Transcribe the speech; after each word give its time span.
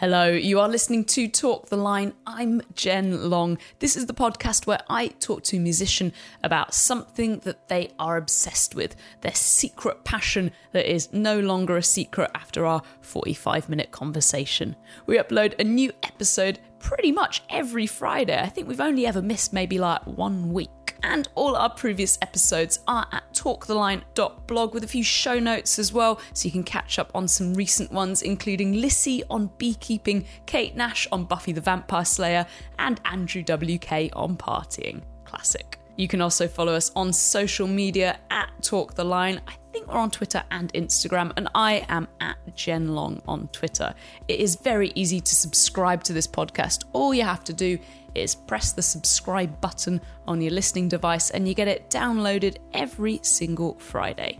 Hello, 0.00 0.28
you 0.28 0.60
are 0.60 0.68
listening 0.68 1.04
to 1.06 1.26
Talk 1.26 1.70
the 1.70 1.76
Line. 1.76 2.12
I'm 2.24 2.62
Jen 2.76 3.30
Long. 3.30 3.58
This 3.80 3.96
is 3.96 4.06
the 4.06 4.14
podcast 4.14 4.64
where 4.64 4.78
I 4.88 5.08
talk 5.08 5.42
to 5.42 5.56
a 5.56 5.58
musician 5.58 6.12
about 6.44 6.72
something 6.72 7.40
that 7.40 7.66
they 7.66 7.90
are 7.98 8.16
obsessed 8.16 8.76
with, 8.76 8.94
their 9.22 9.34
secret 9.34 10.04
passion 10.04 10.52
that 10.70 10.88
is 10.88 11.12
no 11.12 11.40
longer 11.40 11.76
a 11.76 11.82
secret 11.82 12.30
after 12.36 12.64
our 12.64 12.80
45 13.00 13.68
minute 13.68 13.90
conversation. 13.90 14.76
We 15.06 15.18
upload 15.18 15.58
a 15.58 15.64
new 15.64 15.90
episode 16.04 16.60
pretty 16.78 17.10
much 17.10 17.42
every 17.50 17.88
Friday. 17.88 18.40
I 18.40 18.50
think 18.50 18.68
we've 18.68 18.80
only 18.80 19.04
ever 19.04 19.20
missed 19.20 19.52
maybe 19.52 19.80
like 19.80 20.06
one 20.06 20.52
week. 20.52 20.70
And 21.02 21.28
all 21.34 21.56
our 21.56 21.70
previous 21.70 22.18
episodes 22.22 22.80
are 22.88 23.06
at 23.12 23.32
talktheline.blog 23.32 24.74
with 24.74 24.84
a 24.84 24.88
few 24.88 25.02
show 25.02 25.38
notes 25.38 25.78
as 25.78 25.92
well, 25.92 26.20
so 26.32 26.46
you 26.46 26.52
can 26.52 26.64
catch 26.64 26.98
up 26.98 27.10
on 27.14 27.28
some 27.28 27.54
recent 27.54 27.92
ones, 27.92 28.22
including 28.22 28.80
Lissie 28.80 29.22
on 29.30 29.50
beekeeping, 29.58 30.26
Kate 30.46 30.76
Nash 30.76 31.06
on 31.12 31.24
Buffy 31.24 31.52
the 31.52 31.60
Vampire 31.60 32.04
Slayer, 32.04 32.46
and 32.78 33.00
Andrew 33.04 33.42
WK 33.42 34.10
on 34.14 34.36
partying. 34.36 35.02
Classic. 35.24 35.78
You 35.96 36.06
can 36.06 36.20
also 36.20 36.46
follow 36.46 36.74
us 36.74 36.92
on 36.94 37.12
social 37.12 37.66
media 37.66 38.20
at 38.30 38.50
Talk 38.62 38.94
the 38.94 39.04
Line. 39.04 39.40
I 39.48 39.54
think 39.72 39.88
we're 39.88 39.98
on 39.98 40.12
Twitter 40.12 40.44
and 40.52 40.72
Instagram, 40.72 41.32
and 41.36 41.48
I 41.56 41.84
am 41.88 42.06
at 42.20 42.36
Jen 42.54 42.94
Long 42.94 43.20
on 43.26 43.48
Twitter. 43.48 43.92
It 44.28 44.38
is 44.38 44.54
very 44.56 44.92
easy 44.94 45.20
to 45.20 45.34
subscribe 45.34 46.04
to 46.04 46.12
this 46.12 46.26
podcast. 46.26 46.84
All 46.92 47.12
you 47.12 47.24
have 47.24 47.42
to 47.44 47.52
do 47.52 47.78
is 48.22 48.34
press 48.34 48.72
the 48.72 48.82
subscribe 48.82 49.60
button 49.60 50.00
on 50.26 50.40
your 50.40 50.52
listening 50.52 50.88
device, 50.88 51.30
and 51.30 51.46
you 51.46 51.54
get 51.54 51.68
it 51.68 51.90
downloaded 51.90 52.58
every 52.72 53.20
single 53.22 53.78
Friday. 53.78 54.38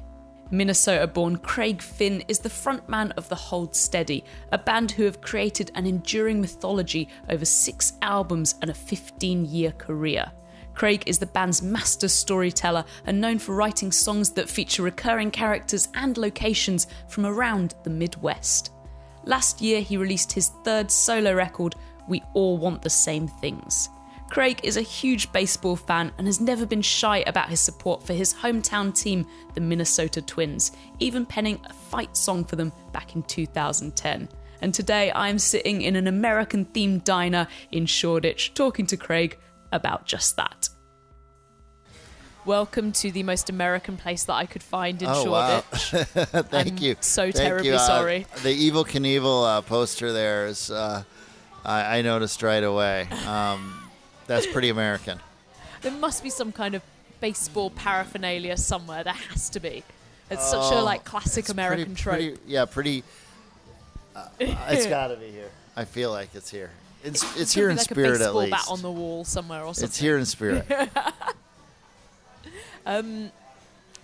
Minnesota 0.50 1.06
born 1.06 1.36
Craig 1.36 1.83
Finn 1.83 2.24
is 2.27 2.38
the 2.38 2.48
frontman 2.48 3.12
of 3.19 3.28
The 3.28 3.34
Hold 3.34 3.77
Steady, 3.77 4.24
a 4.50 4.59
band 4.59 4.91
who 4.91 5.05
have 5.05 5.20
created 5.20 5.70
an 5.74 5.86
enduring 5.86 6.41
mythology 6.41 7.09
over 7.28 7.45
six 7.45 7.92
albums 8.00 8.55
and 8.62 8.70
a 8.70 8.74
15 8.74 9.44
year 9.44 9.72
career. 9.72 10.33
Craig 10.75 11.03
is 11.06 11.19
the 11.19 11.27
band's 11.27 11.60
master 11.60 12.08
storyteller 12.08 12.84
and 13.05 13.20
known 13.20 13.38
for 13.38 13.55
writing 13.55 13.92
songs 13.92 14.31
that 14.31 14.48
feature 14.48 14.83
recurring 14.83 15.31
characters 15.31 15.88
and 15.94 16.16
locations 16.16 16.86
from 17.08 17.27
around 17.27 17.75
the 17.83 17.91
Midwest. 17.91 18.70
Last 19.25 19.60
year, 19.60 19.83
he 19.83 19.97
released 19.97 20.33
his 20.33 20.53
third 20.64 20.91
solo 20.91 21.34
record, 21.34 21.75
We 22.09 22.23
All 22.34 22.56
Want 22.59 22.83
the 22.83 22.91
Same 22.91 23.28
Things. 23.28 23.89
Craig 24.31 24.61
is 24.62 24.77
a 24.77 24.83
huge 24.83 25.33
baseball 25.33 25.75
fan 25.77 26.12
and 26.19 26.27
has 26.27 26.41
never 26.41 26.67
been 26.67 26.83
shy 26.83 27.25
about 27.27 27.48
his 27.48 27.61
support 27.61 28.03
for 28.03 28.12
his 28.12 28.34
hometown 28.34 28.95
team, 28.95 29.27
the 29.55 29.61
Minnesota 29.61 30.20
Twins, 30.20 30.73
even 30.98 31.25
penning 31.25 31.59
a 31.65 31.73
fight 31.73 32.15
song 32.17 32.45
for 32.45 32.56
them 32.56 32.73
back 32.92 33.15
in 33.17 33.23
2010. 33.23 34.28
And 34.61 34.75
today 34.75 35.11
I 35.12 35.28
am 35.28 35.39
sitting 35.39 35.83
in 35.83 35.97
an 35.97 36.09
American 36.09 36.67
themed 36.67 37.05
diner 37.05 37.47
in 37.73 37.87
Shoreditch 37.87 38.53
talking 38.55 38.87
to 38.87 38.97
Craig 38.98 39.39
about 39.72 40.05
just 40.05 40.37
that. 40.37 40.69
Welcome 42.45 42.93
to 42.93 43.11
the 43.11 43.22
most 43.25 43.50
American 43.50 43.97
place 43.97 44.25
that 44.25 44.33
I 44.34 44.47
could 44.47 44.62
find 44.62 45.00
in 45.03 45.09
Oh, 45.11 45.31
wow. 45.31 45.62
Shoreditch. 45.75 46.09
Thank 46.50 46.72
I'm 46.72 46.78
you. 46.78 46.97
so 47.00 47.25
Thank 47.25 47.34
terribly 47.34 47.69
you. 47.69 47.75
Uh, 47.75 47.78
sorry. 47.78 48.27
The 48.43 48.70
Evel 48.70 48.87
Knievel 48.87 49.59
uh, 49.59 49.61
poster 49.62 50.12
there 50.12 50.47
is, 50.47 50.70
uh, 50.70 51.03
I, 51.64 51.98
I 51.98 52.03
noticed 52.03 52.42
right 52.42 52.62
away. 52.64 53.09
Um, 53.27 53.75
that's 54.27 54.47
pretty 54.47 54.69
American. 54.70 55.20
There 55.83 55.92
must 55.92 56.23
be 56.23 56.31
some 56.31 56.53
kind 56.53 56.75
of 56.75 56.83
baseball 57.20 57.70
paraphernalia 57.70 58.56
somewhere. 58.56 59.05
There 59.05 59.12
has 59.12 59.48
to 59.50 59.61
be. 59.61 59.84
It's 60.31 60.50
such 60.50 60.73
a 60.73 60.77
Oh, 60.81 60.84
like 60.84 61.05
classic 61.05 61.48
American 61.48 61.95
pretty, 61.95 62.03
trope. 62.03 62.17
pretty- 62.17 62.39
yeah, 62.47 62.65
pretty. 62.67 63.05
Uh, 64.15 64.27
it's 64.41 64.87
got 64.87 65.09
to 65.09 65.17
be 65.17 65.31
here. 65.31 65.50
I 65.77 65.84
feel 65.84 66.11
like 66.11 66.34
it's 66.34 66.50
here. 66.50 66.70
It's 67.05 67.23
it's 67.37 67.55
Could 67.55 67.61
here 67.61 67.70
in 67.70 67.77
like 67.77 67.84
spirit 67.84 68.09
a 68.09 68.12
at 68.12 68.19
baseball 68.19 68.41
least. 68.43 68.50
bat 68.50 68.65
on 68.69 68.83
the 68.83 68.91
wall 68.91 69.25
somewhere 69.25 69.62
or 69.62 69.72
something. 69.75 69.84
it's 69.89 69.98
here 69.98 70.19
in 70.19 70.25
spirit. 70.27 70.67
Um, 72.87 73.31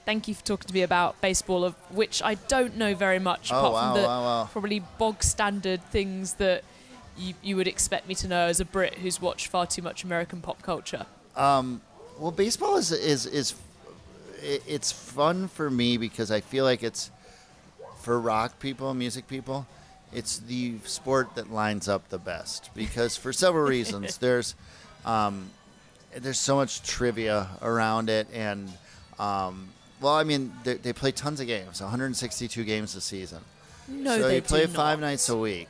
thank 0.04 0.28
you 0.28 0.34
for 0.34 0.44
talking 0.44 0.68
to 0.68 0.74
me 0.74 0.82
about 0.82 1.18
baseball, 1.20 1.64
of 1.64 1.74
which 1.90 2.22
I 2.22 2.34
don't 2.34 2.76
know 2.76 2.94
very 2.94 3.18
much, 3.18 3.50
Oh, 3.52 3.58
apart 3.58 3.72
wow, 3.72 3.92
from 3.94 4.02
the 4.02 4.06
wow, 4.06 4.22
wow. 4.22 4.48
probably 4.52 4.80
bog 4.98 5.22
standard 5.22 5.82
things 5.90 6.34
that 6.34 6.64
you, 7.16 7.34
you 7.42 7.56
would 7.56 7.68
expect 7.68 8.08
me 8.08 8.14
to 8.16 8.28
know 8.28 8.46
as 8.46 8.60
a 8.60 8.64
Brit 8.64 8.94
who's 8.94 9.20
watched 9.20 9.48
far 9.48 9.66
too 9.66 9.82
much 9.82 10.04
American 10.04 10.40
pop 10.40 10.62
culture. 10.62 11.06
Um, 11.36 11.80
well, 12.18 12.30
baseball 12.30 12.76
is 12.76 12.92
is 12.92 13.26
is 13.26 13.54
it's 14.42 14.92
fun 14.92 15.48
for 15.48 15.70
me 15.70 15.96
because 15.96 16.30
I 16.30 16.40
feel 16.40 16.64
like 16.64 16.82
it's 16.82 17.10
for 18.00 18.20
rock 18.20 18.58
people, 18.60 18.92
music 18.94 19.26
people. 19.26 19.66
It's 20.12 20.38
the 20.38 20.78
sport 20.84 21.34
that 21.34 21.50
lines 21.50 21.88
up 21.88 22.08
the 22.08 22.18
best 22.18 22.70
because 22.74 23.16
for 23.16 23.32
several 23.32 23.64
reasons. 23.64 24.18
there's 24.18 24.54
um, 25.04 25.50
there's 26.16 26.38
so 26.38 26.56
much 26.56 26.82
trivia 26.82 27.48
around 27.60 28.08
it, 28.08 28.28
and 28.32 28.70
um, 29.18 29.68
well, 30.00 30.14
I 30.14 30.24
mean, 30.24 30.52
they, 30.64 30.74
they 30.74 30.92
play 30.92 31.12
tons 31.12 31.40
of 31.40 31.46
games, 31.46 31.80
162 31.80 32.62
games 32.64 32.94
a 32.94 33.00
season. 33.00 33.40
No, 33.88 34.18
so 34.18 34.28
they 34.28 34.36
you 34.36 34.42
play 34.42 34.66
five 34.66 35.00
nights 35.00 35.28
a 35.28 35.36
week. 35.36 35.68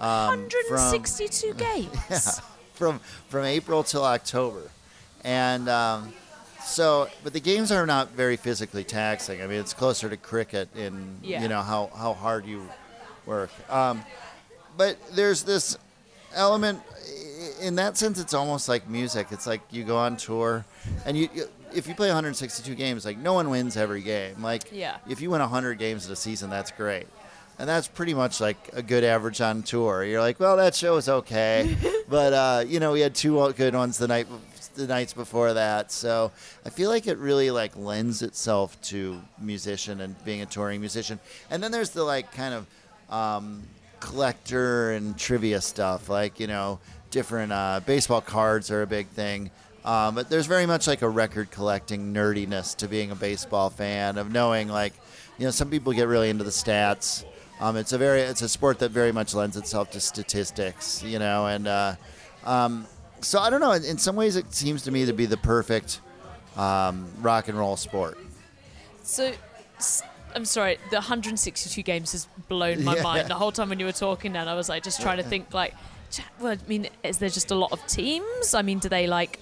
Um, 0.00 0.48
from- 0.68 0.76
162 0.76 1.54
games. 1.58 1.88
yeah, 2.10 2.18
from 2.74 3.00
from 3.28 3.44
April 3.44 3.82
till 3.82 4.04
October, 4.04 4.62
and 5.24 5.68
um, 5.68 6.12
so 6.64 7.08
but 7.24 7.32
the 7.32 7.40
games 7.40 7.72
are 7.72 7.86
not 7.86 8.10
very 8.12 8.36
physically 8.36 8.84
taxing. 8.84 9.40
I 9.42 9.46
mean, 9.46 9.58
it's 9.60 9.72
closer 9.72 10.08
to 10.10 10.16
cricket 10.16 10.68
in 10.76 11.16
Yeah. 11.22 11.42
you 11.42 11.48
know 11.48 11.62
how 11.62 11.90
how 11.96 12.12
hard 12.12 12.44
you 12.46 12.68
work. 13.24 13.50
Um, 13.70 14.02
but 14.76 14.98
there's 15.14 15.42
this 15.44 15.78
element 16.34 16.80
in 17.62 17.76
that 17.76 17.96
sense. 17.96 18.20
It's 18.20 18.34
almost 18.34 18.68
like 18.68 18.88
music. 18.88 19.28
It's 19.30 19.46
like 19.46 19.62
you 19.70 19.84
go 19.84 19.96
on 19.96 20.16
tour, 20.16 20.64
and 21.04 21.16
you. 21.16 21.28
you 21.34 21.48
if 21.72 21.86
you 21.88 21.94
play 21.94 22.06
162 22.08 22.74
games, 22.74 23.04
like 23.04 23.18
no 23.18 23.34
one 23.34 23.50
wins 23.50 23.76
every 23.76 24.00
game. 24.00 24.40
Like 24.42 24.62
Yeah. 24.72 24.96
if 25.10 25.20
you 25.20 25.30
win 25.30 25.40
100 25.42 25.78
games 25.78 26.06
in 26.06 26.12
a 26.12 26.16
season, 26.16 26.48
that's 26.48 26.70
great. 26.70 27.06
And 27.58 27.68
that's 27.68 27.88
pretty 27.88 28.12
much 28.12 28.40
like 28.40 28.56
a 28.74 28.82
good 28.82 29.02
average 29.02 29.40
on 29.40 29.62
tour. 29.62 30.04
You're 30.04 30.20
like, 30.20 30.38
well, 30.38 30.56
that 30.58 30.74
show 30.74 30.94
was 30.94 31.08
okay, 31.08 31.76
but 32.08 32.32
uh, 32.32 32.64
you 32.66 32.80
know, 32.80 32.92
we 32.92 33.00
had 33.00 33.14
two 33.14 33.52
good 33.52 33.74
ones 33.74 33.96
the 33.96 34.08
night, 34.08 34.26
the 34.74 34.86
nights 34.86 35.14
before 35.14 35.54
that. 35.54 35.90
So 35.90 36.32
I 36.64 36.70
feel 36.70 36.90
like 36.90 37.06
it 37.06 37.16
really 37.18 37.50
like 37.50 37.76
lends 37.76 38.22
itself 38.22 38.80
to 38.82 39.20
musician 39.40 40.02
and 40.02 40.22
being 40.24 40.42
a 40.42 40.46
touring 40.46 40.80
musician. 40.80 41.18
And 41.50 41.62
then 41.62 41.72
there's 41.72 41.90
the 41.90 42.04
like 42.04 42.30
kind 42.32 42.52
of 42.54 43.14
um, 43.14 43.62
collector 44.00 44.92
and 44.92 45.16
trivia 45.18 45.60
stuff, 45.60 46.08
like 46.10 46.38
you 46.38 46.46
know, 46.46 46.78
different 47.10 47.52
uh, 47.52 47.80
baseball 47.86 48.20
cards 48.20 48.70
are 48.70 48.82
a 48.82 48.86
big 48.86 49.08
thing. 49.08 49.50
Um, 49.86 50.16
but 50.16 50.28
there's 50.28 50.46
very 50.46 50.66
much 50.66 50.88
like 50.88 51.02
a 51.02 51.08
record 51.08 51.52
collecting 51.52 52.12
nerdiness 52.12 52.76
to 52.78 52.88
being 52.88 53.12
a 53.12 53.14
baseball 53.14 53.70
fan 53.70 54.18
of 54.18 54.32
knowing 54.32 54.68
like, 54.68 54.92
you 55.38 55.44
know, 55.44 55.52
some 55.52 55.70
people 55.70 55.92
get 55.92 56.08
really 56.08 56.28
into 56.28 56.42
the 56.42 56.50
stats. 56.50 57.24
Um, 57.60 57.76
it's 57.76 57.92
a 57.92 57.98
very 57.98 58.20
it's 58.20 58.42
a 58.42 58.48
sport 58.48 58.78
that 58.80 58.90
very 58.90 59.12
much 59.12 59.34
lends 59.34 59.56
itself 59.56 59.90
to 59.92 60.00
statistics, 60.00 61.02
you 61.02 61.18
know, 61.18 61.46
and 61.46 61.66
uh, 61.66 61.94
um, 62.44 62.86
so 63.20 63.38
I 63.40 63.48
don't 63.50 63.60
know. 63.60 63.72
In, 63.72 63.84
in 63.84 63.98
some 63.98 64.14
ways, 64.16 64.36
it 64.36 64.52
seems 64.54 64.82
to 64.82 64.90
me 64.90 65.06
to 65.06 65.12
be 65.12 65.24
the 65.26 65.38
perfect 65.38 66.00
um, 66.56 67.06
rock 67.20 67.48
and 67.48 67.58
roll 67.58 67.76
sport. 67.76 68.18
So, 69.02 69.32
I'm 70.34 70.44
sorry, 70.44 70.78
the 70.90 70.96
162 70.96 71.82
games 71.82 72.12
has 72.12 72.28
blown 72.48 72.84
my 72.84 72.94
Yeah. 72.96 73.02
mind. 73.02 73.28
The 73.28 73.34
whole 73.34 73.52
time 73.52 73.68
when 73.68 73.78
you 73.80 73.86
were 73.86 73.92
talking, 73.92 74.32
then 74.32 74.48
I 74.48 74.54
was 74.54 74.68
like, 74.68 74.82
just 74.82 75.00
trying 75.00 75.18
to 75.18 75.22
think, 75.22 75.54
like, 75.54 75.74
well, 76.40 76.52
I 76.52 76.58
mean, 76.68 76.88
is 77.02 77.18
there 77.18 77.28
just 77.28 77.50
a 77.50 77.54
lot 77.54 77.72
of 77.72 77.86
teams? 77.86 78.52
I 78.54 78.62
mean, 78.62 78.78
do 78.80 78.88
they 78.88 79.06
like, 79.06 79.38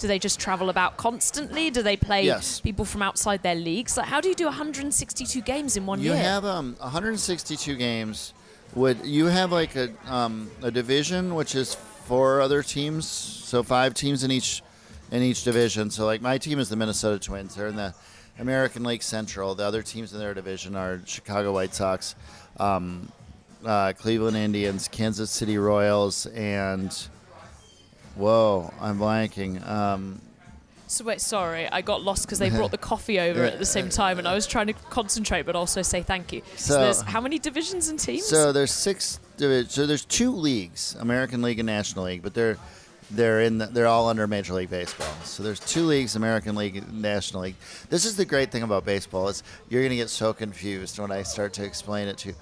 do 0.00 0.08
they 0.08 0.18
just 0.18 0.40
travel 0.40 0.70
about 0.70 0.96
constantly? 0.96 1.70
Do 1.70 1.82
they 1.82 1.96
play 1.96 2.24
Yes. 2.24 2.58
people 2.60 2.84
from 2.84 3.02
outside 3.02 3.42
their 3.42 3.54
leagues? 3.54 3.96
Like, 3.96 4.06
how 4.08 4.20
do 4.20 4.28
you 4.28 4.34
do 4.34 4.46
162 4.46 5.40
games 5.42 5.76
in 5.76 5.86
one 5.86 6.00
You 6.00 6.06
year? 6.06 6.14
You 6.16 6.22
have 6.22 6.44
um, 6.44 6.74
162 6.80 7.76
games. 7.76 8.32
Would 8.74 9.04
you 9.04 9.26
have 9.26 9.52
like 9.52 9.76
a 9.76 9.90
um, 10.08 10.50
a 10.62 10.70
division 10.70 11.34
which 11.34 11.54
is 11.54 11.74
four 11.74 12.40
other 12.40 12.62
teams? 12.62 13.04
So 13.06 13.62
five 13.62 13.94
teams 13.94 14.24
in 14.24 14.30
each 14.30 14.62
in 15.12 15.22
each 15.22 15.44
division. 15.44 15.90
So 15.90 16.06
like 16.06 16.22
my 16.22 16.38
team 16.38 16.58
is 16.58 16.68
the 16.68 16.76
Minnesota 16.76 17.18
Twins. 17.18 17.54
They're 17.54 17.66
in 17.68 17.76
the 17.76 17.94
American 18.38 18.84
League 18.84 19.02
Central. 19.02 19.54
The 19.54 19.64
other 19.64 19.82
teams 19.82 20.12
in 20.12 20.18
their 20.18 20.34
division 20.34 20.76
are 20.76 21.00
Chicago 21.04 21.52
White 21.52 21.74
Sox, 21.74 22.14
um, 22.58 23.10
uh, 23.66 23.92
Cleveland 23.98 24.36
Indians, 24.36 24.88
Kansas 24.88 25.30
City 25.30 25.58
Royals, 25.58 26.26
and 26.26 26.96
whoa, 28.20 28.72
I'm 28.80 28.98
blanking. 28.98 29.66
Um, 29.66 30.20
So 30.86 31.04
wait, 31.04 31.20
sorry, 31.20 31.68
I 31.68 31.82
got 31.82 32.02
lost 32.02 32.26
because 32.26 32.38
they 32.38 32.50
brought 32.50 32.70
the 32.70 32.78
coffee 32.92 33.18
over 33.20 33.44
at 33.44 33.58
the 33.58 33.66
same 33.66 33.88
time, 33.88 34.18
and 34.18 34.26
I 34.28 34.34
was 34.34 34.46
trying 34.46 34.66
to 34.68 34.72
concentrate 34.90 35.46
but 35.46 35.56
also 35.56 35.82
say 35.82 36.02
thank 36.02 36.32
you. 36.32 36.42
So, 36.56 36.74
So- 36.74 36.80
there's 36.80 37.00
how 37.02 37.20
many 37.20 37.38
divisions 37.38 37.88
and 37.88 37.98
teams? 37.98 38.26
So 38.26 38.52
there's 38.52 38.72
six. 38.72 39.18
So 39.38 39.86
there's 39.86 40.04
two 40.04 40.32
leagues, 40.32 40.94
American 41.00 41.40
League 41.40 41.58
and 41.58 41.66
National 41.66 42.04
League, 42.04 42.22
but 42.22 42.34
they're 42.34 42.58
they're 43.12 43.40
in 43.40 43.58
the, 43.58 43.66
they're 43.66 43.86
all 43.88 44.08
under 44.08 44.26
Major 44.26 44.52
League 44.54 44.70
Baseball. 44.70 45.12
So 45.24 45.42
there's 45.42 45.58
two 45.60 45.84
leagues, 45.84 46.14
American 46.14 46.54
League 46.54 46.76
and 46.76 47.02
National 47.02 47.42
League. 47.42 47.56
This 47.88 48.04
is 48.04 48.14
the 48.16 48.24
great 48.24 48.52
thing 48.52 48.62
about 48.62 48.84
baseball 48.84 49.28
is 49.28 49.42
you're 49.68 49.80
going 49.80 49.90
to 49.90 49.96
get 49.96 50.10
so 50.10 50.32
confused 50.32 50.98
when 50.98 51.10
I 51.10 51.22
start 51.24 51.52
to 51.54 51.64
explain 51.64 52.06
it 52.06 52.18
to 52.18 52.28
you. 52.28 52.34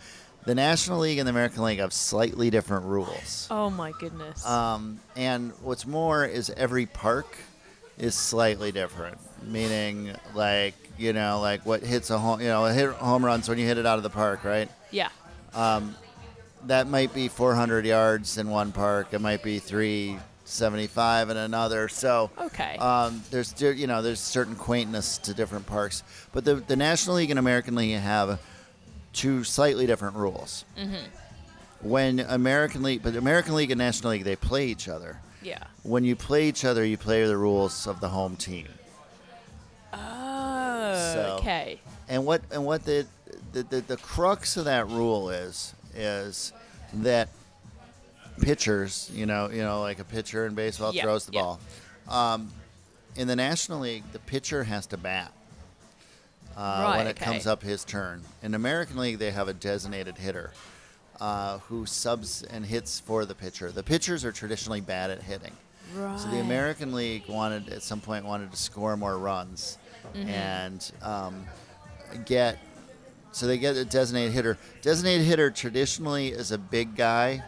The 0.49 0.55
National 0.55 1.01
League 1.01 1.19
and 1.19 1.27
the 1.29 1.31
American 1.31 1.63
League 1.63 1.79
have 1.79 1.93
slightly 1.93 2.49
different 2.49 2.87
rules. 2.87 3.47
Oh 3.51 3.69
my 3.69 3.93
goodness. 4.01 4.47
Um, 4.47 4.99
and 5.15 5.53
what's 5.61 5.87
more 5.87 6.25
is 6.25 6.49
every 6.49 6.87
park 6.87 7.37
is 7.99 8.15
slightly 8.15 8.73
different. 8.73 9.19
Meaning, 9.43 10.17
like 10.35 10.73
you 10.97 11.13
know, 11.13 11.39
like 11.43 11.67
what 11.67 11.83
hits 11.83 12.09
a 12.09 12.19
home, 12.19 12.41
you 12.41 12.47
know, 12.49 12.65
a 12.65 12.73
hit 12.73 12.89
home 12.93 13.23
runs 13.27 13.47
when 13.47 13.59
you 13.59 13.67
hit 13.67 13.77
it 13.77 13.85
out 13.85 13.99
of 13.99 14.03
the 14.03 14.09
park, 14.09 14.43
right? 14.43 14.71
yeah. 14.91 15.11
Um, 15.53 15.95
That 16.65 16.89
might 16.89 17.13
be 17.13 17.29
400 17.29 17.85
yards 17.85 18.39
in 18.39 18.49
one 18.49 18.73
park. 18.73 19.09
It 19.13 19.21
might 19.21 19.43
be 19.43 19.59
375 19.59 21.29
in 21.29 21.37
another. 21.37 21.89
So 21.91 22.31
Okay. 22.39 22.75
um, 22.79 23.23
there's 23.31 23.55
you 23.61 23.87
know 23.87 24.01
there's 24.01 24.19
certain 24.19 24.57
quaintness 24.57 25.19
to 25.19 25.35
different 25.35 25.67
parks, 25.67 26.03
but 26.33 26.47
the 26.47 26.55
the 26.55 26.75
National 26.77 27.17
League 27.17 27.29
and 27.29 27.39
American 27.39 27.75
League 27.75 27.99
have 28.01 28.41
two 29.19 29.43
slightly 29.45 29.87
different 29.87 30.17
rules. 30.17 30.65
Mm-hmm. 30.79 30.95
When 31.83 32.21
American 32.21 32.83
League, 32.83 33.03
but 33.03 33.15
American 33.17 33.55
League 33.55 33.71
and 33.71 33.79
National 33.79 34.13
League 34.13 34.25
they 34.25 34.37
play 34.37 34.67
each 34.67 34.89
other. 34.89 35.19
yeah. 35.43 35.65
When 35.83 36.05
you 36.05 36.17
play 36.17 36.49
each 36.49 36.65
other, 36.65 36.85
you 36.85 36.97
play 36.99 37.25
the 37.27 37.37
rules 37.37 37.87
of 37.87 38.01
the 38.01 38.09
home 38.09 38.37
team. 38.37 38.67
Oh. 39.93 41.13
So- 41.15 41.37
okay. 41.41 41.81
And 42.09 42.25
what 42.25 42.43
and 42.51 42.65
what 42.65 42.85
the 42.85 43.07
the, 43.53 43.63
the 43.65 43.81
the 43.83 43.97
crux 43.99 44.57
of 44.57 44.65
that 44.65 44.89
rule 44.89 45.31
is 45.31 45.75
is 45.95 46.53
that 46.95 47.29
pitchers, 48.41 49.11
you 49.15 49.27
know, 49.27 49.51
you 49.51 49.63
know, 49.63 49.81
like 49.81 49.99
a 49.99 50.05
pitcher 50.05 50.47
in 50.47 50.55
baseball 50.55 50.93
throws 51.03 51.27
the 51.27 51.33
ball. 51.33 51.61
Um, 52.09 52.51
in 53.17 53.27
the 53.29 53.37
National 53.37 53.81
League, 53.81 54.05
the 54.13 54.21
pitcher 54.21 54.65
has 54.65 54.87
to 54.87 54.97
bat 54.97 55.33
uh, 56.59 56.83
Right, 56.85 56.97
when 56.99 57.07
it 57.07 57.11
okay. 57.17 57.25
comes 57.25 57.47
up 57.47 57.63
his 57.63 57.85
turn. 57.85 58.23
In 58.43 58.55
American 58.55 58.97
League, 58.99 59.19
they 59.19 59.31
have 59.31 59.47
a 59.49 59.55
designated 59.55 60.19
hitter 60.19 60.53
uh, 61.21 61.59
who 61.69 61.87
subs 61.87 62.43
and 62.43 62.67
hits 62.67 63.01
for 63.01 63.25
the 63.25 63.35
pitcher. 63.35 63.71
The 63.71 63.83
pitchers 63.83 64.25
are 64.25 64.33
traditionally 64.33 64.81
bad 64.81 65.11
at 65.11 65.23
hitting. 65.23 65.53
Right. 65.95 66.19
So 66.21 66.29
the 66.29 66.41
American 66.41 66.93
League 66.93 67.29
wanted 67.29 67.69
at 67.71 67.83
some 67.83 68.01
point 68.01 68.25
wanted 68.27 68.51
to 68.51 68.57
score 68.59 68.97
more 68.97 69.17
runs 69.17 69.79
Mm-hmm. 70.15 70.29
and 70.29 70.93
um, 71.03 71.45
get 72.25 72.59
so 73.33 73.47
they 73.47 73.59
get 73.59 73.77
a 73.77 73.85
designated 73.85 74.33
hitter. 74.33 74.57
Designated 74.81 75.27
hitter 75.27 75.51
traditionally 75.51 76.29
is 76.29 76.51
a 76.51 76.57
big 76.57 76.97
guy 76.97 77.43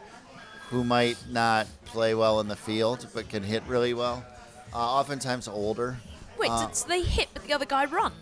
who 0.68 0.84
might 0.84 1.16
not 1.30 1.66
play 1.86 2.14
well 2.14 2.38
in 2.40 2.48
the 2.48 2.56
field 2.56 3.06
but 3.14 3.28
can 3.30 3.42
hit 3.42 3.62
really 3.66 3.94
well. 3.94 4.24
Uh, 4.74 4.76
oftentimes 4.78 5.48
older. 5.48 5.96
Wait, 6.38 6.50
Uh, 6.50 6.70
so 6.72 6.86
they 6.88 7.02
hit, 7.02 7.28
but 7.32 7.44
the 7.44 7.52
other 7.52 7.64
guy 7.66 7.84
runs. 7.86 8.14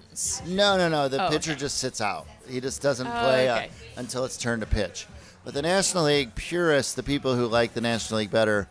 No, 0.46 0.76
no, 0.76 0.88
no. 0.88 1.08
The 1.08 1.26
Oh, 1.26 1.30
pitcher 1.30 1.52
okay. 1.52 1.60
just 1.60 1.78
sits 1.78 2.00
out. 2.00 2.26
He 2.48 2.60
just 2.60 2.82
doesn't 2.82 3.06
Oh, 3.06 3.10
play 3.10 3.48
uh, 3.48 3.66
until 3.96 4.24
it's 4.24 4.36
turn 4.36 4.60
to 4.60 4.66
pitch. 4.66 5.06
But 5.44 5.54
the 5.54 5.62
National 5.62 6.04
League 6.04 6.34
purists, 6.34 6.94
the 6.94 7.02
people 7.02 7.34
who 7.34 7.46
like 7.46 7.72
the 7.74 7.80
National 7.80 8.18
League 8.18 8.30
better, 8.30 8.68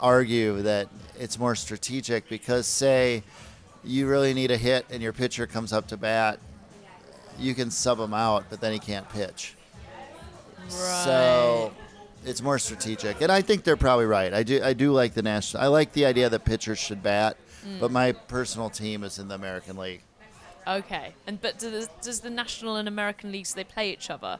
argue 0.00 0.62
that 0.62 0.88
it's 1.18 1.38
more 1.38 1.54
strategic 1.54 2.28
because, 2.28 2.66
say, 2.66 3.22
you 3.84 4.06
really 4.06 4.32
need 4.34 4.50
a 4.50 4.56
hit 4.56 4.86
and 4.90 5.02
your 5.02 5.12
pitcher 5.12 5.46
comes 5.46 5.72
up 5.72 5.88
to 5.88 5.96
bat, 5.96 6.38
you 7.38 7.54
can 7.54 7.70
sub 7.70 7.98
him 7.98 8.14
out, 8.14 8.44
but 8.50 8.60
then 8.60 8.72
he 8.72 8.78
can't 8.78 9.08
pitch. 9.08 9.54
Right. 10.64 10.70
So 11.04 11.72
it's 12.24 12.42
more 12.42 12.58
strategic, 12.58 13.20
and 13.20 13.30
I 13.32 13.42
think 13.42 13.64
they're 13.64 13.76
probably 13.76 14.06
right. 14.06 14.32
I 14.34 14.42
do. 14.42 14.60
I 14.62 14.72
do 14.74 14.92
like 14.92 15.14
the 15.14 15.22
national. 15.22 15.62
I 15.62 15.66
like 15.68 15.92
the 15.92 16.04
idea 16.04 16.28
that 16.28 16.44
pitchers 16.44 16.78
should 16.78 17.02
bat, 17.02 17.36
Mm. 17.66 17.80
but 17.80 17.90
my 17.90 18.12
personal 18.12 18.70
team 18.70 19.02
is 19.02 19.18
in 19.18 19.26
the 19.28 19.34
American 19.34 19.76
League. 19.76 20.02
Okay. 20.68 21.14
And 21.26 21.40
but 21.40 21.58
do 21.58 21.70
the, 21.70 21.88
does 22.02 22.20
the 22.20 22.30
National 22.30 22.76
and 22.76 22.86
American 22.86 23.32
leagues 23.32 23.54
they 23.54 23.64
play 23.64 23.92
each 23.92 24.10
other? 24.10 24.38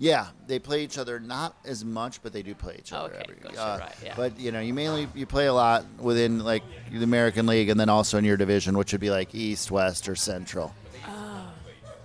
Yeah, 0.00 0.28
they 0.46 0.60
play 0.60 0.84
each 0.84 0.96
other 0.96 1.18
not 1.18 1.56
as 1.64 1.84
much, 1.84 2.22
but 2.22 2.32
they 2.32 2.42
do 2.42 2.54
play 2.54 2.76
each 2.78 2.92
other. 2.92 3.14
Okay, 3.14 3.24
every, 3.24 3.48
uh, 3.48 3.78
gotcha, 3.78 3.82
right, 3.82 3.94
yeah. 4.04 4.14
But 4.16 4.38
you 4.38 4.52
know, 4.52 4.60
you 4.60 4.72
mainly 4.72 5.08
you 5.14 5.26
play 5.26 5.46
a 5.46 5.52
lot 5.52 5.84
within 5.98 6.38
like 6.44 6.62
the 6.92 7.02
American 7.02 7.46
League, 7.46 7.68
and 7.68 7.80
then 7.80 7.88
also 7.88 8.16
in 8.16 8.24
your 8.24 8.36
division, 8.36 8.78
which 8.78 8.92
would 8.92 9.00
be 9.00 9.10
like 9.10 9.34
East, 9.34 9.72
West, 9.72 10.08
or 10.08 10.14
Central. 10.14 10.72
Oh. 11.06 11.50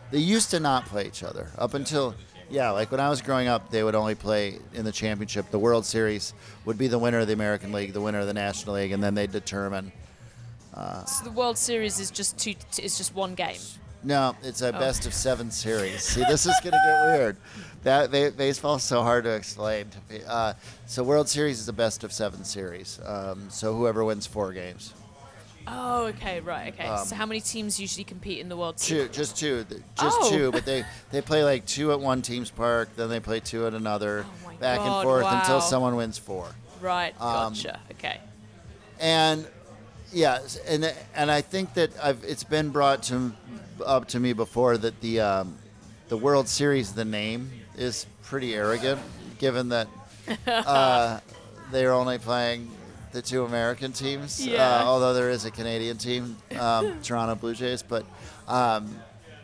They 0.10 0.20
used 0.20 0.50
to 0.52 0.60
not 0.60 0.86
play 0.86 1.06
each 1.06 1.24
other 1.24 1.50
up 1.58 1.76
until 1.76 2.16
yeah, 2.50 2.72
like 2.72 2.92
when 2.92 3.00
I 3.00 3.10
was 3.10 3.22
growing 3.22 3.48
up, 3.48 3.70
they 3.70 3.84
would 3.84 3.96
only 3.96 4.16
play 4.16 4.58
in 4.74 4.86
the 4.86 4.92
championship. 4.92 5.52
The 5.52 5.60
World 5.60 5.86
Series 5.86 6.34
would 6.66 6.80
be 6.80 6.88
the 6.88 7.00
winner 7.00 7.20
of 7.20 7.28
the 7.28 7.34
American 7.34 7.72
League, 7.72 7.94
the 7.94 8.02
winner 8.02 8.20
of 8.20 8.28
the 8.28 8.34
National 8.34 8.76
League, 8.76 8.92
and 8.92 9.04
then 9.04 9.14
they'd 9.14 9.32
determine. 9.32 9.92
So 11.06 11.24
the 11.24 11.32
World 11.32 11.58
Series 11.58 12.00
is 12.00 12.10
just 12.12 12.38
two. 12.38 12.56
Is 12.82 12.98
just 12.98 13.14
one 13.16 13.36
game. 13.36 13.60
No, 14.06 14.36
it's 14.44 14.62
a 14.62 14.70
Oh. 14.76 14.80
best 14.80 15.06
of 15.06 15.14
seven 15.14 15.50
series. 15.50 16.04
See, 16.04 16.24
this 16.28 16.46
is 16.46 16.54
gonna 16.64 16.82
get 16.86 17.18
weird. 17.18 17.38
That 17.84 18.12
ba- 18.12 18.34
baseball's 18.36 18.84
so 18.84 19.02
hard 19.02 19.24
to 19.24 19.30
explain. 19.32 19.88
To 20.10 20.30
uh, 20.30 20.54
so 20.88 21.04
World 21.04 21.30
Series 21.30 21.60
is 21.60 21.70
a 21.70 21.74
best 21.74 22.04
of 22.04 22.12
seven 22.12 22.44
series. 22.44 23.00
Um, 23.06 23.50
so 23.50 23.76
whoever 23.76 24.04
wins 24.04 24.26
four 24.26 24.52
games, 24.52 24.94
Oh, 25.66 26.08
okay, 26.08 26.42
right, 26.42 26.74
okay. 26.74 26.86
Um, 26.88 27.06
so 27.06 27.16
how 27.16 27.26
many 27.26 27.40
teams 27.40 27.80
usually 27.80 28.04
compete 28.04 28.40
in 28.40 28.50
the 28.50 28.58
World 28.58 28.78
Series? 28.78 29.08
two, 29.08 29.14
just 29.14 29.38
two, 29.38 29.66
just 29.98 30.18
Oh. 30.22 30.30
two. 30.30 30.52
But 30.52 30.66
they 30.66 30.84
they 31.12 31.22
play 31.22 31.46
like 31.46 31.66
two 31.66 31.94
at 31.94 32.00
one 32.02 32.22
team's 32.22 32.50
park, 32.50 32.90
then 32.98 33.08
they 33.08 33.22
play 33.22 33.40
two 33.40 33.66
at 33.68 33.74
another, 33.74 34.26
Oh 34.28 34.52
back 34.60 34.82
and 34.82 35.02
forth 35.04 35.24
wow. 35.24 35.40
until 35.40 35.62
someone 35.62 35.96
wins 35.96 36.18
four. 36.18 36.48
Right, 36.82 37.14
Um, 37.22 37.54
gotcha. 37.54 37.80
okay. 37.92 38.20
and 39.00 39.48
yeah, 40.14 40.40
and 40.68 40.94
and 41.16 41.32
I 41.32 41.42
think 41.42 41.74
that 41.74 41.92
I've 42.02 42.24
it's 42.24 42.44
been 42.44 42.70
brought 42.70 43.04
to 43.04 43.34
up 43.86 44.08
to 44.10 44.20
me 44.20 44.34
before 44.34 44.78
that 44.78 45.02
the 45.02 45.20
um, 45.20 45.58
the 46.10 46.18
World 46.18 46.48
Series, 46.48 46.94
the 46.94 47.06
name 47.06 47.50
is 47.78 48.06
pretty 48.22 48.54
arrogant, 48.54 49.02
given 49.40 49.70
that 49.70 49.88
uh, 50.48 51.20
they 51.72 51.86
are 51.86 51.94
only 51.94 52.20
playing 52.20 52.70
the 53.12 53.22
two 53.22 53.44
American 53.46 53.92
teams. 53.92 54.46
Yeah. 54.46 54.82
Uh, 54.82 54.84
although 54.86 55.14
there 55.14 55.30
is 55.30 55.46
a 55.46 55.52
Canadian 55.52 55.98
team, 55.98 56.38
um, 56.60 57.00
Toronto 57.04 57.36
Blue 57.36 57.56
Jays, 57.56 57.84
but 57.84 58.06
um, 58.48 58.96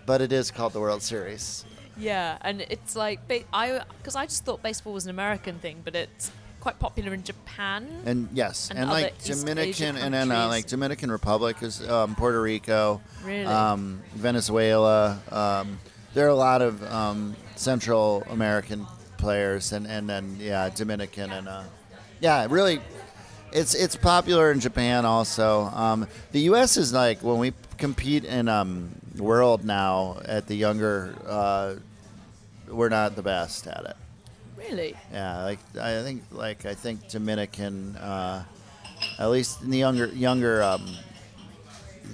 but 0.06 0.22
it 0.22 0.32
is 0.32 0.52
called 0.52 0.74
the 0.74 0.80
World 0.80 1.02
Series. 1.02 1.66
Yeah, 1.98 2.38
and 2.42 2.62
it's 2.62 2.96
like 2.96 3.20
I 3.52 3.82
because 3.98 4.16
I 4.16 4.26
just 4.26 4.46
thought 4.46 4.62
baseball 4.62 4.94
was 4.94 5.06
an 5.06 5.12
American 5.12 5.60
thing, 5.60 5.82
but 5.84 5.96
it's 5.96 6.32
quite 6.60 6.80
popular 6.80 7.14
in 7.14 7.24
Japan. 7.24 7.88
And 8.06 8.30
yes, 8.34 8.70
And 8.70 8.80
and, 8.80 8.90
like 8.90 9.16
East 9.20 9.46
Dominican, 9.46 9.96
and 9.98 10.14
then 10.14 10.32
uh, 10.32 10.48
like 10.48 10.68
Dominican 10.68 11.12
Republic 11.12 11.58
is 11.62 11.88
um, 11.90 12.16
Puerto 12.16 12.42
Rico, 12.42 13.02
Really? 13.24 13.46
um, 13.46 14.02
Venezuela. 14.14 15.20
Um, 15.32 15.80
there 16.14 16.26
are 16.26 16.30
a 16.30 16.36
lot 16.36 16.62
of 16.62 16.84
um, 16.92 17.36
Central 17.56 18.24
American 18.30 18.86
players, 19.18 19.72
and, 19.74 19.86
and 19.88 20.10
then 20.10 20.38
yeah, 20.40 20.70
Dominican 20.70 21.32
and 21.32 21.48
uh, 21.48 21.64
yeah, 22.20 22.48
really, 22.50 22.82
it's 23.52 23.74
it's 23.76 23.96
popular 23.96 24.52
in 24.52 24.60
Japan 24.60 25.06
also. 25.06 25.64
Um, 25.66 26.08
the 26.32 26.42
U.S. 26.42 26.78
is 26.78 26.92
like 26.94 27.22
when 27.24 27.38
we 27.38 27.54
compete 27.78 28.26
in 28.26 28.48
um, 28.48 28.90
World 29.18 29.64
now 29.66 30.18
at 30.26 30.48
the 30.48 30.56
younger, 30.56 31.16
uh, 31.28 31.76
we're 32.70 32.90
not 32.90 33.16
the 33.16 33.22
best 33.24 33.68
at 33.68 33.86
it. 33.86 33.96
Really? 34.70 34.96
Yeah, 35.12 35.44
like 35.44 35.60
I 35.80 36.04
think, 36.04 36.24
like 36.32 36.66
I 36.66 36.76
think 36.76 37.08
Dominican, 37.10 37.96
uh, 37.96 38.44
at 39.18 39.30
least 39.30 39.62
in 39.64 39.72
the 39.72 39.78
younger, 39.78 40.08
younger, 40.08 40.62
um, 40.62 40.86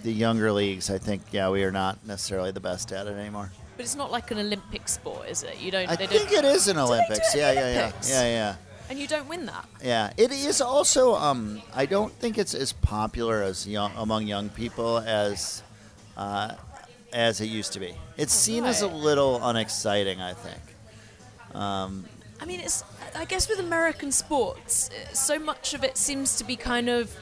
the 0.04 0.12
younger 0.12 0.52
leagues. 0.52 0.90
I 0.90 0.98
think, 0.98 1.22
yeah, 1.32 1.50
we 1.50 1.64
are 1.64 1.72
not 1.72 2.06
necessarily 2.08 2.52
the 2.52 2.62
best 2.62 2.92
at 2.92 3.08
it 3.08 3.12
anymore. 3.12 3.52
But 3.76 3.84
it's 3.84 3.96
not 3.96 4.10
like 4.10 4.32
an 4.32 4.40
Olympic 4.40 4.88
sport, 4.88 5.28
is 5.28 5.44
it? 5.44 5.60
You 5.60 5.70
don't. 5.72 5.90
I 5.90 5.98
think 5.98 6.12
don't, 6.12 6.32
it 6.32 6.46
is 6.46 6.68
an 6.70 6.78
they 6.78 6.82
do 6.82 6.88
Olympics. 6.88 7.36
Yeah, 7.36 7.52
yeah, 7.52 7.74
yeah, 7.74 7.92
yeah, 8.08 8.24
yeah, 8.24 8.56
and 8.90 8.98
you 8.98 9.08
don't 9.08 9.28
win 9.28 9.46
that. 9.48 9.68
yeah. 9.84 10.14
It 10.16 10.32
is 10.32 10.62
also. 10.62 11.16
Um, 11.16 11.62
I 11.74 11.86
don't 11.86 12.14
think 12.14 12.38
it's 12.38 12.54
as 12.54 12.72
popular 12.72 13.44
as 13.44 13.68
young 13.68 13.92
among 13.98 14.28
young 14.28 14.50
people 14.50 15.00
as. 15.00 15.62
Uh, 16.16 16.56
as 17.12 17.40
it 17.40 17.46
used 17.46 17.72
to 17.72 17.80
be, 17.80 17.96
it's 18.18 18.34
seen 18.34 18.66
as 18.66 18.82
a 18.82 18.88
little 18.88 19.40
unexciting. 19.42 20.22
I 20.22 20.34
think. 20.34 20.60
I 22.42 22.46
mean, 22.46 22.60
it's. 22.60 22.84
I 23.16 23.26
guess 23.26 23.48
with 23.48 23.60
American 23.60 24.12
sports, 24.12 24.90
uh, 24.90 25.14
so 25.14 25.40
much 25.40 25.74
of 25.74 25.84
it 25.84 25.98
seems 25.98 26.36
to 26.38 26.44
be 26.44 26.56
kind 26.56 26.90
of 26.90 27.16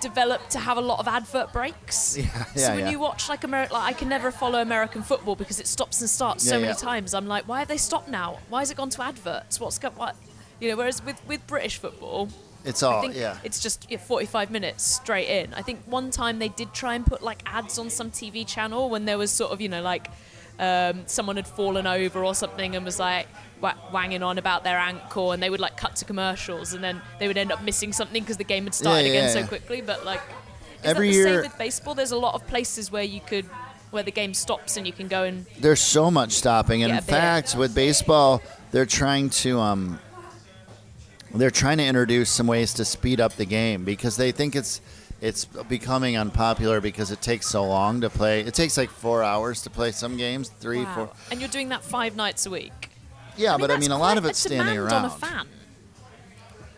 developed 0.00 0.50
to 0.50 0.58
have 0.58 0.76
a 0.76 0.80
lot 0.80 0.98
of 0.98 1.06
advert 1.06 1.52
breaks. 1.52 2.16
Yeah, 2.20 2.44
so 2.56 2.70
when 2.70 2.78
yeah. 2.80 2.90
you 2.90 2.98
watch 2.98 3.28
like 3.28 3.44
American, 3.44 3.74
like 3.74 3.94
I 3.94 3.96
can 3.96 4.08
never 4.08 4.30
follow 4.30 4.60
American 4.60 5.02
football 5.02 5.36
because 5.36 5.60
it 5.60 5.66
stops 5.66 6.00
and 6.00 6.10
starts 6.10 6.42
so 6.44 6.54
Yeah, 6.56 6.62
many 6.62 6.68
yeah. 6.72 6.74
times. 6.74 7.14
I'm 7.14 7.26
like, 7.26 7.46
why 7.46 7.60
have 7.60 7.68
they 7.68 7.76
stopped 7.76 8.08
now? 8.08 8.38
Why 8.48 8.60
has 8.60 8.70
it 8.70 8.76
gone 8.76 8.90
to 8.90 9.02
adverts? 9.02 9.60
What's 9.60 9.78
got 9.78 9.96
what? 9.96 10.16
You 10.60 10.70
know, 10.70 10.76
whereas 10.76 11.04
with 11.04 11.20
with 11.28 11.46
British 11.46 11.76
football, 11.78 12.28
It's 12.64 12.82
I 12.82 12.92
all 12.92 13.02
think 13.02 13.14
yeah. 13.14 13.38
it's 13.44 13.60
just 13.60 13.86
yeah, 13.90 13.98
45 13.98 14.50
minutes 14.50 14.82
straight 14.84 15.28
in. 15.28 15.54
I 15.54 15.62
think 15.62 15.80
one 15.86 16.10
time 16.10 16.38
they 16.38 16.48
did 16.48 16.72
try 16.74 16.94
and 16.94 17.06
put 17.06 17.22
like 17.22 17.42
ads 17.46 17.78
on 17.78 17.88
some 17.90 18.10
TV 18.10 18.46
channel 18.46 18.90
when 18.90 19.04
there 19.04 19.16
was 19.18 19.30
sort 19.30 19.52
of, 19.52 19.60
you 19.60 19.68
know, 19.68 19.82
like 19.82 20.08
um, 20.60 21.02
someone 21.06 21.34
had 21.36 21.46
fallen 21.48 21.86
over 21.86 22.24
or 22.24 22.34
something 22.34 22.76
and 22.76 22.84
was 22.84 22.98
like 23.00 23.26
wa- 23.60 23.74
wanging 23.92 24.22
on 24.22 24.38
about 24.38 24.62
their 24.62 24.78
ankle 24.78 25.32
and 25.32 25.42
they 25.42 25.50
would 25.50 25.58
like 25.60 25.76
cut 25.76 25.96
to 25.96 26.04
commercials 26.04 26.74
and 26.74 26.84
then 26.84 27.00
they 27.18 27.26
would 27.26 27.38
end 27.38 27.50
up 27.50 27.62
missing 27.62 27.92
something 27.92 28.22
because 28.22 28.36
the 28.36 28.44
game 28.44 28.64
had 28.64 28.74
started 28.74 29.04
Yeah, 29.06 29.10
again 29.10 29.24
yeah, 29.36 29.42
so 29.42 29.48
quickly. 29.48 29.80
But 29.80 30.04
like, 30.04 30.20
is 30.20 30.84
Every 30.84 31.08
that 31.08 31.12
the 31.12 31.16
year- 31.18 31.42
same 31.42 31.50
with 31.50 31.58
baseball? 31.58 31.94
There's 31.94 32.12
a 32.12 32.18
lot 32.18 32.34
of 32.34 32.46
places 32.46 32.92
where 32.92 33.02
you 33.02 33.20
could, 33.20 33.46
where 33.90 34.02
the 34.02 34.10
game 34.12 34.34
stops 34.34 34.76
and 34.76 34.86
you 34.86 34.92
can 34.92 35.08
go 35.08 35.24
and 35.24 35.46
There's 35.58 35.80
so 35.80 36.10
much 36.10 36.32
stopping, 36.32 36.82
and 36.84 36.92
in 36.92 37.00
fact, 37.00 37.56
with 37.56 37.74
baseball, 37.74 38.40
they're 38.70 38.86
trying 38.86 39.30
to 39.30 39.58
um, 39.58 39.98
they're 41.34 41.50
trying 41.50 41.78
to 41.78 41.84
introduce 41.84 42.30
some 42.30 42.46
ways 42.46 42.74
to 42.74 42.84
speed 42.84 43.20
up 43.20 43.34
the 43.36 43.44
game 43.46 43.84
because 43.84 44.16
they 44.16 44.30
think 44.32 44.54
it's 44.56 44.80
it's 45.20 45.44
becoming 45.44 46.16
unpopular 46.16 46.80
because 46.80 47.10
it 47.10 47.20
takes 47.20 47.46
so 47.46 47.64
long 47.66 48.00
to 48.00 48.10
play. 48.10 48.40
It 48.40 48.54
takes 48.54 48.76
like 48.76 48.90
four 48.90 49.22
hours 49.22 49.62
to 49.62 49.70
play 49.70 49.92
some 49.92 50.16
games, 50.16 50.48
three, 50.60 50.84
Wow. 50.84 50.94
four. 50.94 51.10
And 51.30 51.40
you're 51.40 51.48
doing 51.50 51.68
that 51.70 51.82
five 51.84 52.16
nights 52.16 52.46
a 52.46 52.50
week. 52.50 52.88
Yeah, 53.36 53.56
but 53.58 53.70
I 53.70 53.76
mean, 53.78 53.90
a 53.90 53.98
lot 53.98 54.18
of 54.18 54.24
it's 54.24 54.38
standing 54.38 54.76
around. 54.78 54.92
on 54.92 55.04
a 55.06 55.10
fan. 55.10 55.46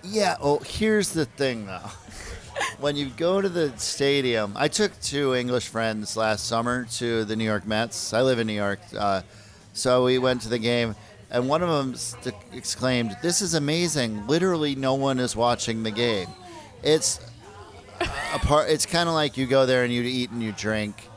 Yeah. 0.03 0.37
Oh, 0.41 0.59
here's 0.59 1.11
the 1.11 1.25
thing, 1.25 1.67
though. 1.67 1.79
when 2.81 2.97
you 2.97 3.07
go 3.17 3.41
to 3.41 3.49
the 3.49 3.73
stadium, 3.79 4.53
I 4.57 4.69
took 4.69 4.99
two 5.01 5.35
English 5.35 5.69
friends 5.69 6.17
last 6.17 6.47
summer 6.47 6.87
to 6.99 7.25
the 7.25 7.37
New 7.37 7.45
York 7.45 7.67
Mets. 7.67 8.13
I 8.13 8.23
live 8.23 8.39
in 8.39 8.47
New 8.47 8.53
York, 8.53 8.81
uh, 8.99 9.23
so 9.73 10.05
we 10.05 10.19
went 10.19 10.43
to 10.43 10.49
the 10.49 10.59
game, 10.59 10.95
and 11.31 11.49
one 11.49 11.63
of 11.63 11.69
them 11.69 11.95
st- 11.95 12.35
exclaimed, 12.53 13.17
"This 13.23 13.41
is 13.41 13.55
amazing! 13.55 14.27
Literally, 14.27 14.75
no 14.75 14.95
one 14.95 15.19
is 15.19 15.35
watching 15.37 15.83
the 15.83 15.91
game. 15.91 16.29
It's 16.83 17.21
a 18.35 18.39
part. 18.39 18.71
It's 18.71 18.87
kind 18.87 19.09
of 19.09 19.15
like 19.15 19.37
you 19.37 19.47
go 19.47 19.67
there 19.67 19.85
and 19.85 19.93
you 19.93 20.03
eat 20.03 20.31
and 20.31 20.43
you 20.43 20.53
drink." 20.53 21.09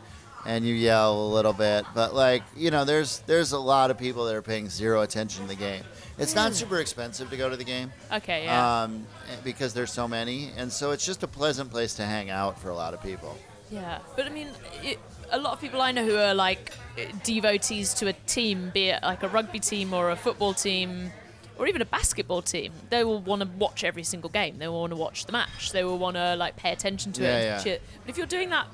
And 0.47 0.63
you 0.63 0.75
yell 0.75 1.25
a 1.25 1.29
little 1.33 1.53
bit, 1.53 1.85
but 1.95 2.13
like 2.13 2.43
you 2.55 2.69
know, 2.69 2.85
there's 2.85 3.17
there's 3.25 3.51
a 3.51 3.57
lot 3.57 3.89
of 3.89 3.97
people 3.97 4.25
that 4.25 4.35
are 4.35 4.43
paying 4.43 4.69
zero 4.69 5.01
attention 5.01 5.41
to 5.41 5.47
the 5.47 5.55
game. 5.55 5.81
It's 6.17 6.35
not 6.35 6.51
mm. 6.51 6.55
super 6.55 6.79
expensive 6.79 7.29
to 7.29 7.37
go 7.37 7.49
to 7.49 7.57
the 7.57 7.63
game 7.63 7.91
Okay, 8.11 8.45
yeah. 8.45 8.83
um, 8.83 9.05
eh, 9.29 9.35
because 9.43 9.73
there's 9.73 9.91
so 9.91 10.07
many, 10.07 10.51
and 10.55 10.71
so 10.71 10.91
it's 10.91 11.05
just 11.05 11.23
a 11.23 11.27
pleasant 11.27 11.71
place 11.71 11.95
to 11.95 12.05
hang 12.05 12.29
out 12.29 12.59
for 12.59 12.69
a 12.69 12.75
lot 12.75 12.93
of 12.93 13.01
people. 13.01 13.35
Yeah, 13.71 13.99
but 14.15 14.25
I 14.25 14.29
mean, 14.29 14.49
it, 14.83 14.99
a 15.31 15.39
lot 15.39 15.53
of 15.53 15.61
people 15.61 15.81
I 15.81 15.91
know 15.91 16.05
who 16.05 16.15
are 16.15 16.33
like 16.33 16.71
eh, 16.97 17.07
devotees 17.23 17.93
to 17.95 18.07
a 18.07 18.13
team, 18.13 18.71
be 18.73 18.89
it 18.89 19.03
like 19.03 19.23
a 19.23 19.27
rugby 19.27 19.59
team 19.59 19.93
or 19.93 20.11
a 20.11 20.15
football 20.15 20.53
team, 20.53 21.11
or 21.57 21.67
even 21.67 21.81
a 21.81 21.85
basketball 21.85 22.41
team. 22.41 22.71
They 22.89 23.03
will 23.03 23.19
want 23.19 23.41
to 23.41 23.47
watch 23.47 23.83
every 23.83 24.03
single 24.03 24.29
game. 24.29 24.57
They 24.57 24.67
will 24.67 24.81
want 24.81 24.91
to 24.91 24.97
watch 24.97 25.25
the 25.25 25.31
match. 25.31 25.71
They 25.71 25.83
will 25.83 25.97
want 25.97 26.15
to 26.17 26.35
like 26.35 26.55
pay 26.55 26.71
attention 26.71 27.11
to 27.13 27.23
Yeah, 27.23 27.59
it. 27.59 27.65
Yeah. 27.65 27.77
But 28.01 28.09
if 28.09 28.17
you're 28.17 28.27
doing 28.27 28.49
that 28.49 28.67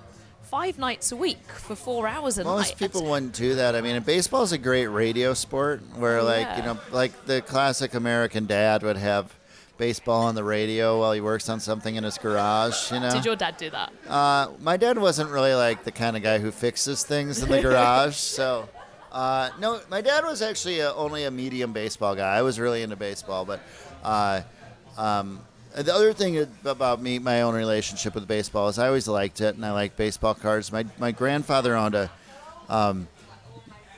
five 0.44 0.78
nights 0.78 1.12
a 1.12 1.16
week 1.16 1.48
for 1.48 1.76
four 1.76 2.08
hours 2.08 2.38
a 2.38 2.44
Most 2.44 2.50
night, 2.52 2.58
Most 2.58 2.78
people 2.78 3.10
wouldn't 3.10 3.34
do 3.34 3.56
that. 3.56 3.76
I 3.76 3.82
mean, 3.82 4.02
baseball 4.04 4.44
is 4.44 4.52
a 4.52 4.58
great 4.58 4.88
radio 4.88 5.34
sport 5.34 5.82
where, 5.96 6.22
like, 6.22 6.58
you 6.58 6.64
know, 6.64 6.78
like 6.92 7.26
the 7.26 7.42
classic 7.42 7.94
American 7.94 8.46
dad 8.48 8.84
would 8.84 8.98
have 8.98 9.34
baseball 9.78 10.24
on 10.24 10.36
the 10.36 10.44
radio 10.44 11.00
while 11.00 11.12
he 11.14 11.22
works 11.22 11.50
on 11.50 11.60
something 11.60 11.96
in 11.96 12.04
his 12.04 12.18
garage. 12.18 12.92
You 12.92 13.00
know, 13.00 13.12
Did 13.12 13.26
your 13.26 13.36
dad 13.36 13.58
do 13.58 13.70
that? 13.72 13.92
Uh, 14.08 14.50
my 14.60 14.78
dad 14.78 14.98
wasn't 15.00 15.32
really 15.32 15.56
like 15.56 15.86
the 15.86 15.92
kind 15.92 16.16
of 16.16 16.22
guy 16.22 16.38
who 16.40 16.52
fixes 16.52 17.04
things 17.04 17.42
in 17.42 17.50
the 17.50 17.62
garage. 17.62 18.16
So, 18.42 18.70
uh, 19.12 19.50
no, 19.60 19.82
my 19.90 20.02
dad 20.02 20.24
was 20.24 20.42
actually 20.42 20.80
a, 20.80 20.94
only 20.94 21.26
a 21.26 21.32
medium 21.32 21.74
baseball 21.74 22.16
guy. 22.16 22.36
I 22.36 22.42
was 22.42 22.60
really 22.60 22.82
into 22.82 22.96
baseball, 22.96 23.44
but 23.46 23.60
uh, 24.04 24.42
um, 24.98 25.42
the 25.76 25.94
other 25.94 26.14
thing 26.14 26.48
about 26.66 27.02
me, 27.02 27.20
my 27.20 27.42
own 27.42 27.54
relationship 27.54 28.16
with 28.16 28.28
baseball 28.28 28.70
is 28.70 28.80
I 28.80 28.88
always 28.88 29.08
liked 29.08 29.42
it, 29.42 29.56
and 29.56 29.66
I 29.66 29.72
like 29.72 29.96
baseball 29.98 30.34
cards. 30.34 30.72
My 30.72 30.86
my 30.98 31.12
grandfather 31.12 31.76
owned 31.76 31.96
a 31.96 32.10
um, 32.70 33.08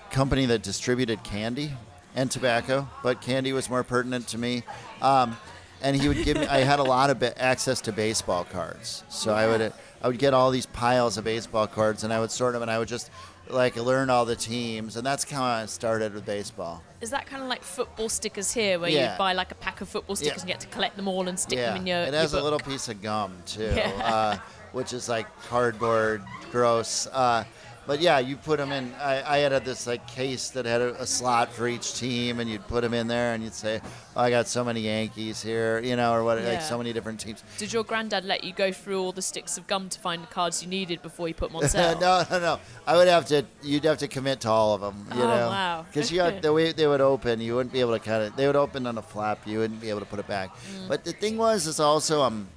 company 0.10 0.46
that 0.48 0.64
distributed 0.64 1.24
candy 1.24 1.72
and 2.16 2.30
tobacco, 2.30 2.88
but 3.04 3.22
candy 3.22 3.54
was 3.54 3.70
more 3.70 3.84
pertinent 3.84 4.28
to 4.30 4.38
me. 4.38 4.64
Um, 5.02 5.38
and 5.82 5.96
he 5.96 6.08
would 6.08 6.24
give 6.24 6.38
me. 6.38 6.48
I 6.48 6.60
had 6.60 6.80
a 6.80 6.84
lot 6.84 7.10
of 7.10 7.22
access 7.38 7.82
to 7.82 7.92
baseball 7.92 8.46
cards, 8.46 9.04
so 9.10 9.34
I 9.34 9.48
would 9.48 9.74
I 10.02 10.08
would 10.08 10.18
get 10.18 10.34
all 10.34 10.50
these 10.50 10.66
piles 10.66 11.18
of 11.18 11.26
baseball 11.26 11.68
cards, 11.68 12.04
and 12.04 12.14
I 12.14 12.20
would 12.20 12.32
sort 12.32 12.54
them, 12.54 12.62
and 12.62 12.72
I 12.72 12.80
would 12.80 12.88
just 12.88 13.12
like 13.50 13.76
learn 13.76 14.10
all 14.10 14.26
the 14.26 14.36
teams, 14.36 14.96
and 14.96 15.06
that's 15.06 15.30
how 15.30 15.44
I 15.44 15.66
started 15.66 16.14
with 16.14 16.26
baseball. 16.26 16.82
Is 17.02 17.10
that 17.10 17.26
kind 17.26 17.44
of 17.44 17.50
like 17.50 17.62
football 17.64 18.10
stickers 18.10 18.52
here, 18.54 18.80
where 18.80 18.90
Yeah. 18.90 19.12
you 19.14 19.18
buy 19.18 19.34
like 19.34 19.52
a 19.52 19.56
pack 19.56 19.82
of 19.82 19.90
football 19.90 20.16
stickers 20.16 20.38
Yeah. 20.38 20.42
and 20.42 20.48
get 20.48 20.60
to 20.62 20.68
collect 20.68 20.96
them 20.96 21.08
all 21.08 21.28
and 21.28 21.40
stick 21.40 21.58
yeah, 21.60 21.68
them 21.74 21.78
in 21.82 21.88
your? 21.88 21.98
it 22.00 22.14
has 22.14 22.32
your 22.32 22.42
a 22.42 22.44
little 22.44 22.60
piece 22.60 22.88
of 22.90 23.02
gum 23.02 23.36
too, 23.46 23.68
uh, 24.04 24.38
which 24.72 24.94
is 24.94 25.10
like 25.10 25.28
cardboard, 25.48 26.24
gross. 26.52 27.08
Uh, 27.12 27.44
but 27.86 28.00
yeah, 28.00 28.20
you 28.20 28.38
put 28.38 28.58
them 28.60 28.72
in. 28.72 28.94
I, 28.96 29.36
I 29.36 29.38
had 29.40 29.66
this 29.66 29.86
like 29.88 30.08
case 30.08 30.50
that 30.52 30.66
had 30.66 30.82
a, 30.82 31.02
a 31.02 31.06
slot 31.06 31.52
for 31.52 31.68
each 31.68 31.96
team, 31.96 32.40
and 32.40 32.50
you'd 32.50 32.66
put 32.68 32.82
them 32.82 32.94
in 32.94 33.08
there, 33.08 33.34
and 33.34 33.44
you'd 33.44 33.54
say, 33.54 33.82
oh, 34.16 34.22
"I 34.22 34.30
got 34.30 34.48
so 34.48 34.64
many 34.64 34.82
Yankees 34.82 35.42
here," 35.42 35.80
you 35.80 35.96
know, 35.96 36.14
or 36.14 36.24
what, 36.24 36.42
Yeah. 36.42 36.50
like 36.50 36.62
so 36.62 36.78
many 36.78 36.94
different 36.94 37.20
teams. 37.20 37.44
Did 37.58 37.74
your 37.74 37.84
granddad 37.84 38.24
let 38.26 38.44
you 38.44 38.54
go 38.54 38.72
through 38.72 39.02
all 39.02 39.12
the 39.12 39.22
sticks 39.22 39.58
of 39.58 39.68
gum 39.68 39.90
to 39.90 40.00
find 40.00 40.24
the 40.24 40.28
cards 40.28 40.64
you 40.64 40.70
needed 40.70 41.02
before 41.02 41.28
you 41.28 41.34
put 41.34 41.50
them 41.52 41.58
on 41.62 41.68
sale? 41.70 42.00
no, 42.00 42.24
no, 42.32 42.40
no. 42.40 42.60
I 42.88 42.96
would 42.96 43.08
have 43.08 43.26
to. 43.28 43.46
You'd 43.62 43.84
have 43.84 43.98
to 44.00 44.08
commit 44.08 44.42
to 44.42 44.50
all 44.50 44.76
of 44.76 44.82
them. 44.82 45.06
You 45.16 45.24
Oh, 45.24 45.28
know, 45.28 45.48
wow. 45.50 45.86
Because 45.92 46.12
you 46.12 46.18
got 46.18 46.42
the 46.42 46.54
way 46.54 46.72
they 46.72 46.88
would 46.88 47.02
open, 47.02 47.42
you 47.42 47.56
wouldn't 47.56 47.74
be 47.74 47.80
able 47.82 47.94
to 47.94 48.00
kind 48.00 48.24
of. 48.24 48.36
They 48.36 48.48
would 48.48 48.56
open 48.56 48.88
on 48.88 48.98
a 48.98 49.02
flap. 49.02 49.46
You 49.46 49.60
wouldn't 49.60 49.82
be 49.82 49.90
able 49.90 50.00
to 50.00 50.06
put 50.06 50.20
it 50.20 50.28
back. 50.28 50.50
Mm. 50.56 50.88
But 50.88 51.04
the 51.04 51.12
thing 51.14 51.38
was, 51.38 51.68
is 51.68 51.80
also 51.80 52.22
um. 52.22 52.48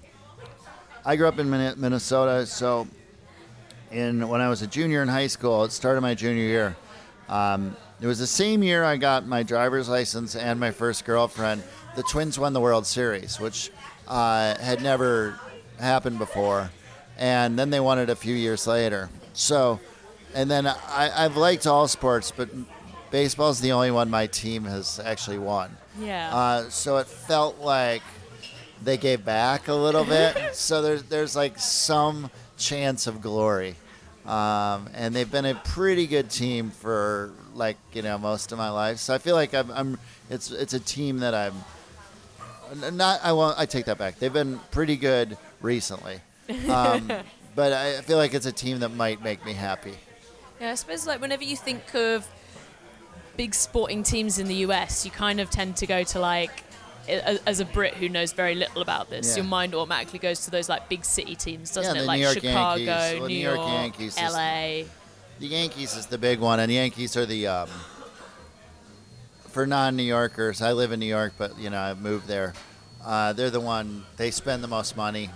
I 1.05 1.15
grew 1.15 1.29
up 1.29 1.39
in 1.39 1.49
Minnesota, 1.49 2.45
so 2.47 2.89
in 3.91 4.29
when 4.29 4.41
I 4.41 4.49
was 4.49 4.63
a 4.63 4.67
junior 4.67 5.03
in 5.03 5.09
high 5.09 5.27
school, 5.27 5.65
it 5.65 5.73
started 5.73 6.01
my 6.01 6.15
junior 6.15 6.45
year. 6.45 6.77
Um, 7.29 7.77
it 8.01 8.07
was 8.07 8.19
the 8.19 8.27
same 8.27 8.63
year 8.63 8.85
I 8.85 8.97
got 8.97 9.27
my 9.27 9.43
driver's 9.43 9.89
license 9.89 10.37
and 10.37 10.61
my 10.61 10.71
first 10.71 11.05
girlfriend. 11.05 11.63
The 11.97 12.03
Twins 12.03 12.39
won 12.39 12.53
the 12.53 12.61
World 12.61 12.87
Series, 12.87 13.41
which 13.41 13.71
uh, 14.07 14.57
had 14.59 14.83
never 14.83 15.39
happened 15.79 16.19
before, 16.19 16.71
and 17.17 17.59
then 17.59 17.71
they 17.71 17.81
won 17.81 17.99
it 17.99 18.11
a 18.11 18.17
few 18.17 18.35
years 18.35 18.67
later. 18.67 19.09
So, 19.33 19.81
and 20.35 20.51
then 20.51 20.67
I, 20.67 21.11
I've 21.15 21.37
liked 21.37 21.67
all 21.67 21.89
sports, 21.89 22.31
but 22.31 22.51
baseball's 23.11 23.61
the 23.61 23.73
only 23.73 23.91
one 23.91 24.11
my 24.11 24.27
team 24.27 24.65
has 24.65 25.01
actually 25.03 25.39
won. 25.39 25.77
Yeah. 25.99 26.35
Uh, 26.35 26.69
so 26.69 26.99
it 26.99 27.07
felt 27.07 27.59
like 27.61 28.03
they 28.83 28.97
gave 28.97 29.25
back 29.25 29.69
a 29.69 29.75
little 29.75 30.05
bit. 30.05 30.37
so 30.55 30.83
there's 30.83 31.03
there's 31.05 31.35
like 31.35 31.59
some 31.59 32.31
chance 32.57 33.07
of 33.07 33.21
glory, 33.21 33.75
um, 34.27 34.89
and 34.95 35.15
they've 35.15 35.31
been 35.31 35.47
a 35.47 35.55
pretty 35.55 36.07
good 36.07 36.31
team 36.31 36.71
for 36.71 37.33
like 37.55 37.77
you 37.93 38.03
know 38.03 38.19
most 38.19 38.53
of 38.53 38.59
my 38.59 38.71
life. 38.71 38.99
So 38.99 39.15
I 39.15 39.19
feel 39.19 39.35
like 39.35 39.55
I'm, 39.55 39.71
I'm 39.71 39.99
it's 40.31 40.51
it's 40.51 40.75
a 40.75 40.81
team 40.81 41.19
that 41.19 41.35
I'm 41.35 41.55
not. 42.97 43.21
I 43.23 43.33
won't. 43.33 43.59
I 43.59 43.67
take 43.67 43.87
that 43.87 43.99
back. 43.99 44.19
They've 44.19 44.33
been 44.33 44.59
pretty 44.71 44.97
good 44.97 45.37
recently, 45.61 46.21
um, 46.69 47.11
but 47.55 47.73
I 47.73 48.01
feel 48.03 48.19
like 48.19 48.35
it's 48.35 48.47
a 48.47 48.53
team 48.53 48.81
that 48.81 48.91
might 48.91 49.23
make 49.23 49.45
me 49.45 49.53
happy. 49.53 49.95
Yeah, 50.61 50.73
I 50.73 50.75
suppose 50.75 51.07
like 51.07 51.21
whenever 51.21 51.45
you 51.45 51.57
think 51.57 51.95
of 51.95 52.27
big 53.37 53.55
sporting 53.55 54.03
teams 54.03 54.39
in 54.39 54.47
the 54.47 54.55
US, 54.57 55.05
you 55.05 55.11
kind 55.11 55.41
of 55.41 55.51
tend 55.51 55.77
to 55.77 55.87
go 55.87 56.03
to 56.05 56.19
like 56.19 56.66
as 57.09 57.61
a 57.61 57.65
Brit 57.65 57.95
who 57.95 58.09
knows 58.09 58.33
very 58.33 58.55
little 58.55 58.83
about 58.83 59.11
this, 59.11 59.29
Yeah. 59.31 59.37
your 59.43 59.45
mind 59.45 59.75
automatically 59.75 60.19
goes 60.19 60.45
to 60.45 60.51
those 60.51 60.69
like 60.69 60.89
big 60.89 61.05
city 61.05 61.35
teams, 61.37 61.73
doesn't 61.73 61.95
Yeah, 61.97 62.03
it? 62.03 62.07
Like 62.07 62.23
Chicago, 62.35 62.81
Yankees. 62.83 63.21
New 63.21 63.29
New 63.29 63.35
York 63.35 63.57
York, 63.57 63.69
Yankees 63.69 64.17
is- 64.17 64.23
LA. 64.33 64.85
The 65.39 65.47
Yankees 65.49 65.95
is 65.97 66.07
the 66.07 66.19
big 66.19 66.41
one, 66.41 66.61
and 66.61 66.71
the 66.71 66.77
Yankees 66.77 67.17
are 67.17 67.27
the 67.27 67.47
um, 67.47 67.69
for 69.51 69.67
non-New 69.67 70.03
Yorkers. 70.03 70.63
I 70.63 70.73
live 70.73 70.93
in 70.93 71.01
New 71.01 71.07
York, 71.07 71.35
but 71.39 71.59
you 71.59 71.71
know 71.71 71.81
I've 71.81 72.01
moved 72.01 72.27
there. 72.27 72.55
Uh, 73.05 73.33
they're 73.33 73.51
the 73.51 73.61
one. 73.61 74.05
They 74.17 74.31
spend 74.31 74.63
the 74.65 74.69
most 74.69 74.97
money. 74.97 75.31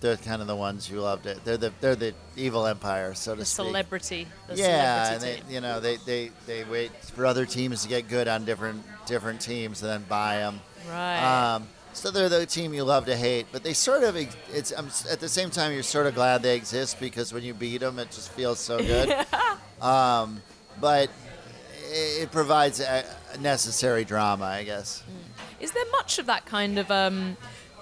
They're 0.00 0.16
kind 0.16 0.40
of 0.40 0.46
the 0.48 0.54
ones 0.56 0.86
who 0.86 1.00
loved 1.00 1.26
it. 1.26 1.44
They're 1.44 1.56
the 1.56 1.72
they're 1.80 1.96
the 1.96 2.14
evil 2.36 2.66
empire, 2.66 3.14
so 3.14 3.34
to 3.34 3.40
The 3.40 3.44
speak. 3.44 3.66
celebrity, 3.66 4.28
the 4.48 4.56
yeah, 4.56 5.12
and 5.12 5.20
celebrity 5.20 5.40
they, 5.42 5.46
team. 5.46 5.54
you 5.54 5.60
know 5.60 5.80
they, 5.80 5.96
they, 5.96 6.30
they 6.46 6.64
wait 6.64 6.92
for 7.14 7.26
other 7.26 7.44
teams 7.46 7.82
to 7.82 7.88
get 7.88 8.08
good 8.08 8.28
on 8.28 8.44
different 8.44 8.82
different 9.06 9.40
teams 9.40 9.82
and 9.82 9.90
then 9.90 10.04
buy 10.08 10.36
them. 10.36 10.60
Right. 10.88 11.54
Um, 11.54 11.68
so 11.92 12.10
they're 12.10 12.28
the 12.28 12.46
team 12.46 12.74
you 12.74 12.84
love 12.84 13.06
to 13.06 13.16
hate, 13.16 13.46
but 13.50 13.64
they 13.64 13.72
sort 13.72 14.04
of 14.04 14.16
it's 14.16 14.72
um, 14.76 14.88
at 15.10 15.20
the 15.20 15.28
same 15.28 15.50
time 15.50 15.72
you're 15.72 15.82
sort 15.82 16.06
of 16.06 16.14
glad 16.14 16.42
they 16.42 16.56
exist 16.56 17.00
because 17.00 17.32
when 17.32 17.42
you 17.42 17.54
beat 17.54 17.78
them, 17.78 17.98
it 17.98 18.10
just 18.10 18.30
feels 18.32 18.60
so 18.60 18.78
good. 18.78 19.08
yeah. 19.32 19.56
um, 19.80 20.40
but 20.80 21.10
it, 21.90 22.22
it 22.22 22.30
provides 22.30 22.80
a, 22.80 23.04
a 23.32 23.38
necessary 23.38 24.04
drama, 24.04 24.44
I 24.44 24.64
guess. 24.64 25.02
Is 25.60 25.72
there 25.72 25.84
much 25.92 26.18
of 26.18 26.26
that 26.26 26.46
kind 26.46 26.78
of 26.78 26.90
um, 26.90 27.36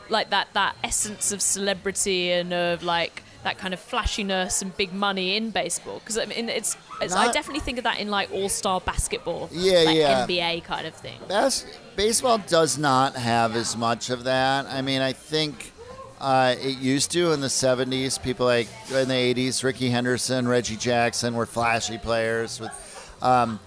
like 0.08 0.30
that 0.30 0.48
that 0.54 0.76
essence 0.82 1.32
of 1.32 1.42
celebrity 1.42 2.32
and 2.32 2.52
of 2.52 2.82
like 2.82 3.22
that 3.46 3.58
kind 3.58 3.72
of 3.72 3.78
flashiness 3.80 4.60
and 4.60 4.76
big 4.76 4.92
money 4.92 5.36
in 5.36 5.50
baseball? 5.50 6.00
Because 6.00 6.18
I 6.18 6.24
mean, 6.26 6.48
it's, 6.48 6.76
it's 7.00 7.14
I 7.14 7.30
definitely 7.32 7.60
think 7.60 7.78
of 7.78 7.84
that 7.84 7.98
in 8.00 8.10
like 8.10 8.30
all 8.32 8.48
star 8.48 8.80
basketball, 8.80 9.48
Yeah, 9.52 9.82
like 9.84 9.96
yeah. 9.96 10.26
NBA 10.26 10.64
kind 10.64 10.86
of 10.86 10.94
thing. 10.94 11.18
Bas- 11.28 11.64
baseball 11.94 12.38
does 12.38 12.76
not 12.76 13.14
have 13.16 13.54
as 13.54 13.76
much 13.76 14.10
of 14.10 14.24
that. 14.24 14.66
I 14.66 14.82
mean, 14.82 15.00
I 15.00 15.12
think 15.12 15.72
uh, 16.20 16.56
it 16.58 16.78
used 16.78 17.12
to 17.12 17.32
in 17.32 17.40
the 17.40 17.46
70s. 17.46 18.20
People 18.20 18.46
like 18.46 18.68
in 18.90 19.06
the 19.08 19.14
80s, 19.34 19.62
Rickey 19.62 19.90
Henderson, 19.90 20.48
Reggie 20.48 20.76
Jackson 20.76 21.34
were 21.34 21.46
flashy 21.46 21.98
players. 21.98 22.58
With 22.60 22.72
um, 23.22 23.60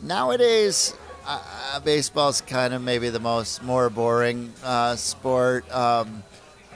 nowadays, 0.00 0.94
uh, 1.26 1.42
uh, 1.74 1.80
baseball's 1.80 2.40
kind 2.40 2.72
of 2.72 2.82
maybe 2.82 3.08
the 3.10 3.18
most 3.20 3.62
more 3.64 3.90
boring 3.90 4.52
uh, 4.62 4.94
sport 4.96 5.68
um, 5.74 6.22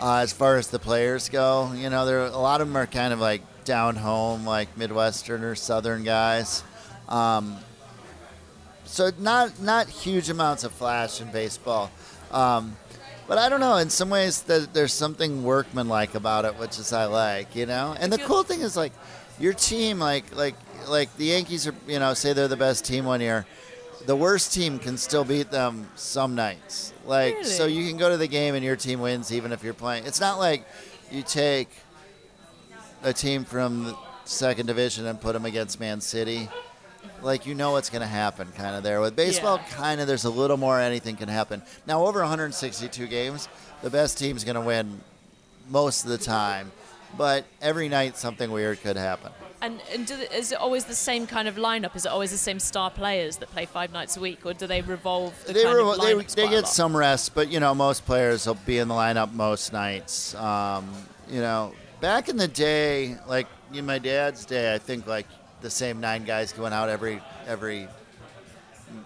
uh, 0.01 0.17
as 0.17 0.33
far 0.33 0.57
as 0.57 0.69
the 0.69 0.79
players 0.79 1.29
go. 1.29 1.73
You 1.75 1.91
know, 1.91 2.07
there 2.07 2.21
a 2.21 2.39
lot 2.39 2.61
of 2.61 2.69
them 2.69 2.77
are 2.77 2.87
kind 2.87 3.13
of 3.13 3.21
like 3.21 3.43
down 3.65 3.97
home, 3.97 4.47
like 4.47 4.77
Midwestern 4.77 5.45
or 5.45 5.55
Southern 5.55 6.05
guys. 6.05 6.63
Um, 7.09 7.59
so 8.85 9.11
not 9.19 9.61
not 9.61 9.89
huge 9.89 10.31
amounts 10.31 10.65
of 10.65 10.73
flash 10.73 11.21
in 11.21 11.31
baseball. 11.31 11.91
Um, 12.31 12.77
but 13.27 13.37
I 13.37 13.51
don't 13.51 13.61
know. 13.61 13.77
In 13.77 13.91
some 13.91 14.09
ways, 14.09 14.41
th- 14.41 14.71
there's 14.73 14.93
something 14.93 15.45
workmanlike 15.45 16.15
about 16.15 16.47
it, 16.47 16.59
which 16.59 16.79
is 16.79 16.95
I 16.95 17.05
like, 17.05 17.55
you 17.55 17.67
know. 17.67 17.95
And 18.01 18.11
the 18.11 18.19
cool 18.19 18.43
thing 18.43 18.63
is 18.63 18.77
like 18.77 18.93
your 19.39 19.53
team, 19.53 19.99
like 19.99 20.35
like 20.35 20.55
like 20.89 21.15
the 21.17 21.27
Yankees 21.27 21.67
are, 21.67 21.75
you 21.87 21.99
know, 21.99 22.15
say 22.15 22.33
they're 22.33 22.49
the 22.49 22.57
best 22.57 22.85
team 22.87 23.05
one 23.05 23.21
year. 23.21 23.47
The 24.09 24.17
worst 24.17 24.55
team 24.55 24.79
can 24.79 24.97
still 24.97 25.23
beat 25.23 25.51
them 25.51 25.87
some 25.95 26.35
nights. 26.35 26.95
Like 27.05 27.45
so, 27.45 27.67
you 27.67 27.87
can 27.87 27.99
go 27.99 28.09
to 28.09 28.17
the 28.17 28.27
game 28.27 28.55
and 28.55 28.65
your 28.65 28.75
team 28.75 29.01
wins 29.01 29.31
even 29.31 29.53
if 29.53 29.63
you're 29.63 29.75
playing. 29.75 30.07
It's 30.07 30.19
not 30.19 30.39
like 30.39 30.65
you 31.13 31.23
take 31.23 31.69
a 33.03 33.13
team 33.13 33.45
from 33.45 33.85
the 33.85 33.97
second 34.25 34.65
division 34.65 35.05
and 35.05 35.21
put 35.21 35.35
them 35.35 35.45
against 35.45 35.79
Man 35.79 36.01
City. 36.01 36.49
Like 37.21 37.45
you 37.45 37.55
know 37.55 37.73
what's 37.73 37.91
going 37.91 38.01
to 38.01 38.09
happen, 38.09 38.49
kind 38.57 38.75
of 38.75 38.83
there. 38.83 39.03
With 39.03 39.15
baseball, 39.15 39.59
Yeah. 39.59 39.77
kind 39.77 40.01
of 40.01 40.07
there's 40.07 40.25
a 40.25 40.31
little 40.31 40.57
more 40.57 40.81
anything 40.81 41.17
can 41.17 41.29
happen. 41.29 41.61
Now 41.87 42.07
over 42.07 42.21
162 42.21 43.09
games, 43.09 43.47
the 43.83 43.91
best 43.91 44.17
team's 44.17 44.43
going 44.43 44.55
to 44.55 44.63
win 44.63 45.03
most 45.69 46.05
of 46.05 46.09
the 46.09 46.17
time, 46.17 46.73
but 47.19 47.45
every 47.61 47.91
night 47.91 48.17
something 48.17 48.51
weird 48.51 48.81
could 48.81 48.97
happen. 48.97 49.33
And, 49.61 49.81
and 49.93 50.07
the- 50.07 50.33
is 50.37 50.53
it 50.53 50.59
always 50.59 50.85
the 50.85 50.95
same 50.95 51.27
kind 51.27 51.49
of 51.49 51.57
lineup? 51.57 51.97
Is 51.97 52.07
it 52.07 52.13
always 52.13 52.31
the 52.31 52.39
same 52.39 52.61
star 52.61 52.91
players 52.91 53.39
that 53.39 53.51
play 53.51 53.67
five 53.67 53.93
nights 53.93 54.17
a 54.17 54.21
week, 54.21 54.47
or 54.47 54.55
do 54.55 54.67
they 54.67 54.83
revolve 54.83 55.35
the 55.47 55.53
They, 55.53 55.65
kind 55.65 55.79
were, 55.79 55.95
of 55.95 56.01
they, 56.01 56.43
they 56.43 56.49
get 56.49 56.69
some 56.69 56.97
rest, 56.97 57.35
but 57.35 57.51
you 57.51 57.59
know 57.59 57.75
most 57.75 58.07
players 58.07 58.47
will 58.47 58.55
be 58.55 58.79
in 58.79 58.87
the 58.89 58.95
lineup 58.95 59.33
most 59.33 59.73
nights. 59.73 60.35
Um, 60.37 60.89
you 61.29 61.41
know, 61.41 61.73
back 62.01 62.29
in 62.29 62.37
the 62.37 62.47
day, 62.49 63.17
like 63.27 63.49
in 63.73 63.85
my 63.85 63.99
dad's 63.99 64.45
day, 64.45 64.73
I 64.73 64.79
think 64.79 65.07
like 65.09 65.27
the 65.61 65.71
same 65.71 66.01
nine 66.01 66.25
guys 66.25 66.53
going 66.53 66.73
out 66.73 66.89
every 66.89 67.21
every 67.47 67.89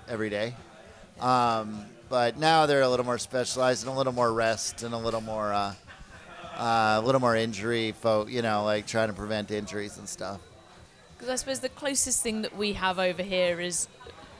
every 0.08 0.28
day. 0.28 0.54
Um, 1.18 1.86
but 2.10 2.36
now 2.36 2.66
they're 2.66 2.82
a 2.82 2.88
little 2.88 3.06
more 3.06 3.18
specialized 3.18 3.86
and 3.86 3.94
a 3.94 3.96
little 3.96 4.12
more 4.12 4.32
rest 4.32 4.82
and 4.82 4.92
a 4.92 4.98
little 4.98 5.22
more 5.22 5.52
uh, 5.52 5.74
uh, 6.56 7.00
a 7.00 7.02
little 7.04 7.20
more 7.20 7.36
injury, 7.36 7.92
fo- 7.92 8.26
you 8.26 8.42
know, 8.42 8.64
like 8.64 8.86
trying 8.86 9.08
to 9.08 9.14
prevent 9.14 9.50
injuries 9.50 9.98
and 9.98 10.08
stuff. 10.08 10.40
Because 11.16 11.28
I 11.30 11.34
suppose 11.36 11.60
the 11.60 11.68
closest 11.68 12.22
thing 12.22 12.42
that 12.42 12.56
we 12.56 12.72
have 12.74 12.98
over 12.98 13.22
here 13.22 13.60
is 13.60 13.88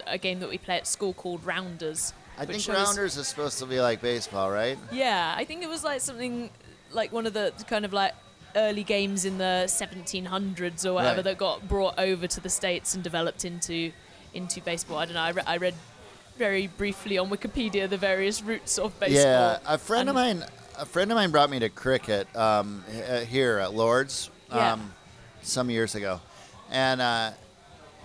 a 0.07 0.19
game 0.19 0.41
that 0.41 0.49
we 0.49 0.59
play 0.59 0.77
at 0.77 0.87
school 0.87 1.13
called 1.15 1.45
Rounders. 1.45 2.13
I 2.39 2.47
think 2.47 2.67
rounders 2.67 3.17
is 3.17 3.29
supposed 3.29 3.59
to 3.61 3.67
be 3.67 3.81
like 3.81 4.01
baseball, 4.01 4.51
right? 4.51 4.77
Yeah, 4.91 5.35
I 5.37 5.45
think 5.45 5.63
it 5.63 5.69
was 5.69 5.85
like 5.85 6.01
something 6.01 6.51
like 6.91 7.13
one 7.13 7.27
of 7.27 7.35
the 7.35 7.53
kind 7.69 7.85
of 7.85 7.93
like 7.93 8.15
early 8.57 8.83
games 8.85 9.25
in 9.25 9.39
the 9.39 9.65
1700s 9.67 10.85
or 10.85 10.93
whatever 10.95 11.17
Right. 11.17 11.25
that 11.25 11.39
got 11.39 11.69
brought 11.69 11.99
over 11.99 12.27
to 12.27 12.41
the 12.41 12.49
states 12.49 12.95
and 12.95 13.03
developed 13.05 13.45
into 13.45 13.93
into 14.35 14.61
baseball. 14.63 14.99
I 14.99 15.05
don't 15.05 15.15
know. 15.15 15.21
I, 15.21 15.31
re- 15.31 15.43
I 15.47 15.57
read 15.59 15.75
very 16.39 16.67
briefly 16.67 17.19
on 17.19 17.29
Wikipedia 17.29 17.89
the 17.89 17.99
various 17.99 18.43
roots 18.43 18.79
of 18.79 18.99
baseball. 18.99 19.23
Yeah, 19.23 19.59
a 19.67 19.77
friend 19.79 20.09
of 20.09 20.15
mine, 20.15 20.43
a 20.79 20.87
friend 20.87 21.11
of 21.11 21.17
mine 21.17 21.31
brought 21.31 21.51
me 21.51 21.59
to 21.61 21.69
cricket 21.69 22.35
um, 22.37 22.85
uh, 23.09 23.21
here 23.21 23.59
at 23.59 23.75
Lords 23.75 24.31
um, 24.51 24.59
Yeah. 24.59 24.79
some 25.43 25.71
years 25.71 25.95
ago, 25.95 26.21
and 26.71 27.01
uh, 27.01 27.31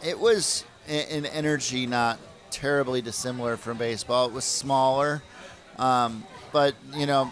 it 0.05 0.19
was 0.19 0.63
in 0.87 1.25
energy 1.25 1.85
not 1.85 2.19
terribly 2.49 3.01
dissimilar 3.01 3.57
from 3.57 3.77
baseball. 3.77 4.25
It 4.27 4.31
was 4.33 4.45
smaller, 4.45 5.21
um, 5.77 6.23
but 6.51 6.75
you 6.93 7.05
know, 7.05 7.31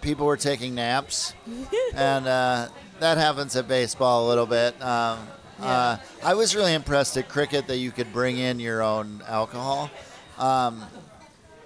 people 0.00 0.26
were 0.26 0.36
taking 0.36 0.74
naps, 0.74 1.34
and 1.94 2.26
uh, 2.26 2.68
that 3.00 3.18
happens 3.18 3.56
at 3.56 3.68
baseball 3.68 4.26
a 4.26 4.28
little 4.28 4.46
bit. 4.46 4.80
Um, 4.82 5.18
uh, 5.60 5.96
I 6.22 6.34
was 6.34 6.54
really 6.54 6.72
impressed 6.74 7.16
at 7.16 7.28
cricket 7.28 7.66
that 7.66 7.78
you 7.78 7.90
could 7.90 8.12
bring 8.12 8.38
in 8.38 8.60
your 8.60 8.80
own 8.82 9.22
alcohol. 9.26 9.90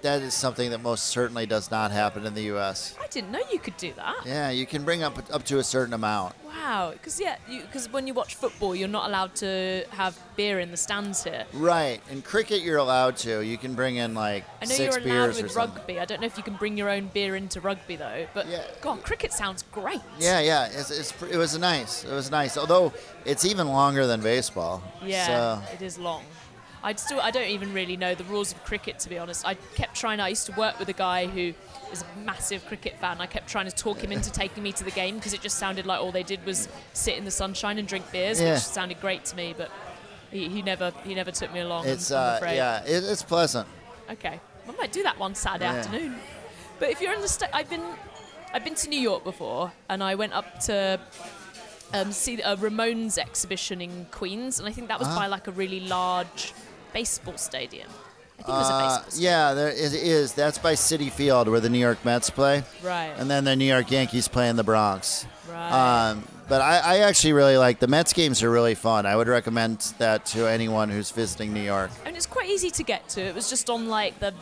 That 0.03 0.21
is 0.21 0.33
something 0.33 0.69
that 0.71 0.81
most 0.81 1.05
certainly 1.07 1.45
does 1.45 1.71
not 1.71 1.91
happen 1.91 2.25
in 2.25 2.33
the 2.33 2.43
U.S. 2.43 2.93
I 3.01 3.07
didn't 3.07 3.31
know 3.31 3.39
you 3.53 3.57
could 3.57 3.77
do 3.77 3.93
that. 3.95 4.17
Yeah, 4.25 4.49
you 4.49 4.65
can 4.65 4.83
bring 4.83 5.01
up 5.01 5.17
up 5.33 5.43
to 5.45 5.59
a 5.59 5.63
certain 5.63 5.93
amount. 5.93 6.35
Wow, 6.45 6.91
because 6.91 7.21
yeah, 7.21 7.37
because 7.49 7.89
when 7.91 8.05
you 8.05 8.13
watch 8.13 8.35
football, 8.35 8.75
you're 8.75 8.89
not 8.89 9.07
allowed 9.07 9.33
to 9.35 9.85
have 9.91 10.19
beer 10.35 10.59
in 10.59 10.71
the 10.71 10.77
stands 10.77 11.23
here. 11.23 11.45
Right. 11.53 12.01
In 12.11 12.21
cricket, 12.21 12.61
you're 12.63 12.77
allowed 12.79 13.15
to. 13.17 13.41
You 13.45 13.57
can 13.57 13.75
bring 13.75 13.95
in 13.95 14.13
like 14.13 14.43
I 14.61 14.65
know 14.65 14.75
6 14.75 14.79
you're 14.79 14.89
allowed 15.05 15.25
beers 15.25 15.39
or 15.39 15.43
with 15.43 15.51
something. 15.53 15.77
rugby. 15.77 15.99
I 16.01 16.05
don't 16.05 16.19
know 16.19 16.27
if 16.27 16.35
you 16.37 16.43
can 16.43 16.55
bring 16.55 16.77
your 16.77 16.89
own 16.89 17.07
beer 17.13 17.37
into 17.37 17.61
rugby 17.61 17.95
though. 17.95 18.27
But 18.33 18.47
Yeah. 18.49 18.63
God, 18.81 19.03
cricket 19.03 19.31
sounds 19.31 19.63
great. 19.71 20.01
Yeah, 20.19 20.41
yeah. 20.41 20.65
It's, 20.65 20.91
it's, 20.91 21.13
it 21.23 21.37
was 21.37 21.57
nice. 21.57 22.03
It 22.03 22.11
was 22.11 22.29
nice. 22.29 22.57
Although 22.57 22.91
it's 23.25 23.45
even 23.45 23.67
longer 23.69 24.05
than 24.05 24.19
baseball. 24.19 24.83
Yeah, 25.01 25.25
So, 25.27 25.73
it 25.73 25.81
is 25.81 25.97
long. 25.97 26.23
I 26.85 26.93
still 26.95 27.21
I 27.21 27.31
don't 27.31 27.47
even 27.47 27.73
really 27.73 27.95
know 27.95 28.13
the 28.13 28.25
rules 28.25 28.51
of 28.51 28.63
cricket 28.65 28.99
to 28.99 29.09
be 29.09 29.17
honest. 29.17 29.47
I 29.47 29.53
kept 29.75 29.95
trying. 29.95 30.19
I 30.19 30.27
used 30.29 30.45
to 30.47 30.51
work 30.53 30.77
with 30.79 30.89
a 30.89 30.93
guy 30.93 31.27
who 31.27 31.53
is 31.91 32.01
a 32.03 32.19
massive 32.25 32.65
cricket 32.65 32.99
fan. 32.99 33.21
I 33.21 33.25
kept 33.25 33.47
trying 33.47 33.65
to 33.69 33.75
talk 33.75 33.99
him 34.03 34.11
into 34.11 34.29
taking 34.31 34.63
me 34.63 34.71
to 34.73 34.83
the 34.83 34.91
game 34.91 35.15
because 35.15 35.33
it 35.33 35.41
just 35.41 35.57
sounded 35.57 35.85
like 35.85 36.01
all 36.01 36.11
they 36.11 36.23
did 36.23 36.45
was 36.45 36.67
sit 36.91 37.15
in 37.17 37.23
the 37.23 37.31
sunshine 37.31 37.77
and 37.79 37.87
drink 37.87 38.11
beers, 38.11 38.41
Yeah. 38.41 38.55
which 38.55 38.63
sounded 38.63 38.99
great 38.99 39.23
to 39.25 39.35
me. 39.37 39.55
But 39.57 39.71
he, 40.29 40.49
he 40.49 40.61
never 40.61 40.91
he 41.05 41.15
never 41.15 41.31
took 41.31 41.53
me 41.53 41.61
along. 41.61 41.87
it's 41.87 42.11
uh, 42.11 42.39
yeah, 42.43 42.83
it, 42.83 43.03
it's 43.05 43.23
pleasant. 43.23 43.67
Okay, 44.11 44.39
I 44.67 44.71
might 44.73 44.91
do 44.91 45.03
that 45.03 45.17
one 45.17 45.35
Saturday 45.35 45.65
Yeah. 45.65 45.75
afternoon. 45.79 46.15
But 46.79 46.89
if 46.89 46.99
you're 46.99 47.13
in 47.13 47.21
the 47.21 47.27
state, 47.29 47.49
I've 47.53 47.69
been, 47.69 47.85
I've 48.53 48.63
been 48.65 48.75
to 48.75 48.89
New 48.89 48.99
York 48.99 49.23
before, 49.23 49.71
and 49.87 50.03
I 50.03 50.15
went 50.15 50.33
up 50.33 50.59
to 50.61 50.99
um, 51.93 52.11
see 52.11 52.41
a 52.41 52.57
Ramones 52.57 53.17
exhibition 53.17 53.79
in 53.79 54.05
Queens, 54.11 54.59
and 54.59 54.67
I 54.67 54.71
think 54.71 54.87
that 54.89 54.99
was 54.99 55.07
Uh-huh. 55.07 55.19
by 55.19 55.27
like 55.27 55.47
a 55.47 55.51
really 55.51 55.79
large 55.81 56.51
baseball 56.93 57.37
stadium. 57.37 57.89
I 58.39 58.43
think 58.43 58.47
it 58.49 58.51
was 58.51 58.69
a 58.69 58.73
Uh, 58.73 58.79
baseball 58.97 59.11
stadium. 59.11 59.31
yeah, 59.31 59.53
there 59.53 59.69
it 59.69 59.93
is. 59.93 60.33
That's 60.33 60.57
by 60.57 60.73
Citi 60.73 61.11
Field 61.11 61.47
where 61.47 61.59
the 61.59 61.69
New 61.69 61.79
York 61.79 62.03
Mets 62.05 62.29
play, 62.29 62.63
Right. 62.81 63.11
and 63.17 63.29
then 63.29 63.43
the 63.45 63.55
New 63.55 63.65
York 63.65 63.89
Yankees 63.91 64.27
play 64.27 64.49
in 64.49 64.55
the 64.55 64.63
Bronx. 64.63 65.25
right. 65.49 65.71
Um, 66.09 66.27
but 66.49 66.61
I, 66.61 66.77
I 66.79 66.97
actually 66.99 67.33
really 67.33 67.57
like 67.57 67.79
the 67.79 67.87
Mets 67.87 68.11
games 68.13 68.43
are 68.43 68.49
really 68.49 68.75
fun. 68.75 69.05
I 69.05 69.15
would 69.15 69.27
recommend 69.27 69.93
that 69.97 70.25
to 70.27 70.45
anyone 70.47 70.89
who's 70.89 71.09
visiting 71.11 71.53
New 71.53 71.61
York. 71.61 71.91
and 72.05 72.15
it's 72.17 72.25
quite 72.25 72.49
easy 72.49 72.69
to 72.71 72.83
get 72.83 73.07
to. 73.09 73.21
It 73.21 73.33
was 73.35 73.49
just 73.49 73.69
on 73.69 73.87
like 73.87 74.19
the 74.19 74.33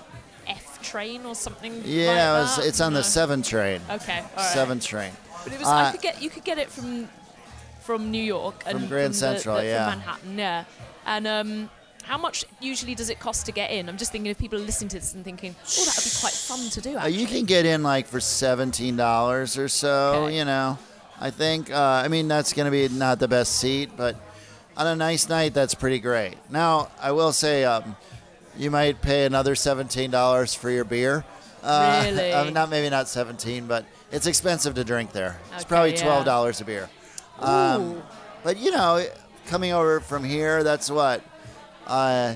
F 0.47 0.81
train 0.81 1.25
or 1.25 1.35
something. 1.35 1.83
Yeah, 1.85 2.31
like 2.31 2.39
it 2.39 2.57
was, 2.57 2.65
it's 2.65 2.81
on 2.81 2.93
the 2.93 2.99
No. 3.01 3.03
seven 3.03 3.41
train. 3.43 3.81
Okay. 3.89 4.19
All 4.19 4.25
right. 4.43 4.53
Seven 4.53 4.79
train. 4.79 5.11
But 5.43 5.53
it 5.53 5.59
was 5.59 5.67
I 5.67 5.83
Uh, 5.85 5.91
could 5.91 6.01
get 6.01 6.21
you 6.21 6.29
could 6.29 6.43
get 6.43 6.57
it 6.57 6.71
from 6.71 7.07
from 7.81 8.09
New 8.09 8.23
York 8.23 8.63
and 8.65 8.79
From 8.79 8.87
Grand 8.87 9.13
the- 9.13 9.17
Central, 9.17 9.57
the- 9.57 9.65
yeah. 9.65 9.89
from 9.89 9.99
Manhattan, 9.99 10.37
yeah. 10.39 10.63
And 11.05 11.27
um, 11.27 11.69
how 12.11 12.17
much 12.17 12.43
usually 12.59 12.93
does 12.93 13.09
it 13.09 13.19
cost 13.21 13.45
to 13.45 13.53
get 13.53 13.71
in? 13.71 13.87
I'm 13.87 13.95
just 13.95 14.11
thinking 14.11 14.29
if 14.29 14.37
people 14.37 14.59
are 14.59 14.61
listening 14.63 14.89
to 14.89 14.97
this 14.97 15.13
and 15.13 15.23
thinking, 15.23 15.55
oh, 15.57 15.85
that 15.85 15.95
would 15.95 16.03
be 16.03 16.19
quite 16.19 16.33
fun 16.33 16.69
to 16.71 16.81
do. 16.81 16.89
Uh, 16.89 16.97
Actually. 16.97 17.13
you 17.21 17.25
can 17.25 17.45
get 17.45 17.65
in 17.65 17.83
like 17.83 18.05
for 18.05 18.19
seventeen 18.19 18.97
dollars 18.97 19.57
or 19.57 19.69
so. 19.69 20.25
Okay. 20.25 20.39
You 20.39 20.43
know, 20.43 20.77
I 21.21 21.29
think. 21.29 21.71
Uh, 21.71 22.03
I 22.03 22.09
mean, 22.09 22.27
that's 22.27 22.51
going 22.51 22.65
to 22.65 22.71
be 22.71 22.93
not 22.93 23.19
the 23.19 23.29
best 23.29 23.59
seat, 23.59 23.91
but 23.95 24.17
on 24.75 24.87
a 24.87 24.95
nice 24.97 25.29
night, 25.29 25.53
that's 25.53 25.73
pretty 25.73 25.99
great. 25.99 26.35
Now, 26.49 26.89
I 27.01 27.13
will 27.13 27.31
say, 27.31 27.63
um, 27.63 27.95
you 28.57 28.69
might 28.69 29.01
pay 29.01 29.25
another 29.25 29.55
seventeen 29.55 30.11
dollars 30.11 30.53
for 30.53 30.69
your 30.69 30.83
beer. 30.83 31.23
Uh, 31.63 32.03
Really? 32.07 32.33
uh, 32.33 32.49
not 32.49 32.69
maybe 32.69 32.89
not 32.89 33.07
seventeen, 33.07 33.67
but 33.67 33.85
it's 34.11 34.27
expensive 34.27 34.75
to 34.75 34.83
drink 34.83 35.13
there. 35.13 35.39
It's 35.55 35.63
probably 35.63 35.95
twelve 35.95 36.25
dollars 36.25 36.59
a 36.59 36.65
beer. 36.65 36.89
Um, 37.39 38.03
but 38.43 38.57
you 38.57 38.71
know, 38.71 39.01
coming 39.47 39.71
over 39.71 40.01
from 40.01 40.25
here, 40.25 40.61
that's 40.65 40.91
what. 40.91 41.23
Uh, 41.87 42.35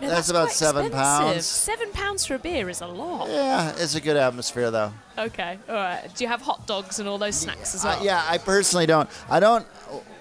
No, 0.00 0.08
that's, 0.10 0.28
about 0.28 0.50
seven 0.50 0.86
expensive. 0.86 0.92
pounds. 1.26 1.46
Seven 1.46 1.90
pounds 1.92 2.26
for 2.26 2.34
a 2.34 2.38
beer 2.38 2.68
is 2.68 2.80
a 2.82 2.86
lot. 2.86 3.28
Yeah, 3.28 3.72
it's 3.78 3.94
a 3.94 4.00
good 4.00 4.16
atmosphere 4.16 4.70
though. 4.70 4.92
Okay, 5.18 5.58
all 5.68 5.74
right. 5.74 6.06
Do 6.14 6.22
you 6.24 6.28
have 6.28 6.42
hot 6.42 6.66
dogs 6.66 6.98
and 6.98 7.08
all 7.08 7.16
those 7.18 7.34
snacks 7.36 7.74
as 7.74 7.82
well? 7.84 7.98
Uh, 7.98 8.04
yeah, 8.04 8.22
I 8.28 8.36
personally 8.38 8.84
don't. 8.86 9.08
I 9.30 9.40
don't. 9.40 9.66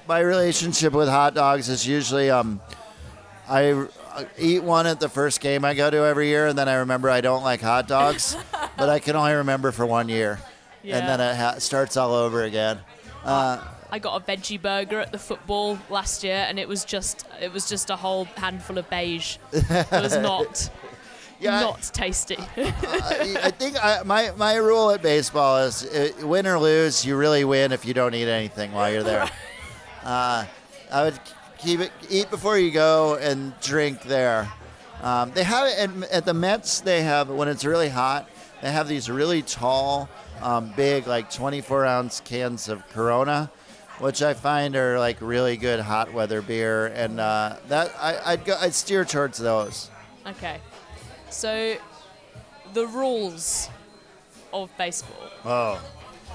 My 0.07 0.19
relationship 0.19 0.93
with 0.93 1.09
hot 1.09 1.33
dogs 1.33 1.67
is 1.67 1.85
usually 1.85 2.29
um, 2.29 2.61
I 3.49 3.85
eat 4.37 4.63
one 4.63 4.87
at 4.87 4.99
the 5.01 5.09
first 5.09 5.41
game 5.41 5.65
I 5.65 5.73
go 5.73 5.89
to 5.89 5.97
every 6.05 6.27
year, 6.29 6.47
and 6.47 6.57
then 6.57 6.69
I 6.69 6.75
remember 6.75 7.09
I 7.09 7.19
don't 7.21 7.43
like 7.43 7.59
hot 7.61 7.87
dogs, 7.87 8.37
but 8.77 8.87
I 8.87 8.99
can 8.99 9.15
only 9.17 9.33
remember 9.33 9.71
for 9.73 9.85
one 9.85 10.07
year, 10.07 10.39
Yeah. 10.83 10.99
and 10.99 11.07
then 11.09 11.19
it 11.19 11.35
ha- 11.35 11.55
starts 11.59 11.97
all 11.97 12.13
over 12.13 12.43
again. 12.43 12.79
Uh, 13.25 13.61
I 13.95 13.99
got 13.99 14.21
a 14.21 14.25
veggie 14.25 14.61
burger 14.61 14.99
at 14.99 15.13
the 15.13 15.17
football 15.17 15.79
last 15.89 16.21
year, 16.21 16.45
and 16.49 16.59
it 16.59 16.67
was 16.67 16.83
just 16.83 17.25
it 17.39 17.53
was 17.53 17.69
just 17.69 17.89
a 17.89 17.95
whole 17.95 18.25
handful 18.35 18.77
of 18.77 18.89
beige. 18.89 19.37
It 19.53 19.89
was 19.89 20.17
not 20.17 20.69
yeah, 21.39 21.61
not 21.61 21.81
tasty. 21.93 22.35
I, 22.57 23.37
I 23.41 23.51
think 23.51 23.81
I, 23.81 24.01
my 24.03 24.31
my 24.35 24.55
rule 24.55 24.91
at 24.91 25.01
baseball 25.01 25.59
is 25.59 25.85
uh, 25.85 26.11
win 26.23 26.45
or 26.45 26.59
lose, 26.59 27.05
you 27.05 27.15
really 27.15 27.45
win 27.45 27.71
if 27.71 27.85
you 27.85 27.93
don't 27.93 28.13
eat 28.13 28.27
anything 28.27 28.73
while 28.73 28.91
you're 28.91 29.03
there. 29.03 29.29
Uh, 30.03 30.45
I 30.91 31.03
would 31.03 31.19
keep 31.57 31.79
it 31.79 31.91
eat 32.11 32.29
before 32.29 32.59
you 32.59 32.69
go 32.69 33.15
and 33.15 33.59
drink 33.59 34.03
there. 34.03 34.47
Um, 35.01 35.31
they 35.31 35.43
have 35.43 35.65
it 35.65 35.79
at, 35.79 36.11
at 36.11 36.25
the 36.25 36.33
Mets. 36.35 36.81
They 36.81 37.01
have 37.01 37.27
when 37.29 37.47
it's 37.47 37.65
really 37.65 37.89
hot. 37.89 38.29
They 38.61 38.71
have 38.71 38.87
these 38.87 39.09
really 39.09 39.41
tall, 39.41 40.07
um, 40.43 40.71
big, 40.75 41.07
like 41.07 41.31
24 41.31 41.85
ounce 41.87 42.19
cans 42.19 42.69
of 42.69 42.87
Corona, 42.89 43.49
which 43.99 44.21
I 44.21 44.33
find 44.33 44.75
are 44.75 44.99
like 44.99 45.17
really 45.21 45.57
good 45.57 45.79
hot 45.79 46.13
weather 46.13 46.41
beer. 46.41 46.87
And 46.87 47.19
uh, 47.19 47.57
that 47.67 47.93
I, 47.99 48.33
I'd 48.33 48.45
go, 48.45 48.57
I'd 48.59 48.73
steer 48.73 49.05
towards 49.05 49.37
those. 49.37 49.89
Okay. 50.27 50.59
So, 51.29 51.75
the 52.73 52.87
rules 52.87 53.69
of 54.53 54.69
baseball. 54.77 55.29
Oh, 55.43 55.81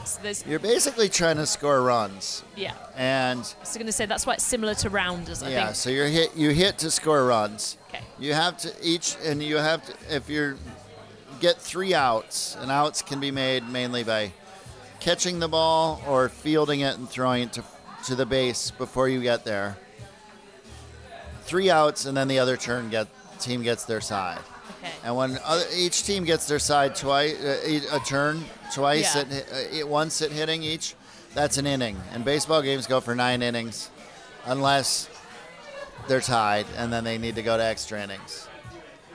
So 0.04 0.20
you're 0.48 0.58
basically 0.58 1.08
trying 1.08 1.36
to 1.36 1.46
score 1.46 1.82
runs, 1.82 2.42
yeah. 2.56 2.74
and 2.96 3.44
So 3.44 3.74
going 3.74 3.86
to 3.86 3.92
say 3.92 4.06
that's 4.06 4.26
why 4.26 4.34
it's 4.34 4.44
similar 4.44 4.74
to 4.74 4.90
rounders. 4.90 5.42
I 5.42 5.50
yeah, 5.50 5.64
think. 5.66 5.76
so 5.76 5.90
you're 5.90 6.06
hit. 6.06 6.36
You 6.36 6.50
hit 6.50 6.78
to 6.78 6.90
score 6.90 7.24
runs. 7.24 7.76
Okay. 7.88 8.04
You 8.18 8.34
have 8.34 8.56
to 8.58 8.72
each, 8.82 9.16
and 9.24 9.42
you 9.42 9.56
have 9.56 9.84
to 9.86 10.16
if 10.16 10.28
you're 10.28 10.56
get 11.40 11.56
three 11.56 11.94
outs, 11.94 12.56
and 12.60 12.70
outs 12.70 13.02
can 13.02 13.20
be 13.20 13.30
made 13.30 13.68
mainly 13.68 14.04
by 14.04 14.32
catching 15.00 15.38
the 15.38 15.48
ball 15.48 16.02
or 16.06 16.28
fielding 16.28 16.80
it 16.80 16.96
and 16.98 17.08
throwing 17.08 17.44
it 17.44 17.52
to 17.54 17.64
to 18.06 18.14
the 18.14 18.24
base 18.26 18.70
before 18.70 19.08
you 19.08 19.20
get 19.20 19.44
there. 19.44 19.76
Three 21.44 21.70
outs, 21.70 22.06
and 22.06 22.16
then 22.16 22.28
the 22.28 22.38
other 22.38 22.56
turn 22.56 22.88
get 22.88 23.08
team 23.38 23.62
gets 23.62 23.84
their 23.84 24.00
side. 24.00 24.38
Okay. 24.82 24.92
And 25.04 25.16
when 25.16 25.38
other, 25.44 25.64
each 25.74 26.04
team 26.04 26.24
gets 26.24 26.46
their 26.46 26.58
side 26.58 26.94
twice, 26.94 27.34
uh, 27.42 27.80
a 27.92 28.00
turn 28.00 28.44
twice, 28.74 29.14
Yeah. 29.14 29.22
at, 29.22 29.32
uh, 29.32 29.56
it- 29.72 29.88
once 29.88 30.22
at 30.22 30.30
hitting 30.30 30.62
each, 30.62 30.94
that's 31.34 31.58
an 31.58 31.66
inning. 31.66 32.00
And 32.12 32.24
baseball 32.24 32.62
games 32.62 32.86
go 32.86 33.00
for 33.00 33.14
nine 33.14 33.42
innings, 33.42 33.90
unless 34.46 35.08
they're 36.08 36.20
tied, 36.20 36.66
and 36.76 36.90
then 36.92 37.04
they 37.04 37.18
need 37.18 37.34
to 37.34 37.42
go 37.42 37.56
to 37.56 37.62
extra 37.62 38.00
innings. 38.02 38.46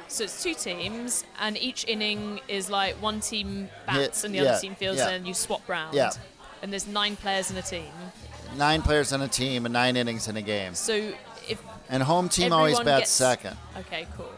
So 0.08 0.24
it's 0.24 0.42
two 0.44 0.54
teams, 0.54 1.24
and 1.40 1.58
each 1.58 1.86
inning 1.88 2.40
is 2.48 2.70
like 2.70 2.96
one 3.02 3.20
team 3.20 3.70
bats 3.88 4.22
Hit- 4.22 4.26
and 4.26 4.34
the 4.36 4.40
yeah, 4.44 4.52
other 4.52 4.60
team 4.62 4.76
fields, 4.76 5.00
yeah. 5.00 5.10
and 5.10 5.28
you 5.28 5.34
swap 5.34 5.68
round. 5.68 5.96
Yeah. 5.96 6.12
And 6.62 6.72
there's 6.72 6.88
nine 6.88 7.16
players 7.16 7.50
in 7.52 7.58
a 7.58 7.62
team. 7.62 7.92
Nine 8.56 8.82
players 8.82 9.12
in 9.12 9.22
a 9.22 9.28
team 9.28 9.66
and 9.66 9.74
nine 9.74 9.96
innings 9.98 10.28
in 10.28 10.38
a 10.38 10.42
game. 10.42 10.76
So 10.76 10.94
if 11.50 11.62
And 11.90 12.02
home 12.04 12.30
team 12.30 12.54
always 12.54 12.80
bats 12.80 13.02
gets- 13.02 13.12
second. 13.12 13.58
okay, 13.80 14.08
cool. 14.16 14.32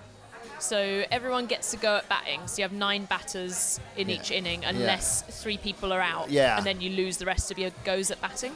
So 0.60 1.04
everyone 1.12 1.46
gets 1.46 1.70
to 1.72 1.78
go 1.78 1.98
at 1.98 2.10
batting. 2.10 2.48
So 2.48 2.58
you 2.58 2.64
have 2.64 2.72
nine 2.74 3.06
batters 3.06 3.80
in 3.96 4.10
Yeah. 4.10 4.16
each 4.16 4.32
inning, 4.32 4.66
unless 4.66 5.22
three 5.22 5.58
people 5.58 5.94
are 5.94 6.02
out. 6.02 6.32
Yeah. 6.32 6.58
And 6.58 6.66
then 6.66 6.82
you 6.82 6.90
lose 6.90 7.18
the 7.18 7.26
rest 7.26 7.52
of 7.52 7.60
your 7.60 7.72
goes 7.86 8.10
at 8.10 8.20
batting. 8.22 8.56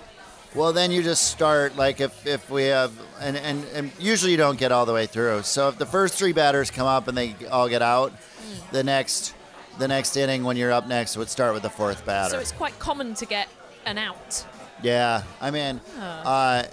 Well, 0.54 0.74
then 0.74 0.92
you 0.92 1.02
just 1.02 1.30
start 1.32 1.78
like 1.78 2.02
if, 2.02 2.26
if 2.28 2.50
we 2.50 2.64
have 2.66 2.92
and, 3.22 3.38
and 3.38 3.64
and 3.74 3.92
usually 4.00 4.32
you 4.32 4.38
don't 4.38 4.60
get 4.60 4.72
all 4.72 4.86
the 4.86 4.94
way 4.94 5.06
through. 5.06 5.44
So 5.44 5.70
if 5.70 5.78
the 5.78 5.86
first 5.86 6.16
three 6.16 6.34
batters 6.34 6.70
come 6.70 6.88
up 6.88 7.08
and 7.08 7.18
they 7.18 7.36
all 7.50 7.70
get 7.70 7.82
out, 7.82 8.12
Hmm. 8.12 8.74
the 8.76 8.84
next 8.84 9.34
the 9.78 9.88
next 9.88 10.18
inning 10.18 10.44
when 10.44 10.58
you're 10.58 10.72
up 10.74 10.88
next 10.88 11.16
would 11.16 11.30
start 11.30 11.54
with 11.54 11.64
the 11.64 11.70
fourth 11.70 12.06
batter. 12.06 12.32
So 12.32 12.40
it's 12.40 12.52
quite 12.52 12.78
common 12.80 13.14
to 13.16 13.26
get 13.26 13.48
an 13.86 13.98
out. 13.98 14.46
Yeah, 14.84 15.24
I 15.40 15.52
mean, 15.52 15.80
uh, 16.00 16.64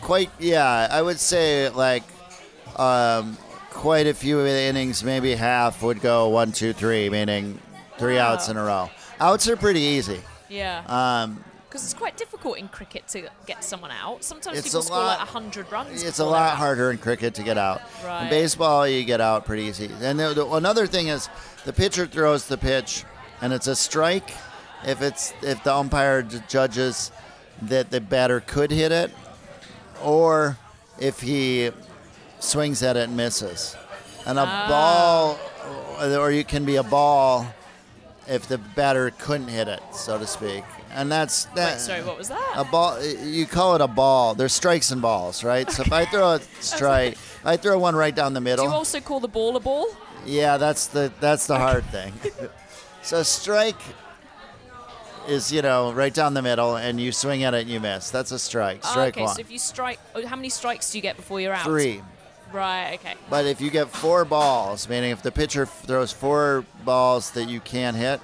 quite. 0.00 0.30
Yeah, 0.38 0.88
I 0.90 1.02
would 1.02 1.18
say 1.18 1.68
like 1.70 2.04
um, 2.76 3.36
quite 3.70 4.06
a 4.06 4.14
few 4.14 4.38
of 4.38 4.44
the 4.44 4.62
innings, 4.62 5.02
maybe 5.04 5.34
half 5.34 5.82
would 5.82 6.00
go 6.00 6.28
one, 6.28 6.52
two, 6.52 6.72
three, 6.72 7.10
meaning 7.10 7.60
three 7.98 8.18
outs 8.18 8.48
in 8.48 8.56
a 8.56 8.62
row. 8.64 8.90
Outs 9.20 9.48
are 9.48 9.56
pretty 9.56 9.80
easy. 9.80 10.20
Yeah. 10.48 10.82
Um, 10.86 11.44
Because 11.74 11.86
it's 11.86 11.94
quite 11.98 12.16
difficult 12.16 12.58
in 12.58 12.68
cricket 12.68 13.08
to 13.08 13.28
get 13.46 13.64
someone 13.64 13.90
out. 13.90 14.22
Sometimes 14.22 14.58
It's 14.58 14.68
people 14.68 14.82
score 14.82 14.98
lot- 14.98 15.18
like 15.18 15.34
100 15.34 15.72
runs. 15.72 16.04
it's 16.04 16.20
a 16.20 16.24
lot 16.24 16.56
harder 16.56 16.92
in 16.92 16.98
cricket 16.98 17.34
to 17.34 17.42
get 17.42 17.58
out. 17.58 17.82
Right. 18.04 18.22
In 18.22 18.30
baseball, 18.30 18.86
you 18.86 19.02
get 19.02 19.20
out 19.20 19.44
pretty 19.44 19.64
easy. 19.64 19.90
And 20.00 20.20
the, 20.20 20.34
the, 20.34 20.46
another 20.52 20.86
thing 20.86 21.08
is, 21.08 21.28
the 21.64 21.72
pitcher 21.72 22.06
throws 22.06 22.46
the 22.46 22.56
pitch, 22.56 23.02
and 23.40 23.52
it's 23.52 23.66
a 23.66 23.74
strike 23.74 24.30
if 24.86 25.02
it's 25.02 25.32
if 25.42 25.64
the 25.64 25.74
umpire 25.74 26.22
judges 26.22 27.10
that 27.62 27.90
the 27.90 28.00
batter 28.00 28.38
could 28.38 28.70
hit 28.70 28.92
it, 28.92 29.10
or 30.00 30.56
if 31.00 31.22
he 31.22 31.72
swings 32.38 32.84
at 32.84 32.96
it 32.96 33.08
and 33.08 33.16
misses. 33.16 33.74
And 34.26 34.38
a 34.38 34.44
Ah. 34.46 34.68
ball, 34.68 35.38
or 36.20 36.30
you 36.30 36.44
can 36.44 36.64
be 36.64 36.76
a 36.76 36.84
ball 36.84 37.48
if 38.28 38.46
the 38.46 38.58
batter 38.58 39.10
couldn't 39.18 39.48
hit 39.48 39.66
it, 39.66 39.82
so 39.92 40.18
to 40.20 40.26
speak. 40.28 40.62
And 40.94 41.10
that's 41.10 41.46
that. 41.56 41.72
Wait, 41.74 41.80
sorry, 41.80 42.02
what 42.04 42.16
was 42.16 42.28
that? 42.28 42.52
A 42.56 42.64
ball, 42.64 43.02
you 43.04 43.46
call 43.46 43.74
it 43.74 43.80
a 43.80 43.88
ball. 43.88 44.34
There's 44.34 44.52
strikes 44.52 44.90
and 44.92 45.02
balls, 45.02 45.42
right? 45.42 45.68
So 45.70 45.82
if 45.82 45.92
I 45.92 46.04
throw 46.04 46.34
a 46.34 46.40
strike, 46.60 47.18
I 47.44 47.56
throw 47.56 47.78
one 47.78 47.96
right 47.96 48.14
down 48.14 48.32
the 48.32 48.40
middle. 48.40 48.64
Do 48.64 48.70
you 48.70 48.76
also 48.76 49.00
call 49.00 49.18
the 49.20 49.28
ball 49.28 49.56
a 49.56 49.60
ball? 49.60 49.88
Yeah, 50.24 50.56
that's 50.56 50.86
the 50.86 51.12
that's 51.20 51.46
the 51.46 51.58
hard 51.58 51.84
thing. 51.86 52.12
so 53.02 53.22
strike 53.24 53.80
is 55.28 55.50
you 55.52 55.62
know 55.62 55.92
right 55.92 56.14
down 56.14 56.34
the 56.34 56.42
middle, 56.42 56.76
and 56.76 57.00
you 57.00 57.10
swing 57.12 57.42
at 57.42 57.54
it 57.54 57.62
and 57.62 57.70
you 57.70 57.80
miss. 57.80 58.10
That's 58.10 58.30
a 58.30 58.38
strike. 58.38 58.80
Ah, 58.84 58.90
Strike 58.92 59.14
okay, 59.14 59.24
one. 59.24 59.34
so 59.34 59.40
if 59.40 59.50
you 59.50 59.58
strike, 59.58 59.98
oh, 60.14 60.24
how 60.26 60.36
many 60.36 60.48
strikes 60.48 60.90
do 60.92 60.98
you 60.98 61.02
get 61.02 61.16
before 61.16 61.40
you're 61.40 61.52
out? 61.52 61.64
Three. 61.64 62.02
Right. 62.52 62.94
Okay. 62.94 63.14
But 63.28 63.46
if 63.46 63.60
you 63.60 63.68
get 63.70 63.88
four 63.90 64.24
balls, 64.24 64.88
meaning 64.88 65.10
if 65.10 65.22
the 65.22 65.32
pitcher 65.32 65.66
throws 65.66 66.12
four 66.12 66.64
balls 66.84 67.32
that 67.32 67.48
you 67.48 67.58
can't 67.58 67.96
hit, 67.96 68.20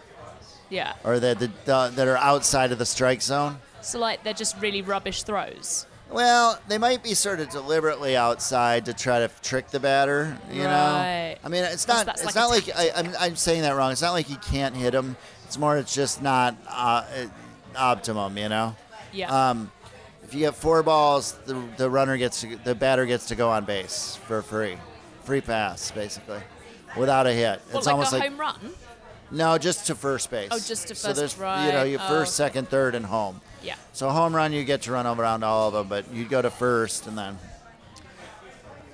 Yeah. 0.71 0.95
or 1.05 1.19
that 1.21 1.39
that, 1.67 1.97
that 1.97 2.09
are 2.09 2.17
outside 2.17 2.73
of 2.73 2.79
the 2.79 2.87
strike 2.87 3.21
zone, 3.23 3.59
So 3.83 3.99
like 3.99 4.23
they're 4.25 4.33
just 4.33 4.57
really 4.61 4.83
rubbish 4.83 5.23
throws. 5.25 5.87
Well, 6.11 6.59
they 6.67 6.79
might 6.79 7.05
be 7.05 7.15
sort 7.15 7.39
of 7.39 7.51
deliberately 7.51 8.17
outside 8.17 8.87
to 8.87 8.93
try 8.95 9.21
to 9.21 9.31
trick 9.43 9.69
the 9.71 9.79
batter. 9.79 10.37
You 10.51 10.65
Right. 10.65 11.37
know, 11.41 11.47
I 11.47 11.49
mean, 11.49 11.63
it's 11.65 11.87
not. 11.87 12.09
It's 12.09 12.25
like 12.25 12.35
not 12.35 12.51
like 12.51 12.69
I, 12.75 12.91
I'm, 12.97 13.15
I'm 13.21 13.37
saying 13.37 13.63
that 13.63 13.77
wrong. 13.77 13.93
It's 13.93 14.03
not 14.03 14.11
like 14.13 14.29
you 14.29 14.37
can't 14.39 14.75
hit 14.75 14.91
them. 14.93 15.17
It's 15.45 15.57
more. 15.57 15.77
It's 15.77 15.95
just 15.95 16.21
not 16.21 16.57
uh, 16.69 17.05
optimum. 17.77 18.37
You 18.39 18.49
know. 18.49 18.77
Yeah. 19.13 19.51
Um, 19.51 19.71
if 20.25 20.35
you 20.35 20.41
get 20.41 20.55
four 20.55 20.83
balls, 20.83 21.33
the, 21.47 21.61
the 21.77 21.91
runner 21.91 22.17
gets 22.17 22.41
to, 22.43 22.57
the 22.65 22.75
batter 22.75 23.07
gets 23.07 23.27
to 23.27 23.35
go 23.35 23.51
on 23.51 23.65
base 23.65 24.17
for 24.27 24.43
free, 24.43 24.77
free 25.25 25.41
pass 25.41 25.91
basically, 25.91 26.39
without 26.97 27.27
a 27.27 27.33
hit. 27.33 27.61
it's 27.73 27.87
like 27.87 27.93
almost 27.93 28.13
a 28.13 28.19
like 28.19 28.29
home 28.31 28.39
run? 28.39 28.75
No, 29.31 29.59
just 29.59 29.87
to 29.87 29.95
first 29.95 30.31
base. 30.31 30.49
Oh, 30.51 30.59
just 30.59 30.89
to 30.89 30.95
first. 30.95 31.03
So 31.03 31.13
there's 31.13 31.37
you 31.37 31.73
know 31.73 31.83
your 31.85 32.01
Oh. 32.03 32.09
first, 32.09 32.35
second, 32.37 32.69
third, 32.69 32.95
and 32.95 33.07
home. 33.07 33.41
Yeah. 33.63 33.75
So 33.93 34.09
home 34.11 34.35
run, 34.35 34.53
you 34.53 34.65
get 34.65 34.83
to 34.83 34.93
run 34.93 35.07
around 35.07 35.45
all 35.45 35.69
of 35.69 35.75
them, 35.75 35.89
but 35.89 36.13
you 36.13 36.25
go 36.25 36.41
to 36.43 36.51
first 36.51 37.07
and 37.07 37.17
then. 37.17 37.39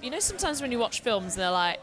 You 0.03 0.11
know, 0.11 0.21
sometimes 0.21 0.61
when 0.61 0.71
you 0.73 0.79
watch 0.79 1.01
films, 1.01 1.35
they're 1.35 1.51
like, 1.51 1.81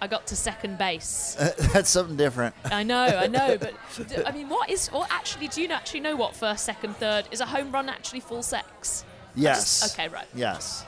"I 0.00 0.06
got 0.06 0.26
to 0.28 0.36
second 0.36 0.78
base." 0.78 1.36
That's 1.72 1.90
something 1.90 2.16
different. 2.16 2.54
I 2.64 2.82
know, 2.82 3.04
I 3.04 3.26
know, 3.26 3.58
but 3.58 3.74
I 4.26 4.32
mean, 4.32 4.48
what 4.48 4.70
is? 4.70 4.88
Or 4.92 5.06
actually, 5.10 5.48
do 5.48 5.62
you 5.62 5.68
actually 5.68 6.00
know 6.00 6.16
what 6.16 6.34
first, 6.34 6.64
second, 6.64 6.96
third 6.96 7.26
is? 7.30 7.40
A 7.40 7.46
home 7.46 7.72
run 7.72 7.88
actually 7.88 8.20
full 8.20 8.42
sex? 8.42 9.04
Yes. 9.34 9.80
just- 9.80 9.94
okay, 9.98 10.08
right. 10.08 10.26
Yes. 10.34 10.84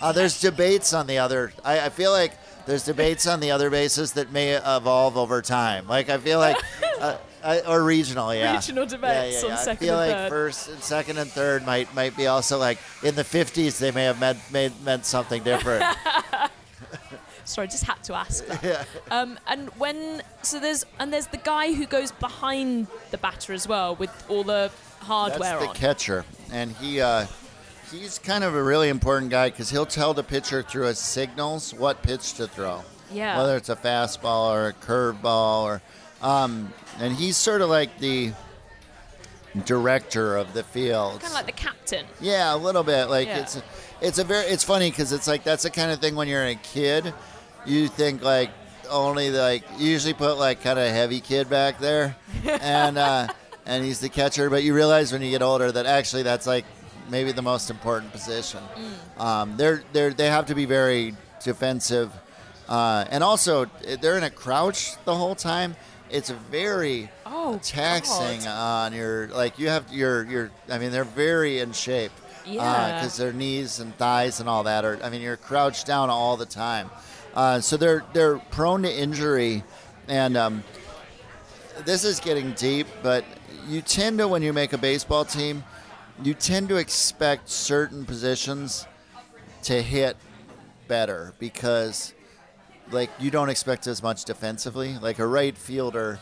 Uh, 0.00 0.12
there's 0.12 0.40
debates 0.40 0.92
on 0.92 1.08
the 1.08 1.18
other. 1.18 1.52
I, 1.64 1.80
I 1.86 1.88
feel 1.88 2.12
like 2.12 2.32
there's 2.68 2.84
debates 2.84 3.26
on 3.26 3.40
the 3.40 3.50
other 3.50 3.70
bases 3.70 4.12
that 4.12 4.30
may 4.30 4.52
evolve 4.52 5.16
over 5.16 5.40
time. 5.40 5.88
Like 5.88 6.10
I 6.10 6.18
feel 6.18 6.38
like, 6.38 6.58
uh, 7.00 7.16
I, 7.42 7.60
or 7.60 7.82
regional, 7.82 8.34
yeah. 8.34 8.54
Regional 8.54 8.84
debates 8.84 9.36
yeah, 9.36 9.40
yeah, 9.40 9.44
on 9.44 9.50
yeah. 9.50 9.56
second 9.56 9.88
I 9.88 9.90
feel 9.90 9.98
and 9.98 10.10
like 10.10 10.18
third. 10.18 10.28
first 10.28 10.68
and 10.68 10.82
second 10.82 11.18
and 11.18 11.30
third 11.30 11.64
might 11.64 11.94
might 11.94 12.14
be 12.14 12.26
also 12.26 12.58
like 12.58 12.78
in 13.02 13.14
the 13.14 13.22
50s 13.22 13.78
they 13.78 13.90
may 13.90 14.04
have 14.04 14.20
meant 14.20 14.38
made, 14.52 14.72
meant 14.84 15.06
something 15.06 15.42
different. 15.42 15.82
Sorry, 17.44 17.68
just 17.68 17.84
had 17.84 18.04
to 18.04 18.14
ask 18.14 18.44
yeah. 18.62 18.84
Um, 19.10 19.38
and 19.46 19.70
when 19.78 20.22
so 20.42 20.60
there's 20.60 20.84
and 21.00 21.10
there's 21.10 21.28
the 21.28 21.38
guy 21.38 21.72
who 21.72 21.86
goes 21.86 22.12
behind 22.12 22.88
the 23.10 23.16
batter 23.16 23.54
as 23.54 23.66
well 23.66 23.96
with 23.96 24.10
all 24.28 24.44
the 24.44 24.70
hardware 25.00 25.38
That's 25.38 25.62
the 25.62 25.68
on. 25.70 25.74
catcher, 25.74 26.24
and 26.52 26.72
he 26.72 27.00
uh, 27.00 27.24
he's 27.90 28.18
kind 28.18 28.44
of 28.44 28.54
a 28.54 28.62
really 28.62 28.88
important 28.88 29.30
guy 29.30 29.50
because 29.50 29.70
he'll 29.70 29.86
tell 29.86 30.14
the 30.14 30.22
pitcher 30.24 30.62
through 30.62 30.86
his 30.86 30.98
signals 30.98 31.74
what 31.74 32.02
pitch 32.02 32.34
to 32.34 32.46
throw. 32.46 32.82
Yeah. 33.12 33.38
Whether 33.38 33.56
it's 33.56 33.68
a 33.68 33.76
fastball 33.76 34.50
or 34.52 34.68
a 34.68 34.72
curveball 34.74 35.62
or, 35.64 35.82
um, 36.22 36.72
and 36.98 37.14
he's 37.14 37.36
sort 37.36 37.62
of 37.62 37.70
like 37.70 37.98
the 37.98 38.32
director 39.64 40.36
of 40.36 40.52
the 40.54 40.62
field. 40.62 41.20
kind 41.20 41.24
of 41.26 41.32
like 41.32 41.46
the 41.46 41.52
captain. 41.52 42.06
Yeah, 42.20 42.54
a 42.54 42.56
little 42.56 42.82
bit. 42.82 43.06
Like 43.06 43.26
Yeah. 43.28 43.38
it's 43.40 43.62
it's 44.00 44.18
a 44.18 44.24
very 44.24 44.46
it's 44.46 44.62
funny 44.64 44.90
because 44.90 45.12
it's 45.12 45.26
like 45.26 45.42
that's 45.44 45.62
the 45.64 45.70
kind 45.70 45.90
of 45.90 46.00
thing 46.00 46.14
when 46.14 46.28
you're 46.28 46.44
a 46.46 46.54
kid, 46.56 47.12
you 47.64 47.88
think 47.88 48.22
like 48.22 48.50
only 48.90 49.30
like 49.30 49.64
usually 49.78 50.14
put 50.14 50.38
like 50.38 50.62
kind 50.62 50.78
of 50.78 50.88
heavy 50.90 51.20
kid 51.20 51.48
back 51.50 51.78
there, 51.78 52.16
and 52.60 52.98
uh, 52.98 53.28
and 53.66 53.84
he's 53.84 54.00
the 54.00 54.08
catcher. 54.08 54.50
But 54.50 54.62
you 54.62 54.74
realize 54.74 55.12
when 55.12 55.22
you 55.22 55.30
get 55.30 55.42
older 55.42 55.72
that 55.72 55.86
actually 55.86 56.22
that's 56.22 56.46
like 56.46 56.64
maybe 57.10 57.32
the 57.32 57.42
most 57.42 57.70
important 57.70 58.12
position. 58.12 58.60
Um, 59.18 59.56
they're 59.56 59.82
they're 59.92 60.12
they 60.12 60.28
have 60.28 60.46
to 60.46 60.54
be 60.54 60.64
very 60.64 61.14
defensive, 61.44 62.12
uh, 62.68 63.04
and 63.10 63.22
also 63.24 63.66
they're 64.00 64.16
in 64.18 64.24
a 64.24 64.30
crouch 64.30 64.92
the 65.04 65.14
whole 65.14 65.34
time. 65.34 65.76
It's 66.10 66.30
very 66.30 67.10
Oh, 67.26 67.58
taxing 67.62 68.40
God. 68.40 68.86
on 68.86 68.92
your 68.94 69.28
like 69.28 69.58
you 69.58 69.68
have 69.68 69.92
your 69.92 70.24
your 70.24 70.50
I 70.70 70.78
mean 70.78 70.90
they're 70.90 71.04
very 71.04 71.58
in 71.60 71.72
shape 71.72 72.12
Yeah. 72.46 72.94
because 72.96 73.16
their 73.18 73.32
knees 73.32 73.78
and 73.80 73.94
thighs 73.98 74.40
and 74.40 74.48
all 74.48 74.62
that 74.64 74.84
are 74.84 74.98
I 75.02 75.10
mean 75.10 75.20
you're 75.20 75.36
crouched 75.36 75.86
down 75.86 76.08
all 76.10 76.36
the 76.38 76.46
time 76.46 76.90
uh, 77.34 77.60
so 77.60 77.76
they're 77.76 78.02
they're 78.14 78.38
prone 78.38 78.82
to 78.82 78.92
injury 78.92 79.64
and 80.08 80.36
um, 80.36 80.64
this 81.84 82.04
is 82.04 82.20
getting 82.20 82.52
deep 82.52 82.86
but 83.02 83.24
you 83.68 83.82
tend 83.82 84.18
to 84.18 84.28
when 84.28 84.42
you 84.42 84.52
make 84.54 84.72
a 84.72 84.78
baseball 84.78 85.24
team 85.26 85.62
you 86.22 86.34
tend 86.34 86.68
to 86.68 86.76
expect 86.76 87.48
certain 87.48 88.04
positions 88.04 88.86
to 89.62 89.82
hit 89.82 90.16
better 90.86 91.34
because 91.38 92.14
like 92.90 93.10
you 93.18 93.30
don't 93.30 93.50
expect 93.50 93.86
as 93.86 94.02
much 94.02 94.24
defensively. 94.24 94.96
Like 94.98 95.18
a 95.18 95.26
right 95.26 95.56
fielder, 95.56 96.18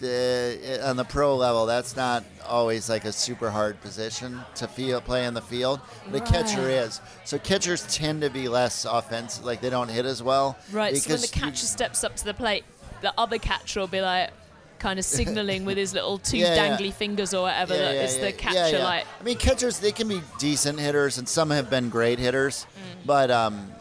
the, 0.00 0.80
on 0.84 0.96
the 0.96 1.04
pro 1.04 1.34
level, 1.36 1.66
that's 1.66 1.96
not 1.96 2.22
always 2.46 2.88
like 2.88 3.04
a 3.04 3.12
super 3.12 3.50
hard 3.50 3.80
position 3.80 4.40
to 4.56 4.68
feel 4.68 5.00
play 5.00 5.24
in 5.24 5.34
the 5.34 5.40
field. 5.40 5.80
The 6.12 6.20
catcher 6.20 6.68
is. 6.68 7.00
So 7.24 7.38
catchers 7.38 7.86
tend 7.94 8.20
to 8.20 8.30
be 8.30 8.48
less 8.48 8.84
offensive. 8.84 9.44
Like 9.44 9.60
they 9.60 9.70
don't 9.70 9.88
hit 9.88 10.04
as 10.04 10.22
well. 10.22 10.58
Right. 10.70 10.96
So 10.96 11.10
when 11.10 11.20
the 11.20 11.26
because 11.26 11.34
you- 11.34 11.42
catcher 11.42 11.66
steps 11.66 12.04
up 12.04 12.16
to 12.16 12.24
the 12.24 12.34
plate, 12.34 12.64
the 13.00 13.12
other 13.18 13.38
catcher 13.38 13.80
will 13.80 13.86
be 13.86 14.00
like, 14.00 14.30
kind 14.78 14.98
of 14.98 15.04
signaling 15.18 15.64
with 15.64 15.76
his 15.76 15.92
little 15.94 16.18
two 16.18 16.38
Yeah, 16.38 16.54
yeah. 16.54 16.76
dangly 16.76 16.92
fingers 16.92 17.32
or 17.34 17.42
whatever 17.42 17.74
Yeah, 17.74 17.82
that 17.82 17.94
yeah, 17.94 18.02
is 18.02 18.16
yeah, 18.16 18.24
the 18.24 18.32
catcher 18.32 18.56
yeah, 18.56 18.68
yeah. 18.78 18.84
like. 18.84 19.06
I 19.20 19.22
mean, 19.24 19.36
catchers 19.38 19.78
they 19.78 19.92
can 19.92 20.08
be 20.08 20.20
decent 20.38 20.78
hitters, 20.78 21.18
and 21.18 21.28
some 21.28 21.50
have 21.50 21.68
been 21.70 21.88
great 21.88 22.18
hitters, 22.18 22.66
Mm. 22.76 23.06
but 23.06 23.30
um, 23.30 23.72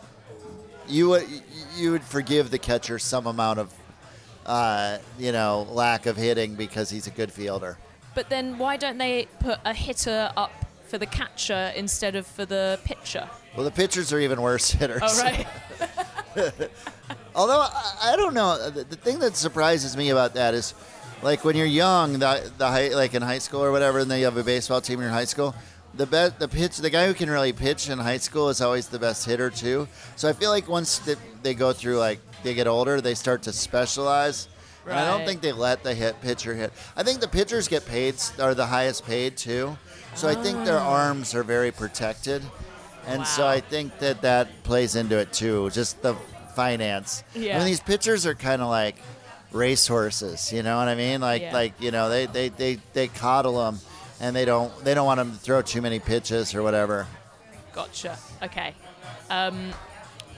you 0.87 1.09
would 1.09 1.25
you 1.75 1.91
would 1.91 2.03
forgive 2.03 2.51
the 2.51 2.59
catcher 2.59 2.99
some 2.99 3.25
amount 3.27 3.59
of 3.59 3.73
uh, 4.45 4.97
you 5.17 5.31
know 5.31 5.67
lack 5.71 6.05
of 6.05 6.15
hitting 6.17 6.55
because 6.55 6.89
he's 6.89 7.07
a 7.07 7.11
good 7.11 7.31
fielder. 7.31 7.77
But 8.13 8.29
then 8.29 8.57
why 8.57 8.77
don't 8.77 8.97
they 8.97 9.27
put 9.39 9.59
a 9.65 9.73
hitter 9.73 10.31
up 10.37 10.51
for 10.87 10.97
the 10.97 11.05
catcher 11.07 11.73
instead 11.75 12.15
of 12.15 12.25
for 12.27 12.45
the 12.45 12.79
pitcher? 12.85 13.27
Well, 13.55 13.65
the 13.65 13.71
pitchers 13.71 14.13
are 14.13 14.19
even 14.19 14.41
worse 14.41 14.71
hitters. 14.79 15.01
Oh 15.03 15.21
right. 15.23 15.47
Although 17.35 17.59
I, 17.59 18.13
I 18.13 18.15
don't 18.15 18.33
know, 18.33 18.69
the, 18.69 18.85
the 18.85 18.95
thing 18.95 19.19
that 19.19 19.35
surprises 19.35 19.97
me 19.97 20.09
about 20.09 20.33
that 20.35 20.53
is, 20.53 20.73
like 21.21 21.43
when 21.43 21.55
you're 21.55 21.65
young, 21.65 22.13
the 22.13 22.51
the 22.57 22.67
high, 22.67 22.89
like 22.89 23.13
in 23.13 23.21
high 23.21 23.39
school 23.39 23.63
or 23.63 23.71
whatever, 23.71 23.99
and 23.99 24.09
then 24.09 24.19
you 24.19 24.25
have 24.25 24.37
a 24.37 24.43
baseball 24.43 24.79
team 24.81 24.99
in 24.99 25.03
your 25.03 25.11
high 25.11 25.25
school. 25.25 25.53
The 25.95 26.05
best, 26.05 26.39
the 26.39 26.47
pitch, 26.47 26.77
the 26.77 26.89
guy 26.89 27.07
who 27.07 27.13
can 27.13 27.29
really 27.29 27.53
pitch 27.53 27.89
in 27.89 27.99
high 27.99 28.17
school 28.17 28.49
is 28.49 28.61
always 28.61 28.87
the 28.87 28.99
best 28.99 29.25
hitter 29.25 29.49
too. 29.49 29.87
So 30.15 30.27
I 30.27 30.33
feel 30.33 30.49
like 30.49 30.67
once 30.67 30.99
they, 30.99 31.15
they 31.41 31.53
go 31.53 31.71
through 31.71 31.97
like 31.97 32.19
they 32.43 32.53
get 32.53 32.67
older, 32.67 33.01
they 33.01 33.15
start 33.15 33.43
to 33.43 33.53
specialize. 33.53 34.47
And 34.85 34.93
I 34.93 35.05
don't 35.09 35.25
think 35.25 35.41
they 35.41 35.51
let 35.51 35.83
the 35.83 35.95
hit 35.95 36.21
pitcher 36.21 36.53
hit. 36.53 36.71
I 36.95 37.01
think 37.01 37.19
the 37.19 37.27
pitchers 37.27 37.67
get 37.67 37.85
paid 37.87 38.15
are 38.39 38.53
the 38.53 38.67
highest 38.67 39.05
paid 39.05 39.35
too. 39.35 39.75
So 40.13 40.27
I 40.27 40.35
think 40.35 40.63
their 40.63 40.79
oh. 40.79 40.83
arms 40.83 41.33
are 41.33 41.43
very 41.43 41.71
protected. 41.71 42.43
And 43.07 43.25
so 43.25 43.47
I 43.47 43.61
think 43.61 43.97
that 43.99 44.21
that 44.21 44.63
plays 44.63 44.95
into 44.95 45.17
it 45.17 45.33
too, 45.33 45.69
just 45.71 46.01
the 46.01 46.15
finance. 46.55 47.23
I 47.35 47.39
mean, 47.39 47.65
these 47.65 47.79
pitchers 47.81 48.25
are 48.25 48.33
kind 48.35 48.61
of 48.61 48.69
like 48.69 48.95
racehorses, 49.51 50.51
you 50.51 50.63
know 50.63 50.77
what 50.77 50.87
I 50.87 50.95
mean? 50.95 51.21
Like, 51.21 51.41
Yeah. 51.41 51.53
like 51.53 51.73
you 51.79 51.91
know, 51.91 52.09
they, 52.09 52.25
they, 52.25 52.49
they, 52.49 52.79
they 52.93 53.07
coddle 53.07 53.63
them, 53.63 53.79
and 54.19 54.35
they 54.35 54.45
don't 54.45 54.71
they 54.83 54.93
don't 54.93 55.05
want 55.05 55.17
them 55.19 55.31
to 55.31 55.37
throw 55.37 55.61
too 55.61 55.81
many 55.81 55.99
pitches 55.99 56.55
or 56.55 56.63
whatever. 56.63 57.07
Gotcha. 57.73 58.17
Okay. 58.41 58.73
Um, 59.29 59.71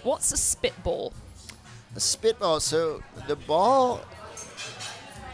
what's 0.03 0.31
a 0.31 0.37
spitball? 0.37 1.13
A 1.95 1.99
spitball. 1.99 2.59
So 2.59 3.01
the 3.27 3.35
ball 3.35 4.01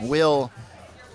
will 0.02 0.52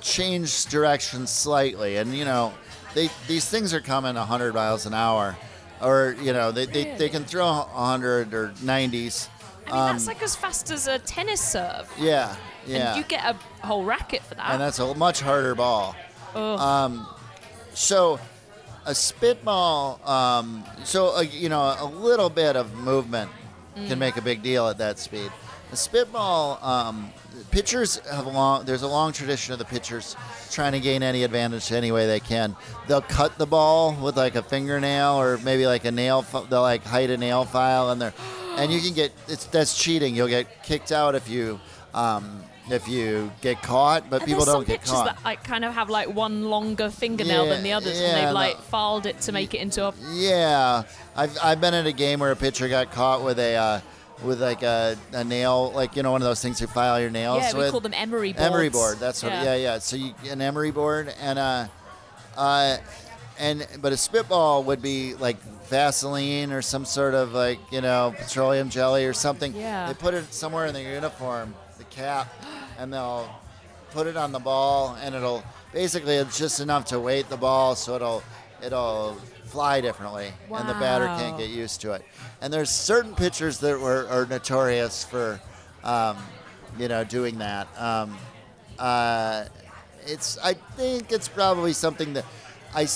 change 0.01 0.67
direction 0.67 1.27
slightly, 1.27 1.97
and 1.97 2.15
you 2.15 2.25
know, 2.25 2.53
they 2.95 3.11
these 3.27 3.49
things 3.49 3.75
are 3.75 3.81
coming 3.81 4.15
100 4.15 4.55
miles 4.55 4.87
an 4.87 4.95
hour, 4.95 5.37
or 5.83 6.17
you 6.23 6.33
know, 6.33 6.53
they, 6.53 6.67
they, 6.67 6.95
they 6.97 7.09
can 7.09 7.25
throw 7.25 7.47
100 7.47 8.33
or 8.35 8.49
90s. 8.63 9.29
I 9.73 9.87
mean, 9.87 9.93
that's 9.93 10.07
like 10.07 10.23
as 10.23 10.35
fast 10.37 10.71
as 10.71 10.87
a 10.87 10.99
tennis 11.01 11.41
serve. 11.41 11.91
Yeah, 11.99 12.35
yeah. 12.67 12.89
And 12.95 12.99
you 12.99 13.05
get 13.05 13.25
a 13.25 13.67
whole 13.67 13.85
racket 13.85 14.23
for 14.23 14.35
that. 14.35 14.51
and 14.53 14.61
that's 14.61 14.79
a 14.79 14.95
much 14.95 15.21
harder 15.21 15.55
ball. 15.55 15.95
Ugh. 16.35 16.61
Um, 16.61 17.07
so 17.75 18.19
a 18.87 18.95
spitball, 18.95 20.01
um, 20.09 20.65
so 20.85 21.17
uh, 21.17 21.21
you 21.21 21.49
know, 21.49 21.77
a 21.79 21.85
little 21.87 22.31
bit 22.31 22.57
of 22.57 22.75
movement 22.75 23.31
can 23.87 23.99
make 23.99 24.17
a 24.17 24.23
big 24.23 24.43
deal 24.43 24.67
at 24.69 24.79
that 24.79 24.99
speed. 24.99 25.31
A 25.71 25.77
spitball, 25.77 26.59
um, 26.65 27.11
pitchers 27.51 27.99
have 28.11 28.25
a 28.27 28.31
long. 28.31 28.65
There's 28.65 28.83
a 28.83 28.89
long 28.89 29.13
tradition 29.13 29.53
of 29.53 29.59
the 29.59 29.65
pitchers 29.67 30.17
trying 30.51 30.73
to 30.73 30.81
gain 30.81 31.03
any 31.03 31.23
advantage 31.25 31.71
any 31.71 31.93
way 31.93 32.07
they 32.07 32.21
can. 32.21 32.57
They'll 32.87 33.03
cut 33.03 33.37
the 33.39 33.47
ball 33.47 33.93
with 33.93 34.17
like 34.17 34.35
a 34.35 34.43
fingernail 34.43 35.21
or 35.21 35.37
maybe 35.39 35.67
like 35.67 35.85
a 35.85 35.91
nail. 35.93 36.23
They'll 36.49 36.63
like 36.63 36.83
hide 36.85 37.11
a 37.11 37.19
nail 37.19 37.45
file 37.45 37.91
and 37.91 38.01
they're, 38.01 38.15
and 38.59 38.73
you 38.73 38.81
can 38.81 38.95
get 38.95 39.13
it's 39.29 39.45
that's 39.47 39.77
cheating. 39.77 40.15
You'll 40.15 40.29
get 40.29 40.63
kicked 40.63 40.93
out 40.93 41.15
if 41.15 41.29
you. 41.29 41.61
Um, 41.95 42.43
if 42.71 42.87
you 42.87 43.33
get 43.41 43.63
caught, 43.63 44.11
but 44.11 44.21
And 44.21 44.29
people 44.29 44.45
don't 44.45 44.57
some 44.57 44.65
get 44.65 44.81
pictures 44.81 44.91
caught. 44.91 45.07
that 45.17 45.25
like 45.25 45.43
kind 45.43 45.65
of 45.65 45.73
have 45.73 45.89
like 45.89 46.15
one 46.15 46.51
longer 46.51 46.91
fingernail 46.91 47.47
Yeah, 47.47 47.55
than 47.55 47.63
the 47.63 47.73
others, 47.73 47.99
yeah, 47.99 48.09
and 48.09 48.27
they've 48.27 48.35
like 48.35 48.59
filed 48.61 49.07
it 49.07 49.19
to 49.23 49.33
make 49.33 49.55
it 49.55 49.63
into 49.63 49.87
a. 49.87 49.95
Yeah, 50.13 50.83
I've, 51.17 51.35
I've 51.43 51.61
been 51.63 51.73
at 51.73 51.87
a 51.87 51.93
game 51.93 52.21
where 52.21 52.31
a 52.31 52.37
pitcher 52.37 52.69
got 52.69 52.93
caught 52.93 53.25
with 53.25 53.39
a 53.39 53.55
uh, 53.57 53.81
with 54.23 54.43
like 54.43 54.63
a, 54.63 54.99
a 55.15 55.25
nail, 55.25 55.73
like 55.75 55.97
you 55.97 56.03
know 56.03 56.13
one 56.13 56.21
of 56.21 56.29
those 56.29 56.43
things 56.43 56.61
you 56.61 56.67
file 56.67 57.01
your 57.01 57.09
nails 57.09 57.43
Yeah, 57.43 57.55
we 57.55 57.59
with. 57.61 57.71
call 57.71 57.81
them 57.81 57.95
emery 57.95 58.35
boards. 58.35 58.47
emery 58.47 58.69
board. 58.69 58.99
That's 58.99 59.23
what. 59.23 59.33
Yeah, 59.33 59.55
yeah. 59.55 59.79
So 59.79 59.97
you 59.97 60.13
an 60.31 60.43
emery 60.43 60.71
board 60.71 61.15
and 61.23 61.39
uh, 61.39 61.69
uh, 62.37 62.77
and 63.39 63.67
but 63.81 63.95
a 63.95 63.97
spitball 63.97 64.63
would 64.65 64.83
be 64.83 65.15
like 65.15 65.39
Vaseline 65.69 66.53
or 66.53 66.63
some 66.63 66.85
sort 66.85 67.15
of 67.15 67.33
like 67.33 67.59
you 67.71 67.81
know 67.81 68.15
petroleum 68.17 68.71
jelly 68.71 69.05
or 69.05 69.13
something. 69.13 69.55
Yeah. 69.55 69.89
They 69.89 69.95
put 69.95 70.15
it 70.15 70.33
somewhere 70.33 70.67
in 70.67 70.75
the 70.75 70.83
uniform, 70.83 71.55
the 71.77 71.85
cap, 71.85 72.33
and 72.79 72.93
they'll 72.93 73.29
put 73.91 74.07
it 74.07 74.17
on 74.17 74.33
the 74.33 74.39
ball, 74.39 74.97
and 75.03 75.15
it'll 75.15 75.45
basically 75.73 76.17
it's 76.17 76.39
just 76.39 76.61
enough 76.61 76.87
to 76.87 77.01
weight 77.01 77.29
the 77.29 77.37
ball 77.37 77.75
so 77.75 77.95
it'll 77.97 78.23
it'll 78.63 79.17
fly 79.45 79.81
differently, 79.81 80.33
and 80.53 80.69
the 80.69 80.75
batter 80.75 81.07
can't 81.07 81.39
get 81.39 81.51
used 81.51 81.81
to 81.83 81.93
it. 81.93 82.05
And 82.41 82.53
there's 82.53 82.71
certain 82.71 83.15
pitchers 83.15 83.59
that 83.59 83.79
were 83.81 84.07
are 84.09 84.27
notorious 84.27 85.05
for, 85.05 85.41
um, 85.85 86.17
you 86.79 86.89
know, 86.89 87.05
doing 87.05 87.39
that. 87.39 87.67
Um, 87.79 88.17
uh, 88.79 89.47
it's 90.07 90.39
I 90.39 90.55
think 90.55 91.13
it's 91.13 91.29
probably 91.29 91.73
something 91.73 92.13
that 92.15 92.25
I 92.75 92.87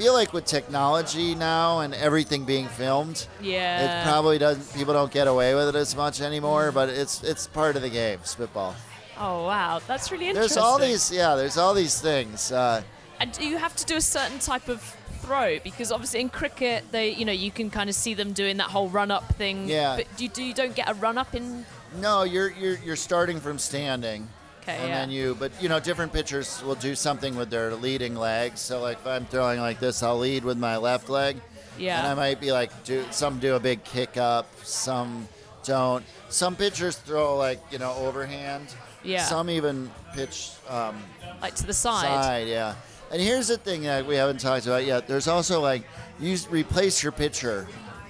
feel 0.00 0.14
like 0.14 0.32
with 0.32 0.46
technology 0.46 1.34
now 1.34 1.80
and 1.80 1.92
everything 1.94 2.44
being 2.46 2.66
filmed, 2.68 3.26
Yeah. 3.40 4.00
it 4.00 4.04
probably 4.08 4.38
doesn't. 4.38 4.74
People 4.74 4.94
don't 4.94 5.12
get 5.12 5.26
away 5.26 5.54
with 5.54 5.68
it 5.68 5.74
as 5.74 5.94
much 5.94 6.20
anymore, 6.22 6.72
but 6.72 6.88
it's 6.88 7.22
it's 7.22 7.46
part 7.46 7.76
of 7.76 7.82
the 7.82 7.90
game. 7.90 8.18
Spitball. 8.24 8.74
Oh 9.18 9.44
wow, 9.46 9.80
that's 9.86 10.10
really 10.10 10.28
interesting. 10.28 10.54
There's 10.54 10.56
all 10.56 10.78
these, 10.78 11.12
yeah. 11.12 11.34
There's 11.34 11.58
all 11.58 11.74
these 11.74 12.00
things. 12.00 12.50
Uh, 12.50 12.82
And 13.20 13.30
do 13.32 13.46
you 13.46 13.58
have 13.58 13.76
to 13.76 13.84
do 13.84 13.96
a 13.96 14.00
certain 14.00 14.38
type 14.38 14.68
of 14.68 14.80
throw? 15.20 15.58
Because 15.62 15.92
obviously 15.92 16.20
in 16.20 16.30
cricket, 16.30 16.84
they 16.92 17.10
you 17.10 17.26
know 17.26 17.32
you 17.32 17.50
can 17.50 17.68
kind 17.70 17.90
of 17.90 17.94
see 17.96 18.14
them 18.14 18.32
doing 18.32 18.56
that 18.56 18.70
whole 18.70 18.88
run 18.88 19.10
up 19.10 19.24
thing. 19.34 19.68
Yeah. 19.68 19.96
But 19.96 20.06
do 20.16 20.24
you, 20.24 20.30
do 20.30 20.42
you 20.42 20.54
don't 20.54 20.74
get 20.74 20.88
a 20.88 20.94
run 20.94 21.18
up 21.18 21.34
in? 21.34 21.66
no, 22.00 22.22
you're 22.22 22.50
you're 22.52 22.78
you're 22.86 22.96
starting 22.96 23.38
from 23.40 23.58
standing. 23.58 24.28
Okay. 24.62 24.76
and 24.76 24.88
yeah. 24.88 24.94
then 25.00 25.10
you 25.10 25.36
but 25.38 25.50
you 25.62 25.68
know 25.68 25.80
different 25.80 26.12
pitchers 26.12 26.62
will 26.64 26.74
do 26.74 26.94
something 26.94 27.34
with 27.36 27.48
their 27.50 27.74
leading 27.74 28.14
legs 28.14 28.60
so 28.60 28.80
like 28.80 28.98
if 28.98 29.06
i'm 29.06 29.24
throwing 29.26 29.58
like 29.60 29.80
this 29.80 30.02
i'll 30.02 30.18
lead 30.18 30.44
with 30.44 30.58
my 30.58 30.76
left 30.76 31.08
leg 31.08 31.36
Yeah. 31.78 31.98
and 31.98 32.06
i 32.06 32.14
might 32.14 32.40
be 32.40 32.52
like 32.52 32.70
do 32.84 33.04
some 33.10 33.38
do 33.38 33.54
a 33.56 33.60
big 33.60 33.82
kick 33.84 34.16
up 34.16 34.46
some 34.62 35.26
don't 35.64 36.04
some 36.28 36.56
pitchers 36.56 36.96
throw 36.96 37.36
like 37.36 37.60
you 37.70 37.78
know 37.78 37.94
overhand 37.94 38.66
Yeah. 39.02 39.24
some 39.24 39.48
even 39.50 39.90
pitch 40.14 40.50
um, 40.68 40.96
like 41.40 41.54
to 41.56 41.66
the 41.66 41.72
side. 41.74 42.04
side 42.04 42.48
yeah 42.48 42.74
and 43.10 43.20
here's 43.20 43.48
the 43.48 43.56
thing 43.56 43.82
that 43.84 44.06
we 44.06 44.14
haven't 44.14 44.40
talked 44.40 44.66
about 44.66 44.84
yet 44.84 45.06
there's 45.08 45.26
also 45.28 45.60
like 45.60 45.82
you 46.20 46.36
replace 46.50 47.02
your 47.02 47.12
pitcher 47.12 47.66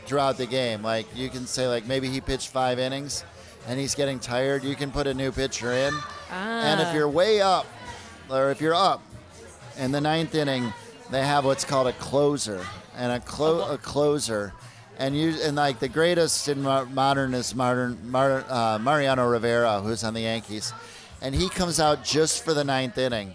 throughout 0.06 0.36
the 0.36 0.46
game 0.46 0.82
like 0.82 1.06
you 1.14 1.28
can 1.28 1.46
say 1.46 1.68
like 1.68 1.86
maybe 1.86 2.08
he 2.08 2.20
pitched 2.20 2.48
five 2.48 2.78
innings 2.80 3.24
and 3.68 3.78
he's 3.78 3.94
getting 3.94 4.18
tired 4.18 4.64
you 4.64 4.74
can 4.74 4.90
put 4.90 5.06
a 5.06 5.14
new 5.14 5.30
pitcher 5.30 5.72
in 5.72 5.94
and 6.30 6.80
if 6.80 6.88
Ah. 6.88 6.92
you're 6.94 7.08
way 7.08 7.40
up, 7.40 7.66
or 8.28 8.50
if 8.50 8.60
you're 8.60 8.74
up 8.74 9.02
in 9.76 9.92
the 9.92 10.00
ninth 10.00 10.34
inning, 10.34 10.72
they 11.10 11.24
have 11.24 11.44
what's 11.44 11.64
called 11.64 11.86
a 11.88 11.92
closer, 11.94 12.64
and 12.96 13.12
a, 13.12 13.20
clo- 13.20 13.70
a 13.72 13.78
closer, 13.78 14.52
and 14.98 15.16
you 15.16 15.34
and 15.42 15.56
like 15.56 15.78
the 15.80 15.88
greatest 15.88 16.48
in 16.48 16.62
mo- 16.62 16.84
modern 16.86 17.34
is 17.34 17.54
modern 17.54 17.98
Mar- 18.10 18.44
uh, 18.48 18.78
Mariano 18.80 19.26
Rivera, 19.26 19.80
who's 19.80 20.04
on 20.04 20.14
the 20.14 20.20
Yankees, 20.22 20.72
and 21.22 21.34
he 21.34 21.48
comes 21.48 21.80
out 21.80 22.04
just 22.04 22.44
for 22.44 22.54
the 22.54 22.64
ninth 22.64 22.96
inning, 22.98 23.34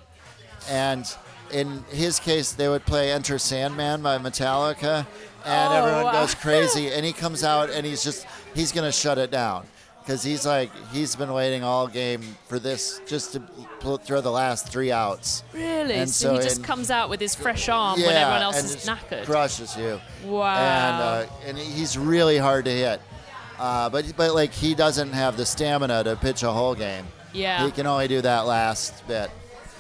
and 0.70 1.06
in 1.52 1.84
his 1.90 2.20
case, 2.20 2.54
they 2.54 2.68
would 2.68 2.86
play 2.86 3.12
"Enter 3.12 3.38
Sandman" 3.38 4.02
by 4.02 4.18
Metallica, 4.18 5.06
and 5.46 5.74
Oh, 5.74 5.78
everyone 5.78 6.04
wow. 6.06 6.12
goes 6.22 6.34
crazy, 6.46 6.92
and 6.92 7.06
he 7.06 7.14
comes 7.14 7.44
out 7.44 7.70
and 7.70 7.86
he's 7.86 8.04
just 8.04 8.26
he's 8.54 8.72
gonna 8.72 8.92
shut 8.92 9.18
it 9.18 9.30
down 9.32 9.66
because 10.06 10.22
he's 10.22 10.46
like 10.46 10.70
he's 10.92 11.16
been 11.16 11.34
waiting 11.34 11.64
all 11.64 11.88
game 11.88 12.22
for 12.48 12.60
this 12.60 13.02
just 13.08 13.34
to 13.34 13.40
pl- 13.80 13.98
throw 13.98 14.22
the 14.22 14.32
last 14.32 14.70
three 14.70 14.92
outs. 14.92 15.44
Really? 15.52 15.96
And 15.96 16.10
so, 16.10 16.34
he 16.34 16.40
just 16.42 16.64
comes 16.64 16.92
out 16.92 17.10
with 17.10 17.20
his 17.20 17.34
fresh 17.34 17.68
arm 17.70 18.00
yeah, 18.00 18.08
when 18.08 18.16
everyone 18.16 18.42
else 18.44 18.60
and 18.60 18.66
is 18.66 18.86
knackered. 18.86 19.26
crushes 19.26 19.76
you. 19.76 20.00
Wow. 20.24 20.56
And 20.56 21.28
uh, 21.28 21.34
and 21.48 21.58
he's 21.58 21.98
really 21.98 22.38
hard 22.38 22.66
to 22.66 22.72
hit, 22.72 23.02
uh, 23.58 23.90
but 23.90 24.06
but 24.16 24.36
like 24.36 24.52
he 24.52 24.76
doesn't 24.76 25.12
have 25.12 25.38
the 25.38 25.46
stamina 25.46 26.04
to 26.04 26.16
pitch 26.16 26.44
a 26.44 26.52
whole 26.52 26.76
game. 26.76 27.06
yeah. 27.34 27.66
He 27.66 27.72
can 27.72 27.88
only 27.88 28.08
do 28.08 28.22
that 28.22 28.46
last 28.46 29.08
bit. 29.08 29.32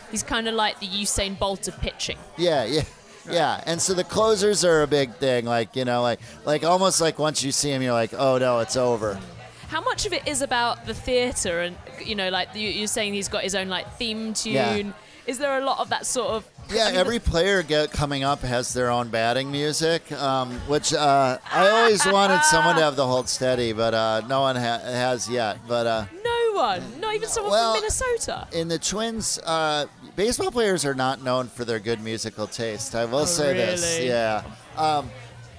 He's 0.09 0.23
kind 0.23 0.47
of 0.47 0.55
like 0.55 0.79
the 0.79 0.87
Usain 0.87 1.37
Bolt 1.37 1.67
of 1.67 1.79
pitching. 1.79 2.17
Yeah, 2.37 2.63
yeah. 2.65 2.83
Yeah, 3.29 3.59
and 3.65 3.81
so 3.81 3.95
the 3.95 4.03
closers 4.03 4.63
are 4.63 4.83
a 4.83 4.87
big 4.87 5.15
thing. 5.15 5.45
Like 5.45 5.75
you 5.75 5.83
know, 5.83 6.01
like 6.03 6.19
like 6.45 6.63
almost 6.63 7.01
like 7.01 7.17
once 7.17 7.43
you 7.43 7.51
see 7.51 7.71
him, 7.71 7.81
you're 7.81 7.93
like, 7.93 8.13
oh 8.13 8.37
no, 8.37 8.59
it's 8.59 8.75
over. 8.75 9.19
How 9.67 9.81
much 9.81 10.05
of 10.05 10.13
it 10.13 10.27
is 10.27 10.41
about 10.41 10.85
the 10.85 10.93
theatre 10.93 11.61
and 11.61 11.75
you 12.03 12.15
know, 12.15 12.29
like 12.29 12.49
you, 12.55 12.69
you're 12.69 12.87
saying 12.87 13.13
he's 13.13 13.27
got 13.29 13.43
his 13.43 13.55
own 13.55 13.67
like 13.69 13.91
theme 13.97 14.33
tune? 14.33 14.53
Yeah. 14.53 14.91
Is 15.27 15.39
there 15.39 15.57
a 15.57 15.65
lot 15.65 15.79
of 15.79 15.89
that 15.89 16.05
sort 16.05 16.29
of? 16.29 16.47
Yeah, 16.71 16.83
I 16.85 16.91
mean, 16.91 16.99
every 16.99 17.17
player 17.19 17.63
get, 17.63 17.91
coming 17.91 18.23
up 18.23 18.41
has 18.41 18.73
their 18.73 18.91
own 18.91 19.09
batting 19.09 19.51
music, 19.51 20.11
um, 20.11 20.51
which 20.67 20.93
uh, 20.93 21.39
I 21.51 21.69
always 21.69 22.05
wanted 22.11 22.43
someone 22.43 22.75
to 22.75 22.81
have 22.83 22.95
the 22.95 23.07
hold 23.07 23.27
steady, 23.27 23.73
but 23.73 23.93
uh, 23.95 24.21
no 24.27 24.41
one 24.41 24.55
ha- 24.55 24.79
has 24.83 25.27
yet. 25.27 25.57
But 25.67 25.87
uh, 25.87 26.05
No 26.23 26.51
one, 26.53 26.99
not 27.01 27.15
even 27.15 27.27
someone 27.27 27.51
Well, 27.51 27.73
from 27.73 27.81
Minnesota. 27.81 28.47
in 28.51 28.67
the 28.67 28.77
Twins, 28.77 29.39
uh, 29.45 29.87
baseball 30.15 30.51
players 30.51 30.85
are 30.85 30.93
not 30.95 31.23
known 31.23 31.47
for 31.47 31.65
their 31.65 31.79
good 31.79 32.01
musical 32.01 32.45
taste. 32.45 32.93
I 32.93 33.05
will 33.05 33.19
Oh, 33.19 33.25
say 33.25 33.53
this. 33.53 33.99
Yeah. 34.03 34.43
Um, 34.77 35.09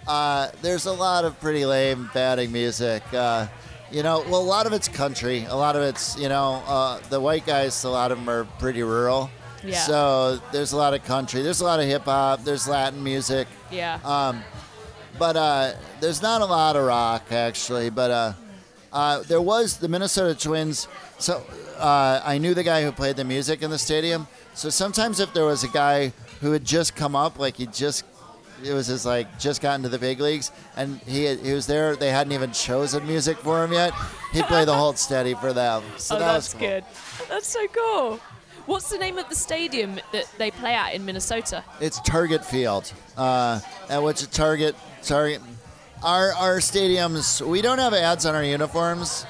uh, 0.07 0.51
there's 0.62 0.87
a 0.87 0.92
lot 0.92 1.25
of 1.25 1.40
pretty 1.40 1.66
lame 1.66 2.09
batting 2.14 2.53
music. 2.53 3.03
You 3.90 4.03
know, 4.03 4.25
well, 4.29 4.40
a 4.40 4.42
lot 4.42 4.66
of 4.66 4.72
it's 4.72 4.88
country. 4.88 5.44
A 5.49 5.55
lot 5.55 5.77
of 5.77 5.83
it's, 5.83 6.18
you 6.18 6.29
know, 6.29 6.62
uh, 6.66 6.99
the 7.09 7.20
white 7.20 7.46
guys, 7.46 7.85
a 7.85 7.88
lot 7.88 8.11
of 8.11 8.18
them 8.18 8.29
are 8.29 8.44
pretty 8.59 8.83
rural. 8.83 9.31
Yeah. 9.64 9.79
So 9.79 10.40
there's 10.53 10.72
a 10.72 10.77
lot 10.77 10.92
of 10.94 11.05
country. 11.05 11.42
There's 11.42 11.61
a 11.61 11.64
lot 11.64 11.79
of 11.81 11.87
hip 11.87 12.05
hop. 12.05 12.42
There's 12.44 12.66
Latin 12.68 13.03
music. 13.03 13.46
Yeah. 13.70 14.01
Um, 14.05 14.42
but 15.18 15.37
uh, 15.37 15.72
there's 16.01 16.20
not 16.20 16.42
a 16.42 16.44
lot 16.44 16.77
of 16.77 16.85
rock 16.85 17.31
actually. 17.31 17.90
But 17.90 18.11
uh, 18.11 18.33
uh, 18.92 19.22
there 19.22 19.40
was 19.40 19.77
the 19.77 19.88
Minnesota 19.88 20.38
Twins. 20.38 20.88
So 21.18 21.44
uh, 21.79 22.20
I 22.25 22.38
knew 22.38 22.55
the 22.55 22.64
guy 22.64 22.83
who 22.83 22.92
played 22.92 23.16
the 23.16 23.25
music 23.25 23.62
in 23.62 23.70
the 23.70 23.79
stadium. 23.79 24.27
So 24.55 24.68
sometimes 24.68 25.20
if 25.20 25.33
there 25.33 25.44
was 25.44 25.64
a 25.64 25.68
guy 25.68 26.12
who 26.40 26.53
had 26.53 26.64
just 26.64 26.96
come 26.96 27.14
up, 27.14 27.38
like 27.38 27.57
he 27.57 27.66
just 27.66 28.05
it 28.64 28.73
was 28.73 28.87
his 28.87 29.07
like 29.07 29.38
just 29.38 29.61
gotten 29.61 29.83
to 29.83 29.88
the 29.88 29.99
big 29.99 30.21
leagues, 30.21 30.53
and 30.77 30.99
he 31.01 31.35
he 31.37 31.53
was 31.53 31.66
there. 31.66 31.97
They 31.97 32.11
hadn't 32.11 32.33
even 32.33 32.53
chosen 32.53 33.07
music 33.07 33.38
for 33.38 33.64
him 33.64 33.73
yet. 33.73 33.92
He 34.33 34.42
played 34.42 34.69
the 34.69 34.75
hold 34.75 34.99
steady 35.07 35.35
for 35.35 35.53
them. 35.53 35.83
So 35.97 36.16
oh, 36.16 36.19
that 36.19 36.33
that's 36.33 36.55
was 36.55 36.61
cool. 36.61 36.69
good. 36.69 36.85
That's 37.29 37.47
so 37.47 37.66
cool. 37.69 38.21
What's 38.66 38.90
the 38.90 38.99
name 38.99 39.16
of 39.16 39.29
the 39.29 39.37
stadium 39.37 40.01
that 40.12 40.29
they 40.38 40.51
play 40.51 40.75
at 40.75 40.95
in 40.95 41.05
Minnesota? 41.05 41.62
It's 41.81 42.01
Target 42.01 42.45
Field, 42.45 42.92
uh, 43.16 43.61
at 43.88 44.03
which 44.03 44.29
Target 44.31 44.75
Target. 45.03 45.40
Our 46.03 46.35
our 46.35 46.59
stadiums 46.59 47.40
we 47.47 47.62
don't 47.62 47.79
have 47.79 47.95
ads 47.95 48.27
on 48.27 48.35
our 48.35 48.45
uniforms, 48.45 49.25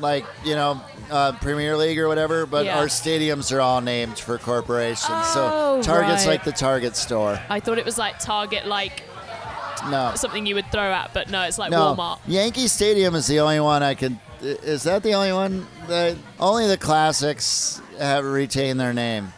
like 0.00 0.24
you 0.44 0.54
know 0.54 0.80
uh, 1.10 1.32
Premier 1.40 1.76
League 1.76 1.98
or 1.98 2.08
whatever. 2.08 2.46
But 2.46 2.66
Yeah. 2.66 2.78
our 2.78 2.86
stadiums 2.86 3.52
are 3.54 3.60
all 3.60 3.80
named 3.80 4.18
for 4.18 4.38
corporations. 4.38 5.08
Oh, 5.10 5.80
so 5.82 5.92
Target's 5.92 6.26
right. 6.26 6.32
like 6.32 6.44
the 6.44 6.52
Target 6.52 6.96
store. 6.96 7.38
I 7.48 7.60
thought 7.60 7.78
it 7.78 7.84
was 7.84 7.98
like 7.98 8.18
Target, 8.18 8.66
like 8.66 9.02
No, 9.90 10.12
something 10.16 10.46
you 10.46 10.54
would 10.54 10.70
throw 10.72 10.92
at, 10.92 11.12
but 11.12 11.30
no, 11.30 11.42
it's 11.42 11.58
like 11.58 11.70
no. 11.70 11.94
Walmart. 11.94 12.18
Yankee 12.26 12.68
Stadium 12.68 13.14
is 13.14 13.26
the 13.26 13.40
only 13.40 13.60
one 13.60 13.82
I 13.82 13.94
can. 13.94 14.18
Is 14.40 14.82
that 14.84 15.02
the 15.02 15.14
only 15.14 15.32
one? 15.32 15.66
That, 15.88 16.16
only 16.40 16.66
the 16.66 16.76
classics 16.76 17.80
have 17.98 18.24
retained 18.24 18.78
their 18.80 18.92
name. 18.92 19.32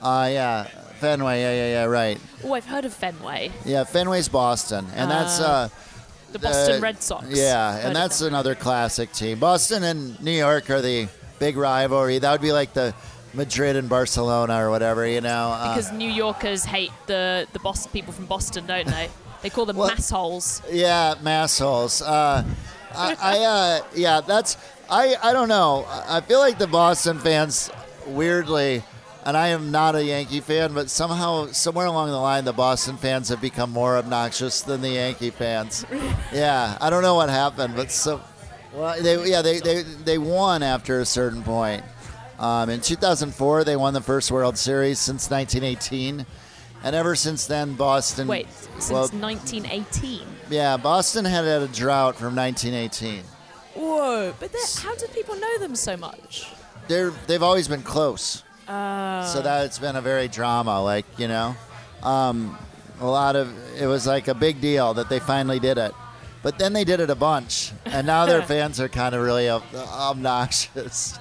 Uh, 0.00 0.28
yeah, 0.30 0.64
Fenway. 1.00 1.40
Yeah, 1.40 1.52
yeah, 1.52 1.68
yeah. 1.70 1.84
Right. 1.84 2.18
Oh, 2.44 2.52
I've 2.54 2.66
heard 2.66 2.84
of 2.84 2.92
Fenway, 2.92 3.50
Yeah, 3.64 3.84
Fenway's 3.84 4.28
Boston, 4.28 4.86
and 4.94 5.10
that's. 5.10 5.40
Uh, 6.34 6.38
the 6.38 6.46
Boston 6.48 6.76
Uh, 6.78 6.80
Red 6.80 7.02
Sox. 7.02 7.26
Yeah, 7.28 7.76
and 7.86 7.94
that's 7.94 8.18
them. 8.18 8.28
another 8.28 8.54
classic 8.54 9.12
team. 9.12 9.38
Boston 9.38 9.82
and 9.82 10.20
New 10.22 10.30
York 10.32 10.70
are 10.70 10.80
the 10.80 11.08
big 11.38 11.56
rivalry. 11.56 12.18
That 12.18 12.32
would 12.32 12.40
be 12.40 12.52
like 12.52 12.72
the 12.74 12.94
Madrid 13.34 13.76
and 13.76 13.88
Barcelona 13.88 14.62
or 14.64 14.70
whatever, 14.70 15.06
you 15.06 15.20
know. 15.20 15.50
Uh, 15.50 15.74
because 15.74 15.92
New 15.92 16.10
Yorkers 16.10 16.64
hate 16.64 16.92
the 17.06 17.46
the 17.52 17.58
Boston 17.60 17.90
people 17.92 18.12
from 18.12 18.26
Boston, 18.26 18.66
don't 18.66 18.86
they? 18.86 19.08
They 19.42 19.50
call 19.50 19.66
them 19.66 19.76
Well- 19.76 19.90
massholes. 19.90 20.62
yeah, 20.70 21.14
massholes. 21.22 22.00
Uh, 22.02 22.44
I, 22.94 23.16
I 23.20 23.38
uh, 23.44 23.80
yeah, 23.94 24.20
that's 24.20 24.56
I. 24.90 25.16
I 25.22 25.32
don't 25.32 25.48
know. 25.48 25.86
I 25.88 26.20
feel 26.20 26.38
like 26.40 26.58
the 26.58 26.66
Boston 26.66 27.18
fans, 27.18 27.70
weirdly, 28.06 28.84
and 29.24 29.36
I 29.36 29.48
am 29.48 29.70
not 29.70 29.94
a 29.94 30.04
Yankee 30.04 30.40
fan, 30.40 30.74
but 30.74 30.90
somehow, 30.90 31.46
somewhere 31.52 31.86
along 31.86 32.10
the 32.10 32.16
line, 32.18 32.44
the 32.44 32.52
Boston 32.52 32.96
fans 32.96 33.28
have 33.28 33.40
become 33.40 33.70
more 33.70 33.96
obnoxious 33.96 34.62
than 34.62 34.80
the 34.80 34.90
Yankee 34.90 35.30
fans. 35.30 35.84
Yeah, 36.32 36.78
I 36.80 36.88
don't 36.88 37.02
know 37.02 37.14
what 37.14 37.28
happened, 37.28 37.76
but 37.76 37.90
so. 37.90 38.20
Well, 38.72 39.00
they 39.02 39.28
yeah 39.28 39.42
they, 39.42 39.60
they, 39.60 39.82
they 39.82 40.16
won 40.16 40.62
after 40.62 41.00
a 41.00 41.04
certain 41.04 41.42
point. 41.42 41.84
Um, 42.38 42.70
in 42.70 42.80
2004, 42.80 43.64
they 43.64 43.76
won 43.76 43.92
the 43.92 44.00
first 44.00 44.30
World 44.30 44.56
Series 44.56 44.98
since 44.98 45.30
1918, 45.30 46.24
and 46.82 46.96
ever 46.96 47.14
since 47.14 47.46
then, 47.46 47.74
Boston. 47.74 48.26
Wait, 48.26 48.50
since 48.78 48.90
well, 48.90 49.08
1918. 49.08 50.22
yeah, 50.48 50.78
Boston 50.78 51.26
had 51.26 51.44
had 51.44 51.60
a 51.60 51.68
drought 51.68 52.16
from 52.16 52.34
1918. 52.34 53.24
Whoa! 53.74 54.34
But 54.40 54.50
how 54.78 54.94
do 54.94 55.06
people 55.08 55.36
know 55.36 55.58
them 55.58 55.76
so 55.76 55.96
much? 55.98 56.48
They're 56.88 57.10
they've 57.26 57.42
always 57.42 57.68
been 57.68 57.82
close, 57.82 58.42
Uh, 58.68 59.24
so 59.26 59.42
that's 59.42 59.78
been 59.78 59.96
a 59.96 60.00
very 60.00 60.28
drama. 60.28 60.82
Like 60.82 61.06
you 61.18 61.28
know, 61.28 61.54
um, 62.02 62.56
a 63.00 63.06
lot 63.06 63.36
of 63.36 63.52
it 63.80 63.86
was 63.86 64.06
like 64.06 64.28
a 64.28 64.34
big 64.34 64.60
deal 64.60 64.94
that 64.94 65.08
they 65.08 65.18
finally 65.18 65.58
did 65.58 65.78
it. 65.78 65.92
But 66.42 66.58
then 66.58 66.72
they 66.72 66.84
did 66.84 66.98
it 66.98 67.08
a 67.08 67.14
bunch, 67.14 67.72
and 67.84 68.06
now 68.06 68.26
their 68.26 68.42
fans 68.52 68.80
are 68.80 68.88
kind 68.88 69.14
of 69.14 69.22
really 69.22 69.48
ob- 69.48 69.62
obnoxious. 69.74 71.18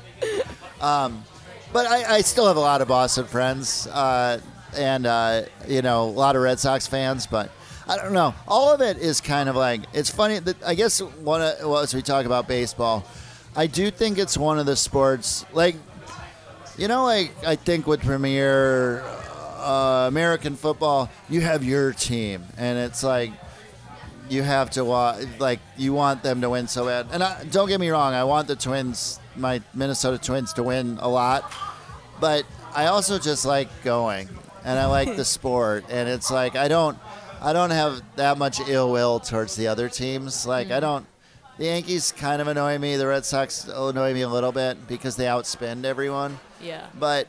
Um, 0.80 1.24
but 1.72 1.86
I, 1.86 2.16
I 2.16 2.22
still 2.22 2.48
have 2.48 2.58
a 2.58 2.62
lot 2.62 2.82
of 2.82 2.88
Boston 2.88 3.26
friends, 3.26 3.88
uh, 3.88 4.40
and 4.76 5.06
uh, 5.06 5.44
you 5.68 5.82
know, 5.82 6.04
a 6.04 6.06
lot 6.06 6.36
of 6.36 6.42
Red 6.42 6.60
Sox 6.60 6.88
fans. 6.88 7.28
But 7.28 7.52
I 7.88 7.98
don't 7.98 8.14
know. 8.14 8.34
All 8.48 8.74
of 8.74 8.82
it 8.82 8.98
is 8.98 9.22
kind 9.22 9.48
of 9.48 9.56
like 9.56 9.82
it's 9.94 10.10
funny 10.10 10.40
that 10.40 10.64
I 10.64 10.76
guess 10.76 11.02
one 11.02 11.42
of, 11.42 11.60
well, 11.62 11.80
as 11.80 11.94
we 11.94 12.02
talk 12.02 12.26
about 12.26 12.48
baseball, 12.48 13.06
I 13.56 13.68
do 13.68 13.92
think 13.92 14.18
it's 14.18 14.38
one 14.38 14.60
of 14.60 14.66
the 14.66 14.76
sports 14.76 15.46
like 15.54 15.76
you 16.82 16.88
know, 16.88 17.04
like 17.04 17.32
I 17.46 17.56
think 17.58 17.86
with 17.86 18.02
Premier 18.02 19.04
uh, 19.60 20.06
American 20.08 20.56
football, 20.56 21.12
you 21.30 21.42
have 21.42 21.64
your 21.64 21.94
team, 21.94 22.44
and 22.58 22.80
it's 22.80 23.04
like 23.04 23.32
you 24.32 24.42
have 24.42 24.72
to 24.72 24.84
wa- 24.84 25.20
like 25.38 25.60
you 25.78 25.94
want 25.94 26.24
them 26.24 26.42
to 26.42 26.50
win 26.50 26.68
so 26.68 26.86
bad. 26.86 27.06
And 27.12 27.22
I, 27.22 27.44
don't 27.44 27.68
get 27.68 27.80
me 27.80 27.90
wrong, 27.92 28.16
I 28.16 28.24
want 28.24 28.48
the 28.48 28.56
Twins, 28.56 29.20
my 29.36 29.62
Minnesota 29.76 30.18
Twins, 30.18 30.54
to 30.54 30.64
win 30.64 30.98
a 31.02 31.08
lot, 31.08 31.54
but 32.20 32.46
I 32.74 32.88
also 32.88 33.20
just 33.20 33.46
like 33.46 33.70
going, 33.84 34.28
and 34.66 34.80
I 34.80 34.88
like 34.88 35.16
the 35.16 35.26
sport, 35.38 35.86
and 35.88 36.10
it's 36.10 36.32
like 36.32 36.56
I 36.56 36.68
don't, 36.68 36.98
I 37.44 37.54
don't 37.54 37.70
have 37.70 38.02
that 38.16 38.40
much 38.40 38.60
ill 38.68 38.92
will 38.92 39.20
towards 39.20 39.56
the 39.56 39.68
other 39.68 39.88
teams. 39.88 40.48
Like 40.48 40.72
I 40.72 40.80
don't. 40.80 41.06
The 41.60 41.66
Yankees 41.66 42.12
kind 42.12 42.42
of 42.42 42.48
annoy 42.48 42.80
me. 42.80 42.96
The 42.96 43.06
Red 43.06 43.24
Sox 43.24 43.68
annoy 43.68 44.16
me 44.16 44.22
a 44.22 44.30
little 44.30 44.52
bit 44.52 44.88
because 44.88 45.16
they 45.16 45.26
outspend 45.26 45.84
everyone 45.84 46.40
yeah. 46.62 46.88
but 47.00 47.28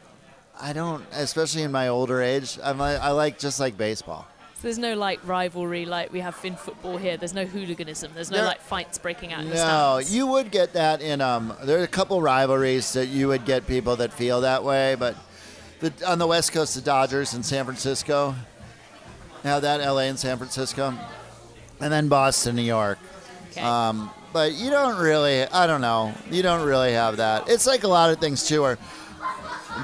I 0.61 0.73
don't, 0.73 1.05
especially 1.13 1.63
in 1.63 1.73
my 1.73 1.89
older 1.89 2.21
age. 2.23 2.59
I'm 2.63 2.79
like, 2.79 3.01
I 3.01 3.11
like 3.11 3.39
just 3.39 3.59
like 3.59 3.77
baseball. 3.77 4.27
So 4.57 4.69
there's 4.69 4.79
no 4.79 4.95
like 4.95 5.19
rivalry 5.27 5.87
like 5.87 6.13
we 6.13 6.21
have 6.21 6.39
in 6.45 6.55
football 6.55 6.97
here. 6.97 7.17
There's 7.17 7.35
no 7.35 7.45
hooliganism. 7.45 8.13
There's 8.15 8.31
no 8.31 8.39
There- 8.39 8.47
like 8.47 8.61
fights 8.61 8.97
breaking 8.97 9.33
out 9.33 9.41
in 9.41 9.51
No, 9.51 9.99
you 9.99 10.27
would 10.29 10.53
get 10.53 10.75
that 10.75 11.03
in 11.03 11.21
um. 11.21 11.55
There 11.65 11.81
are 11.81 11.83
a 11.83 11.89
couple 11.89 12.23
rivalries 12.23 12.93
that 12.93 13.07
you 13.07 13.29
would 13.29 13.45
get 13.45 13.67
people 13.67 13.97
that 13.97 14.13
feel 14.13 14.43
that 14.43 14.63
way, 14.63 14.95
but 14.97 15.17
the, 15.81 15.93
on 16.07 16.19
the 16.19 16.29
West 16.29 16.53
Coast, 16.53 16.77
the 16.77 16.81
Dodgers 16.81 17.35
in 17.35 17.43
San 17.43 17.65
Francisco. 17.65 18.37
Now 19.43 19.59
that 19.59 19.81
LA 19.81 20.03
and 20.03 20.19
San 20.19 20.37
Francisco, 20.39 20.95
and 21.81 21.93
then 21.93 22.07
Boston, 22.07 22.55
New 22.55 22.63
York. 22.63 22.99
Okay. 23.51 23.61
Um, 23.61 24.11
but 24.33 24.53
you 24.53 24.71
don't 24.71 24.97
really, 25.03 25.43
I 25.43 25.67
don't 25.67 25.81
know, 25.81 26.15
you 26.31 26.43
don't 26.43 26.65
really 26.65 26.93
have 26.93 27.17
that. 27.17 27.49
It's 27.49 27.67
like 27.67 27.83
a 27.83 27.89
lot 27.89 28.11
of 28.11 28.19
things 28.19 28.47
too, 28.47 28.63
where 28.63 28.79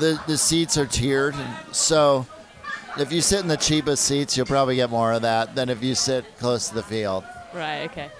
the 0.00 0.20
the 0.26 0.36
seats 0.38 0.76
are 0.76 0.86
tiered. 0.86 1.34
So 1.72 2.26
if 2.98 3.12
you 3.12 3.20
sit 3.20 3.40
in 3.40 3.48
the 3.48 3.56
cheapest 3.56 4.04
seats, 4.04 4.36
you'll 4.36 4.46
probably 4.46 4.76
get 4.76 4.90
more 4.90 5.12
of 5.12 5.22
that 5.22 5.54
than 5.54 5.68
if 5.68 5.82
you 5.82 5.94
sit 5.94 6.24
close 6.38 6.68
to 6.68 6.74
the 6.74 6.82
field. 6.82 7.24
Right. 7.54 7.84
Okay. 7.90 8.10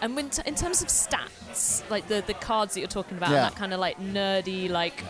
And 0.00 0.16
when 0.16 0.30
t- 0.30 0.42
in 0.46 0.54
terms 0.54 0.82
of 0.82 0.88
stats, 0.88 1.88
like 1.90 2.08
the 2.08 2.22
the 2.26 2.34
cards 2.34 2.74
that 2.74 2.80
you're 2.80 2.88
talking 2.88 3.16
about, 3.16 3.30
Yeah. 3.30 3.44
and 3.46 3.52
that 3.52 3.58
kind 3.58 3.72
of 3.72 3.80
like 3.80 3.98
nerdy 4.00 4.68
like 4.68 5.02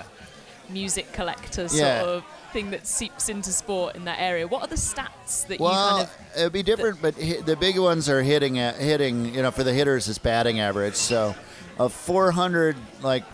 music 0.69 1.13
collector 1.13 1.69
sort 1.69 1.81
Yeah. 1.81 2.03
of 2.03 2.25
thing 2.53 2.71
that 2.71 2.87
seeps 2.87 3.29
into 3.31 3.51
sport 3.51 3.95
in 3.97 4.05
that 4.05 4.19
area. 4.21 4.47
What 4.47 4.63
are 4.63 4.67
the 4.69 4.75
stats 4.77 5.47
that 5.47 5.59
you 5.59 5.65
Well, 5.65 5.91
kind 5.99 6.03
of? 6.03 6.37
it'd 6.39 6.53
be 6.53 6.63
different, 6.63 7.01
but 7.01 7.15
hi- 7.15 7.41
the 7.45 7.57
big 7.57 7.79
ones 7.79 8.09
are 8.11 8.23
hitting 8.23 8.59
at, 8.59 8.77
hitting. 8.77 9.35
You 9.35 9.43
know, 9.43 9.51
for 9.51 9.65
the 9.65 9.73
hitters 9.73 10.09
is 10.09 10.19
batting 10.19 10.61
average. 10.61 10.95
So, 10.97 11.35
a 11.79 11.89
400 11.89 12.77
like 13.03 13.25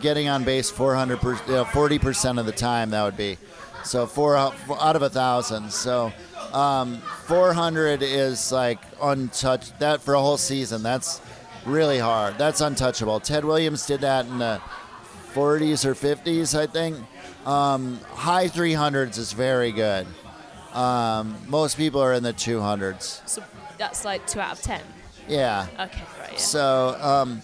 getting 0.00 0.28
on 0.28 0.44
base 0.44 0.70
400 0.70 1.20
per, 1.20 1.34
you 1.46 1.52
know, 1.52 1.64
40 1.64 1.98
percent 1.98 2.38
of 2.38 2.46
the 2.46 2.52
time 2.52 2.90
that 2.90 3.04
would 3.04 3.16
be. 3.16 3.38
So 3.84 4.06
four 4.06 4.36
out 4.36 4.54
out 4.80 4.96
of 4.96 5.02
a 5.02 5.10
thousand. 5.10 5.72
So. 5.72 6.12
Um, 6.52 6.98
400 7.26 8.02
is 8.02 8.50
like 8.52 8.78
untouched. 9.02 9.78
That 9.80 10.00
for 10.00 10.14
a 10.14 10.20
whole 10.20 10.38
season, 10.38 10.82
that's 10.82 11.20
really 11.66 11.98
hard. 11.98 12.38
That's 12.38 12.60
untouchable. 12.60 13.20
Ted 13.20 13.44
Williams 13.44 13.84
did 13.84 14.00
that 14.00 14.26
in 14.26 14.38
the 14.38 14.62
40s 15.34 15.84
or 15.84 15.94
50s, 15.94 16.58
I 16.58 16.66
think. 16.66 16.96
Um, 17.46 18.00
high 18.12 18.48
300s 18.48 19.18
is 19.18 19.32
very 19.32 19.72
good. 19.72 20.06
Um, 20.72 21.36
most 21.46 21.76
people 21.76 22.00
are 22.00 22.14
in 22.14 22.22
the 22.22 22.32
200s. 22.32 23.28
So 23.28 23.42
that's 23.76 24.04
like 24.04 24.26
two 24.26 24.40
out 24.40 24.52
of 24.52 24.62
ten. 24.62 24.82
Yeah. 25.28 25.66
Okay. 25.74 26.02
Right. 26.20 26.32
Yeah. 26.32 26.38
So, 26.38 26.96
um, 27.00 27.42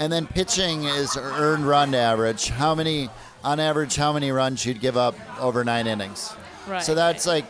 and 0.00 0.10
then 0.10 0.26
pitching 0.26 0.84
is 0.84 1.16
earned 1.16 1.66
run 1.66 1.94
average. 1.94 2.48
How 2.48 2.74
many, 2.74 3.10
on 3.44 3.60
average, 3.60 3.94
how 3.94 4.12
many 4.12 4.32
runs 4.32 4.64
you'd 4.64 4.80
give 4.80 4.96
up 4.96 5.14
over 5.38 5.62
nine 5.62 5.86
innings? 5.86 6.34
Right. 6.66 6.82
So 6.82 6.94
that's 6.94 7.26
like 7.26 7.44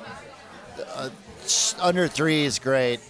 uh, 0.85 1.09
under 1.81 2.09
three 2.09 2.45
is 2.45 2.59
great. 2.59 3.01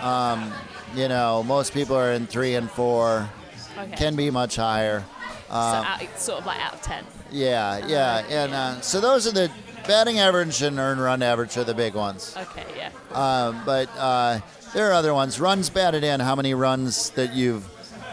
Um, 0.00 0.52
you 0.94 1.08
know, 1.08 1.42
most 1.42 1.74
people 1.74 1.96
are 1.96 2.12
in 2.12 2.26
three 2.26 2.54
and 2.54 2.70
four. 2.70 3.28
okay. 3.76 3.96
Can 3.96 4.14
be 4.14 4.30
much 4.30 4.56
higher. 4.56 5.04
so 5.48 5.54
out, 5.54 6.02
it's 6.02 6.22
sort 6.22 6.40
of 6.40 6.46
like 6.46 6.60
out 6.60 6.74
of 6.74 6.82
ten. 6.82 7.04
Yeah, 7.30 7.86
yeah, 7.86 8.24
and 8.28 8.54
uh, 8.54 8.80
so 8.80 9.00
those 9.00 9.26
are 9.26 9.32
the 9.32 9.50
batting 9.86 10.18
average 10.18 10.62
and 10.62 10.78
earned 10.78 11.00
run 11.00 11.20
average 11.22 11.56
are 11.56 11.64
the 11.64 11.74
big 11.74 11.94
ones. 11.94 12.34
Okay, 12.38 12.64
yeah. 12.76 12.90
Um, 13.12 13.60
but 13.66 13.88
uh, 13.98 14.40
there 14.72 14.88
are 14.88 14.92
other 14.92 15.12
ones. 15.12 15.40
Runs 15.40 15.68
batted 15.68 16.04
in. 16.04 16.20
How 16.20 16.36
many 16.36 16.54
runs 16.54 17.10
that 17.10 17.34
you've, 17.34 17.66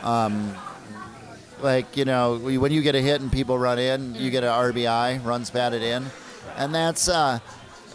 um, 0.06 0.56
like 1.62 1.98
you 1.98 2.06
know, 2.06 2.38
when 2.38 2.72
you 2.72 2.82
get 2.82 2.96
a 2.96 3.02
hit 3.02 3.22
and 3.22 3.32
people 3.32 3.58
run 3.58 3.80
in, 3.80 4.16
you 4.16 4.30
get 4.30 4.44
an 4.44 4.52
RBI. 4.52 5.26
Runs 5.26 5.50
batted 5.50 5.82
in, 5.82 6.06
and 6.58 6.74
that's 6.74 7.10
uh, 7.10 7.40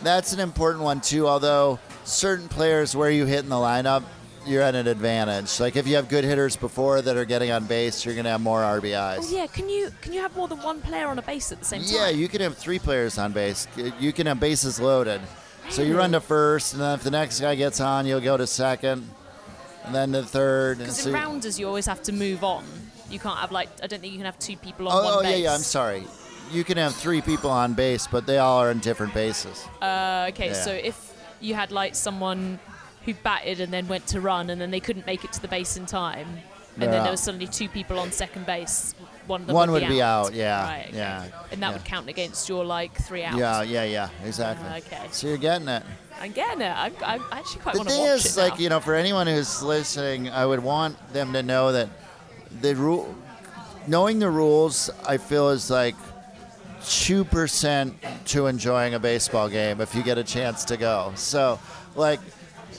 that's 0.02 0.32
an 0.32 0.40
important 0.40 0.84
one 0.84 1.00
too. 1.00 1.26
Although 1.26 1.78
certain 2.04 2.48
players 2.48 2.96
where 2.96 3.10
you 3.10 3.26
hit 3.26 3.40
in 3.44 3.48
the 3.48 3.56
lineup, 3.56 4.02
you're 4.46 4.62
at 4.62 4.74
an 4.74 4.86
advantage. 4.86 5.60
Like 5.60 5.76
if 5.76 5.86
you 5.86 5.96
have 5.96 6.08
good 6.08 6.24
hitters 6.24 6.56
before 6.56 7.02
that 7.02 7.16
are 7.16 7.24
getting 7.24 7.50
on 7.50 7.66
base, 7.66 8.04
you're 8.04 8.14
gonna 8.14 8.30
have 8.30 8.40
more 8.40 8.60
RBIs. 8.60 9.18
Oh 9.20 9.28
yeah, 9.30 9.46
can 9.46 9.68
you 9.68 9.90
can 10.00 10.12
you 10.12 10.20
have 10.20 10.34
more 10.36 10.48
than 10.48 10.58
one 10.62 10.80
player 10.80 11.06
on 11.06 11.18
a 11.18 11.22
base 11.22 11.52
at 11.52 11.60
the 11.60 11.64
same 11.64 11.82
time? 11.82 11.90
Yeah, 11.92 12.08
you 12.08 12.28
can 12.28 12.40
have 12.40 12.56
three 12.56 12.78
players 12.78 13.18
on 13.18 13.32
base. 13.32 13.68
You 13.98 14.12
can 14.12 14.26
have 14.26 14.40
bases 14.40 14.80
loaded. 14.80 15.20
So 15.68 15.82
you 15.82 15.96
run 15.96 16.10
to 16.12 16.20
first, 16.20 16.72
and 16.72 16.82
then 16.82 16.94
if 16.94 17.04
the 17.04 17.12
next 17.12 17.38
guy 17.38 17.54
gets 17.54 17.80
on, 17.80 18.04
you'll 18.04 18.20
go 18.20 18.36
to 18.36 18.44
second, 18.46 19.08
and 19.90 20.12
then 20.12 20.12
the 20.12 20.26
third. 20.26 20.78
And 20.78 20.86
Because 20.86 21.00
so 21.00 21.08
in 21.08 21.14
rounders 21.14 21.58
you 21.58 21.66
always 21.66 21.86
have 21.86 22.02
to 22.04 22.12
move 22.12 22.44
on. 22.44 22.64
You 23.10 23.18
can't 23.18 23.38
have 23.38 23.50
like 23.50 23.68
I 23.82 23.88
don't 23.88 24.00
think 24.00 24.12
you 24.12 24.18
can 24.18 24.26
have 24.26 24.38
two 24.38 24.56
people 24.56 24.88
on 24.88 24.96
oh, 24.96 25.04
one 25.04 25.14
oh 25.14 25.22
base. 25.22 25.38
yeah, 25.38 25.44
yeah. 25.44 25.54
I'm 25.54 25.60
sorry. 25.60 26.04
You 26.52 26.64
can 26.64 26.78
have 26.78 26.94
three 26.94 27.20
people 27.20 27.50
on 27.50 27.74
base, 27.74 28.06
but 28.06 28.26
they 28.26 28.38
all 28.38 28.58
are 28.58 28.70
in 28.70 28.78
different 28.78 29.14
bases. 29.14 29.64
Uh, 29.80 30.26
okay, 30.30 30.48
Yeah. 30.48 30.52
so 30.52 30.72
if 30.72 31.12
you 31.40 31.54
had 31.54 31.70
like 31.72 31.94
someone 31.94 32.58
who 33.04 33.14
batted 33.14 33.60
and 33.60 33.72
then 33.72 33.88
went 33.88 34.06
to 34.08 34.20
run 34.20 34.50
and 34.50 34.60
then 34.60 34.70
they 34.70 34.80
couldn't 34.80 35.06
make 35.06 35.24
it 35.24 35.32
to 35.32 35.42
the 35.42 35.48
base 35.48 35.76
in 35.76 35.86
time, 35.86 36.28
and 36.28 36.38
They're 36.82 36.90
then 36.90 37.02
there 37.02 37.12
was 37.12 37.20
suddenly 37.20 37.46
two 37.46 37.68
people 37.68 37.98
on 37.98 38.12
second 38.12 38.46
base, 38.46 38.94
one 39.30 39.40
of 39.42 39.46
them 39.46 39.54
One 39.56 39.70
would, 39.70 39.82
would 39.82 39.88
be 39.88 40.02
out, 40.02 40.34
yeah, 40.34 40.62
Right, 40.64 40.86
okay. 40.88 40.96
yeah, 40.98 41.24
And 41.50 41.62
that 41.62 41.68
yeah. 41.68 41.72
would 41.72 41.84
count 41.84 42.08
against 42.08 42.48
your 42.48 42.64
like 42.64 42.92
three 43.00 43.24
outs. 43.24 43.38
Yeah, 43.38 43.62
yeah, 43.62 43.84
yeah. 43.84 44.08
Exactly. 44.24 44.66
Ah, 44.68 44.76
okay. 44.78 45.08
So 45.12 45.28
you're 45.28 45.38
getting 45.38 45.68
it. 45.68 45.82
I'm 46.20 46.32
getting 46.32 46.60
it. 46.60 46.70
I'm, 46.76 46.92
I'm 47.02 47.22
actually 47.32 47.62
quite 47.62 47.72
the 47.72 47.78
want 47.78 47.88
to 47.88 47.94
thing 47.94 48.04
watch 48.04 48.26
is, 48.26 48.36
it 48.36 48.40
like 48.40 48.58
you 48.60 48.68
know, 48.68 48.80
for 48.80 48.94
anyone 48.94 49.26
who's 49.26 49.62
listening, 49.62 50.28
I 50.28 50.44
would 50.44 50.62
want 50.62 50.98
them 51.14 51.32
to 51.32 51.42
know 51.42 51.72
that 51.72 51.88
the 52.60 52.74
rule, 52.76 53.14
knowing 53.86 54.18
the 54.18 54.28
rules, 54.30 54.90
I 55.06 55.16
feel 55.16 55.48
is 55.50 55.70
like 55.70 55.94
two 56.84 57.24
percent 57.24 57.94
to 58.26 58.46
enjoying 58.48 58.94
a 58.94 58.98
baseball 58.98 59.48
game 59.48 59.80
if 59.80 59.94
you 59.94 60.02
get 60.02 60.18
a 60.18 60.24
chance 60.24 60.64
to 60.66 60.76
go. 60.76 61.12
So, 61.14 61.58
like, 61.94 62.20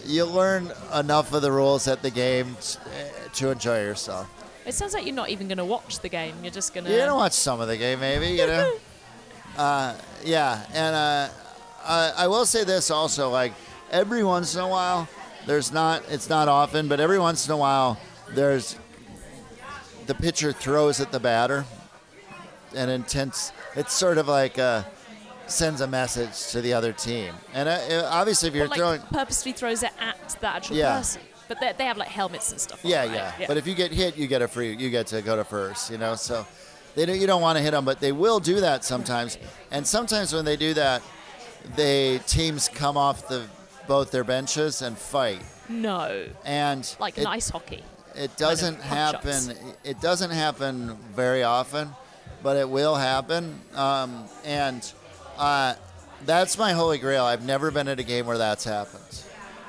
you 0.06 0.26
learn 0.26 0.72
enough 0.94 1.34
of 1.34 1.42
the 1.42 1.52
rules 1.52 1.88
at 1.88 2.02
the 2.02 2.12
game 2.12 2.56
eh, 2.94 3.08
to 3.34 3.50
enjoy 3.52 3.82
yourself. 3.82 4.28
It 4.66 4.74
sounds 4.74 4.94
like 4.94 5.06
you're 5.06 5.16
not 5.16 5.30
even 5.30 5.48
going 5.48 5.58
to 5.58 5.66
watch 5.66 6.00
the 6.00 6.10
game. 6.10 6.36
You're 6.44 6.52
just 6.52 6.74
going 6.74 6.86
to. 6.86 6.92
You're 6.92 7.00
gonna 7.00 7.16
watch 7.16 7.34
some 7.34 7.60
of 7.62 7.68
the 7.68 7.78
game, 7.78 8.00
maybe. 8.00 8.28
You 8.28 8.48
know. 8.48 8.78
uh, 9.58 9.96
yeah, 10.24 10.66
and 10.74 10.96
uh, 10.96 11.30
I, 11.84 12.14
I 12.18 12.28
will 12.28 12.46
say 12.46 12.64
this 12.64 12.92
also: 12.92 13.30
like 13.30 13.54
every 13.92 14.24
once 14.24 14.56
in 14.56 14.62
a 14.62 14.68
while, 14.68 15.08
there's 15.48 15.72
not. 15.72 16.04
It's 16.10 16.30
not 16.30 16.48
often, 16.48 16.88
but 16.88 17.00
every 17.00 17.20
once 17.20 17.48
in 17.48 17.54
a 17.54 17.58
while, 17.58 18.00
there's 18.30 18.78
the 20.06 20.14
pitcher 20.16 20.52
throws 20.52 21.00
at 21.00 21.12
the 21.12 21.20
batter, 21.20 21.66
an 22.76 22.90
intense. 22.90 23.52
It's 23.76 23.94
sort 23.94 24.18
of 24.20 24.28
like 24.28 24.60
uh, 24.60 24.84
sends 25.48 25.82
a 25.82 25.88
message 25.88 26.52
to 26.52 26.62
the 26.62 26.74
other 26.74 26.94
team, 26.94 27.34
and 27.54 27.68
uh, 27.68 28.08
obviously, 28.12 28.50
if 28.50 28.56
you're 28.56 28.68
like 28.68 28.78
throwing. 28.78 29.02
purposely 29.12 29.54
throws 29.54 29.82
it 29.82 29.92
at 30.00 30.38
the 30.40 30.48
actual 30.48 30.76
Yeah. 30.76 30.98
person. 30.98 31.22
But 31.52 31.60
they, 31.60 31.74
they 31.80 31.86
have 31.86 31.98
like 31.98 32.08
helmets 32.08 32.52
and 32.54 32.62
stuff. 32.62 32.86
on, 32.86 32.92
Yeah, 32.92 33.00
right? 33.02 33.34
yeah, 33.40 33.48
But 33.48 33.58
if 33.58 33.68
you 33.68 33.76
get 33.76 33.92
hit, 33.92 34.16
you 34.16 34.26
get 34.28 34.42
a 34.42 34.48
free. 34.48 34.74
You 34.74 34.90
get 34.90 35.08
to 35.08 35.22
go 35.22 35.36
to 35.36 35.44
first. 35.44 35.92
You 35.92 35.98
know, 35.98 36.16
so 36.16 36.48
they 36.96 37.06
don't, 37.06 37.20
you 37.20 37.28
don't 37.28 37.42
want 37.42 37.58
to 37.58 37.62
hit 37.64 37.72
them, 37.72 37.84
but 37.84 38.00
they 38.00 38.14
will 38.14 38.40
do 38.40 38.62
that 38.62 38.86
sometimes. 38.86 39.38
And 39.70 39.86
sometimes 39.86 40.34
when 40.34 40.46
they 40.46 40.56
do 40.56 40.74
that, 40.76 41.02
they 41.76 42.20
teams 42.26 42.70
come 42.70 42.96
off 42.96 43.28
the 43.28 43.44
both 43.86 44.12
their 44.12 44.24
benches 44.24 44.82
and 44.82 44.98
fight. 44.98 45.42
no, 45.68 46.26
And 46.46 46.96
like 47.00 47.18
it, 47.18 47.26
ice 47.28 47.50
hockey. 47.50 47.84
it 48.16 48.38
doesn't 48.38 48.80
punch-ups. 48.82 49.48
happen. 49.48 49.74
It 49.84 50.00
doesn't 50.00 50.32
happen 50.32 50.96
very 51.14 51.44
often, 51.44 51.90
but 52.44 52.56
it 52.56 52.70
will 52.70 52.96
happen. 52.96 53.60
Um, 53.76 54.24
and 54.46 54.90
uh, 55.38 55.74
that's 56.26 56.58
my 56.58 56.72
holy 56.72 57.00
grail. 57.00 57.26
I've 57.26 57.46
never 57.46 57.72
been 57.72 57.90
at 57.90 58.00
a 58.00 58.04
game 58.04 58.26
where 58.26 58.38
that's 58.38 58.64
happened. 58.64 59.24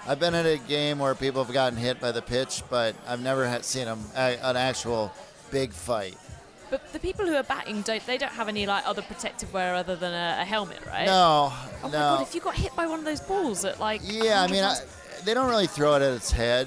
I've 0.07 0.19
been 0.19 0.35
at 0.35 0.47
a 0.47 0.59
game 0.59 0.99
where 0.99 1.15
people 1.15 1.45
have 1.45 1.53
gotten 1.55 1.79
hit 1.79 2.01
by 2.01 2.11
the 2.13 2.23
pitch, 2.23 2.63
but 2.69 2.95
I've 3.07 3.23
never 3.23 3.47
had 3.47 3.65
seen 3.65 3.85
them, 3.85 4.01
an 4.17 4.57
actual 4.57 5.13
big 5.51 5.73
fight. 5.73 6.17
But 6.71 6.93
the 6.93 6.99
people 6.99 7.27
who 7.27 7.35
are 7.35 7.43
batting 7.43 7.83
don't 7.83 8.05
they 8.07 8.17
don't 8.17 8.33
have 8.33 8.49
any 8.49 8.67
like 8.67 8.87
other 8.89 9.03
protective 9.03 9.53
wear 9.53 9.75
other 9.75 9.95
than 9.95 10.13
a, 10.15 10.39
a 10.41 10.45
helmet, 10.45 10.79
right? 10.87 11.05
No, 11.07 11.53
Oh 11.53 11.69
my 11.83 11.91
god! 11.91 12.23
If 12.23 12.35
you 12.35 12.41
got 12.41 12.55
hit 12.55 12.75
by 12.75 12.87
one 12.87 12.99
of 12.99 13.05
those 13.05 13.21
balls 13.21 13.65
at 13.67 13.79
like 13.79 14.01
yeah, 14.05 14.41
I 14.43 14.47
mean, 14.49 14.65
I, 14.65 14.77
they 15.25 15.35
don't 15.35 15.51
really 15.51 15.67
throw 15.67 15.95
it 15.97 16.03
at 16.03 16.15
its 16.15 16.33
head. 16.33 16.67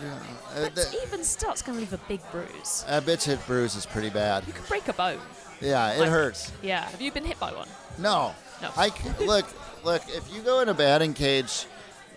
Uh, 0.55 0.61
but 0.65 0.75
the- 0.75 0.99
even 1.07 1.23
still, 1.23 1.51
it's 1.51 1.63
going 1.63 1.75
to 1.75 1.79
leave 1.81 1.91
a 1.91 1.97
big 2.07 2.21
bruise. 2.31 2.85
a 2.87 3.01
bitch 3.01 3.25
hit 3.25 3.45
bruise 3.47 3.75
is 3.75 3.85
pretty 3.87 4.11
bad. 4.11 4.45
You 4.45 4.53
could 4.53 4.67
break 4.67 4.87
a 4.87 4.93
bone. 4.93 5.19
Yeah, 5.59 5.91
it 5.93 5.99
Like- 6.01 6.09
hurts. 6.09 6.51
Yeah. 6.61 6.85
Have 6.87 7.01
you 7.01 7.11
been 7.11 7.25
hit 7.25 7.39
by 7.39 7.51
one? 7.51 7.67
No. 7.97 8.35
No. 8.61 8.69
I 8.77 8.91
look, 9.25 9.45
look. 9.83 10.03
If 10.07 10.31
you 10.33 10.41
go 10.43 10.59
in 10.59 10.69
a 10.69 10.73
batting 10.75 11.13
cage, 11.15 11.65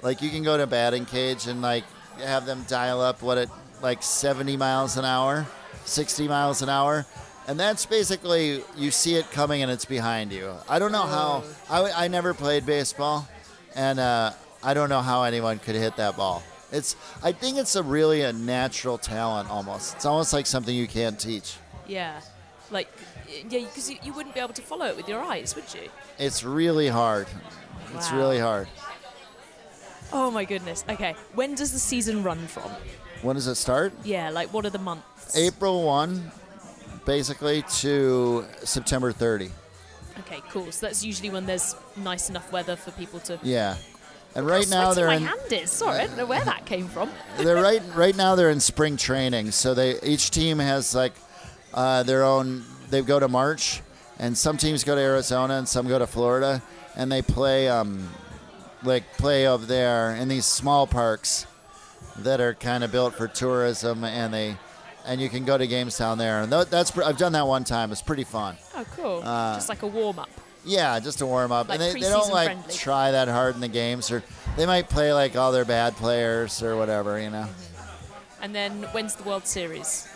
like 0.02 0.22
you 0.22 0.30
can 0.30 0.42
go 0.42 0.56
to 0.56 0.62
a 0.64 0.66
batting 0.66 1.04
cage 1.04 1.46
and 1.46 1.62
like 1.62 1.84
have 2.18 2.46
them 2.46 2.64
dial 2.68 3.00
up 3.00 3.22
what 3.22 3.38
it 3.38 3.48
like 3.82 4.02
70 4.02 4.56
miles 4.56 4.96
an 4.96 5.04
hour, 5.04 5.46
60 5.84 6.28
miles 6.28 6.62
an 6.62 6.68
hour, 6.68 7.06
and 7.46 7.58
that's 7.58 7.86
basically 7.86 8.62
you 8.76 8.90
see 8.90 9.14
it 9.14 9.30
coming 9.30 9.62
and 9.62 9.70
it's 9.70 9.84
behind 9.84 10.32
you. 10.32 10.52
I 10.68 10.78
don't 10.78 10.92
know 10.92 11.06
how. 11.06 11.44
I, 11.70 12.04
I 12.04 12.08
never 12.08 12.34
played 12.34 12.66
baseball, 12.66 13.28
and 13.74 13.98
uh, 13.98 14.32
I 14.62 14.74
don't 14.74 14.88
know 14.88 15.00
how 15.00 15.22
anyone 15.22 15.58
could 15.58 15.74
hit 15.74 15.96
that 15.96 16.16
ball. 16.16 16.42
It's. 16.70 16.96
I 17.22 17.32
think 17.32 17.56
it's 17.56 17.76
a 17.76 17.82
really 17.82 18.22
a 18.22 18.32
natural 18.32 18.98
talent 18.98 19.50
almost. 19.50 19.96
It's 19.96 20.04
almost 20.04 20.32
like 20.32 20.46
something 20.46 20.74
you 20.74 20.86
can't 20.86 21.18
teach. 21.18 21.56
Yeah. 21.86 22.20
Like, 22.70 22.92
yeah, 23.48 23.60
because 23.60 23.90
you, 23.90 23.96
you 24.02 24.12
wouldn't 24.12 24.34
be 24.34 24.40
able 24.40 24.52
to 24.52 24.60
follow 24.60 24.84
it 24.84 24.96
with 24.96 25.08
your 25.08 25.20
eyes, 25.20 25.56
would 25.56 25.72
you? 25.72 25.88
It's 26.18 26.44
really 26.44 26.88
hard. 26.88 27.26
It's 27.94 28.12
really 28.12 28.38
hard. 28.38 28.68
Oh 30.12 30.30
my 30.30 30.44
goodness. 30.44 30.84
Okay. 30.88 31.14
When 31.34 31.54
does 31.54 31.72
the 31.72 31.78
season 31.78 32.22
run 32.22 32.46
from? 32.46 32.70
When 33.22 33.36
does 33.36 33.46
it 33.46 33.56
start? 33.56 33.92
Yeah. 34.04 34.30
Like, 34.30 34.52
what 34.52 34.64
are 34.64 34.70
the 34.70 34.78
months? 34.78 35.36
April 35.36 35.84
1, 35.84 36.30
basically, 37.04 37.62
to 37.80 38.44
September 38.64 39.12
30. 39.12 39.50
Okay, 40.20 40.42
cool. 40.50 40.70
So 40.72 40.86
that's 40.86 41.04
usually 41.04 41.30
when 41.30 41.46
there's 41.46 41.76
nice 41.96 42.30
enough 42.30 42.50
weather 42.52 42.76
for 42.76 42.90
people 42.92 43.20
to. 43.20 43.38
Yeah. 43.42 43.76
And 44.34 44.46
right 44.46 44.68
now 44.68 44.92
they're 44.92 45.06
my 45.06 45.16
in 45.16 45.22
hand 45.22 45.40
is. 45.50 45.70
Sorry, 45.70 46.00
I 46.00 46.06
don't 46.06 46.16
know 46.16 46.26
where 46.26 46.44
that 46.44 46.66
came 46.66 46.86
from. 46.86 47.10
they're 47.38 47.56
right 47.62 47.82
right 47.94 48.14
now 48.14 48.34
they're 48.34 48.50
in 48.50 48.60
spring 48.60 48.96
training. 48.96 49.52
So 49.52 49.74
they 49.74 50.00
each 50.02 50.30
team 50.30 50.58
has 50.58 50.94
like 50.94 51.14
uh, 51.72 52.02
their 52.02 52.24
own 52.24 52.64
they 52.90 53.00
go 53.02 53.18
to 53.18 53.28
March 53.28 53.80
and 54.18 54.36
some 54.36 54.56
teams 54.56 54.84
go 54.84 54.94
to 54.94 55.00
Arizona 55.00 55.54
and 55.54 55.68
some 55.68 55.88
go 55.88 55.98
to 55.98 56.06
Florida 56.06 56.62
and 56.94 57.10
they 57.10 57.22
play 57.22 57.68
um 57.68 58.08
like 58.82 59.12
play 59.16 59.46
over 59.46 59.66
there 59.66 60.14
in 60.14 60.28
these 60.28 60.46
small 60.46 60.86
parks 60.86 61.46
that 62.18 62.40
are 62.40 62.54
kind 62.54 62.84
of 62.84 62.92
built 62.92 63.14
for 63.14 63.28
tourism 63.28 64.04
and 64.04 64.32
they 64.32 64.56
and 65.06 65.20
you 65.20 65.28
can 65.28 65.44
go 65.44 65.56
to 65.56 65.66
games 65.66 65.96
down 65.96 66.18
there 66.18 66.42
and 66.42 66.52
that's 66.52 66.96
I've 66.98 67.16
done 67.18 67.32
that 67.32 67.46
one 67.46 67.64
time. 67.64 67.92
It's 67.92 68.02
pretty 68.02 68.24
fun. 68.24 68.56
Oh, 68.76 68.84
cool. 68.96 69.22
Uh, 69.24 69.54
Just 69.54 69.68
like 69.68 69.82
a 69.82 69.86
warm 69.86 70.18
up. 70.18 70.28
Yeah, 70.64 71.00
just 71.00 71.18
to 71.18 71.26
warm 71.26 71.50
up. 71.50 71.68
Like 71.68 71.80
and 71.80 71.96
they, 71.96 72.00
they 72.00 72.08
don't 72.08 72.30
like 72.30 72.48
friendly. 72.48 72.74
try 72.74 73.10
that 73.12 73.28
hard 73.28 73.54
in 73.54 73.60
the 73.62 73.68
games, 73.68 74.10
or 74.10 74.22
they 74.56 74.66
might 74.66 74.88
play 74.90 75.12
like 75.14 75.34
all 75.34 75.50
their 75.50 75.64
bad 75.64 75.96
players 75.96 76.62
or 76.62 76.76
whatever, 76.76 77.18
you 77.18 77.30
know. 77.30 77.48
And 78.42 78.54
then 78.54 78.82
when's 78.92 79.14
the 79.14 79.22
World 79.22 79.46
Series? 79.46 80.08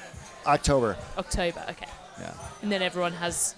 October, 0.45 0.97
October. 1.17 1.65
Okay. 1.71 1.87
yeah. 2.21 2.35
And 2.61 2.71
then 2.71 2.83
everyone 2.83 3.13
has. 3.15 3.55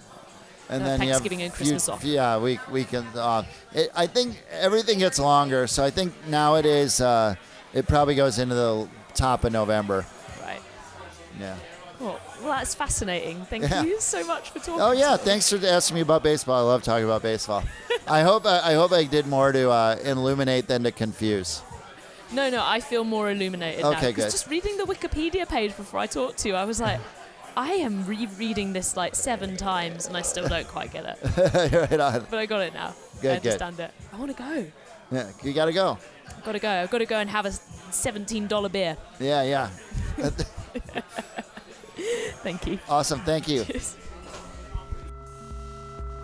And 0.69 0.81
Uh, 0.81 0.85
then 0.87 0.99
Thanksgiving 0.99 1.41
and 1.43 1.53
few- 1.53 1.75
off. 1.93 2.03
Yeah, 2.03 2.37
week 2.39 2.59
weekend 2.71 3.15
off. 3.17 3.45
It, 3.73 3.91
I 3.95 4.07
think 4.07 4.41
everything 4.51 4.99
gets 4.99 5.19
longer, 5.19 5.67
so 5.67 5.83
I 5.83 5.91
think 5.91 6.11
nowadays 6.27 6.99
uh, 6.99 7.35
it 7.73 7.87
probably 7.87 8.15
goes 8.15 8.39
into 8.39 8.55
the 8.55 8.87
top 9.13 9.43
of 9.43 9.51
November. 9.53 10.05
Right. 10.41 10.61
Yeah. 11.39 11.55
Cool. 11.99 12.19
Well, 12.41 12.51
that's 12.57 12.73
fascinating. 12.75 13.45
Thank 13.45 13.69
Yeah. 13.69 13.83
you 13.83 14.01
so 14.01 14.25
much 14.25 14.49
for 14.49 14.59
talking. 14.59 14.81
Oh 14.81 14.91
yeah, 14.91 15.17
thanks 15.17 15.49
for 15.51 15.63
asking 15.65 15.95
me 15.95 16.01
about 16.01 16.23
baseball. 16.23 16.57
I 16.67 16.71
love 16.71 16.81
talking 16.83 17.05
about 17.05 17.21
baseball. 17.21 17.63
I 18.07 18.21
hope 18.21 18.45
I, 18.45 18.71
I 18.71 18.73
hope 18.73 18.91
I 18.91 19.03
did 19.03 19.27
more 19.27 19.51
to 19.51 19.69
uh, 19.69 19.97
illuminate 20.03 20.67
than 20.67 20.83
to 20.83 20.91
confuse. 20.91 21.61
No, 22.31 22.49
no, 22.49 22.63
I 22.65 22.79
feel 22.79 23.03
more 23.03 23.29
illuminated 23.29 23.83
now. 23.83 23.91
Okay, 23.91 24.11
'cause 24.13 24.15
good. 24.25 24.31
Just 24.31 24.47
reading 24.49 24.77
the 24.77 24.83
Wikipedia 24.85 25.47
page 25.47 25.77
before 25.77 25.99
I 25.99 26.07
talked 26.07 26.39
to 26.39 26.49
you, 26.49 26.55
I 26.55 26.65
was 26.65 26.81
like, 26.81 26.99
I 27.57 27.71
am 27.73 28.05
rereading 28.05 28.73
this 28.73 28.97
like 28.97 29.15
seven 29.15 29.55
times 29.57 30.07
and 30.07 30.17
I 30.17 30.21
still 30.21 30.47
don't 30.47 30.67
quite 30.67 30.91
get 30.91 31.05
it. 31.05 31.91
right 31.91 31.99
on. 31.99 32.25
But 32.29 32.39
I 32.39 32.45
got 32.45 32.61
it 32.61 32.73
now. 32.73 32.93
Good, 33.21 33.31
I 33.31 33.39
good. 33.39 33.61
understand 33.61 33.79
it. 33.79 33.91
I 34.11 34.17
want 34.17 34.35
to 34.35 34.43
go. 34.43 34.65
Yeah, 35.11 35.31
you 35.43 35.53
gotta 35.53 35.71
go. 35.73 35.97
I've 36.27 36.43
got 36.43 36.51
to 36.53 36.59
go. 36.59 36.69
I've 36.69 36.91
got 36.91 36.97
to 36.99 37.05
go 37.05 37.17
and 37.17 37.29
have 37.29 37.45
a 37.45 37.49
$17 37.49 38.71
beer. 38.71 38.97
Yeah, 39.19 39.43
yeah. 39.43 39.69
Thank 42.43 42.67
you. 42.67 42.79
Awesome. 42.89 43.19
Thank 43.21 43.47
you. 43.47 43.65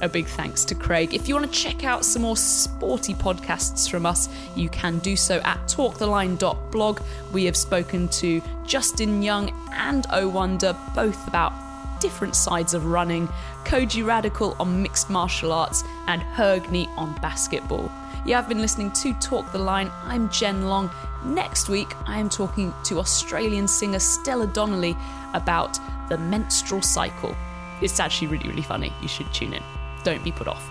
A 0.02 0.10
big 0.10 0.26
thanks 0.26 0.66
to 0.66 0.74
Craig. 0.74 1.14
If 1.14 1.28
you 1.28 1.36
want 1.36 1.54
to 1.54 1.60
check 1.60 1.84
out 1.84 2.04
some 2.04 2.24
more 2.24 2.36
sporty 2.36 3.14
podcasts 3.14 3.88
from 3.88 4.08
us, 4.08 4.30
you 4.56 4.68
can 4.68 4.98
do 4.98 5.16
so 5.16 5.38
at 5.42 5.60
talktheline.blog. 5.68 7.00
We 7.32 7.46
have 7.46 7.56
spoken 7.56 8.08
to 8.10 8.42
Justin 8.66 9.22
Young 9.22 9.54
and 9.74 10.08
O 10.12 10.28
Wonder, 10.28 10.76
both 10.96 11.28
about 11.28 11.54
different 12.00 12.36
sides 12.36 12.74
of 12.74 12.88
running, 12.88 13.28
Kojey 13.64 14.04
Radical 14.04 14.56
on 14.60 14.82
mixed 14.82 15.12
martial 15.12 15.54
arts, 15.54 15.84
and 16.08 16.24
Hergny 16.24 16.88
on 16.98 17.14
basketball. 17.22 17.92
You 18.26 18.34
have 18.34 18.50
been 18.50 18.60
listening 18.60 18.92
to 18.94 19.14
Talk 19.20 19.52
the 19.52 19.60
Line. 19.60 19.92
I'm 20.04 20.30
Jen 20.30 20.68
Long. 20.68 20.90
Next 21.24 21.70
week, 21.70 21.94
I 22.08 22.18
am 22.18 22.28
talking 22.28 22.74
to 22.86 22.98
Australian 22.98 23.68
singer 23.68 24.00
Stella 24.00 24.48
Donnelly 24.48 24.98
about 25.36 25.78
the 26.10 26.18
menstrual 26.18 26.82
cycle. 26.82 27.36
It's 27.84 28.00
actually 28.00 28.30
really, 28.30 28.50
really 28.50 28.62
funny. 28.64 28.92
You 29.00 29.08
should 29.08 29.32
tune 29.32 29.54
in. 29.54 29.64
Don't 30.04 30.24
be 30.24 30.32
put 30.32 30.48
off. 30.48 30.68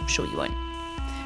I'm 0.00 0.06
sure 0.06 0.26
you 0.26 0.36
won't. 0.36 0.54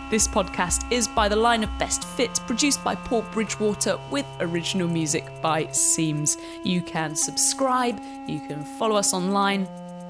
This 0.08 0.28
podcast 0.28 0.90
is 0.92 1.08
by 1.08 1.28
the 1.28 1.34
line 1.34 1.64
of 1.64 1.78
Best 1.78 2.04
Fit, 2.04 2.38
produced 2.46 2.84
by 2.84 2.94
Paul 2.94 3.22
Bridgewater, 3.32 3.98
with 4.10 4.26
original 4.38 4.86
music 4.86 5.24
by 5.42 5.66
Seams. 5.72 6.38
You 6.62 6.80
can 6.80 7.16
subscribe, 7.16 8.00
you 8.28 8.38
can 8.46 8.64
follow 8.78 8.94
us 8.94 9.12
online, 9.12 9.66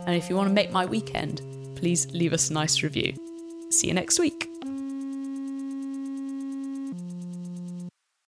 and 0.06 0.14
if 0.14 0.28
you 0.28 0.36
want 0.36 0.48
to 0.48 0.54
make 0.54 0.70
my 0.70 0.84
weekend, 0.84 1.40
please 1.76 2.12
leave 2.12 2.34
us 2.34 2.50
a 2.50 2.52
nice 2.52 2.82
review. 2.82 3.14
See 3.70 3.88
you 3.88 3.94
next 3.94 4.18
week. 4.18 4.50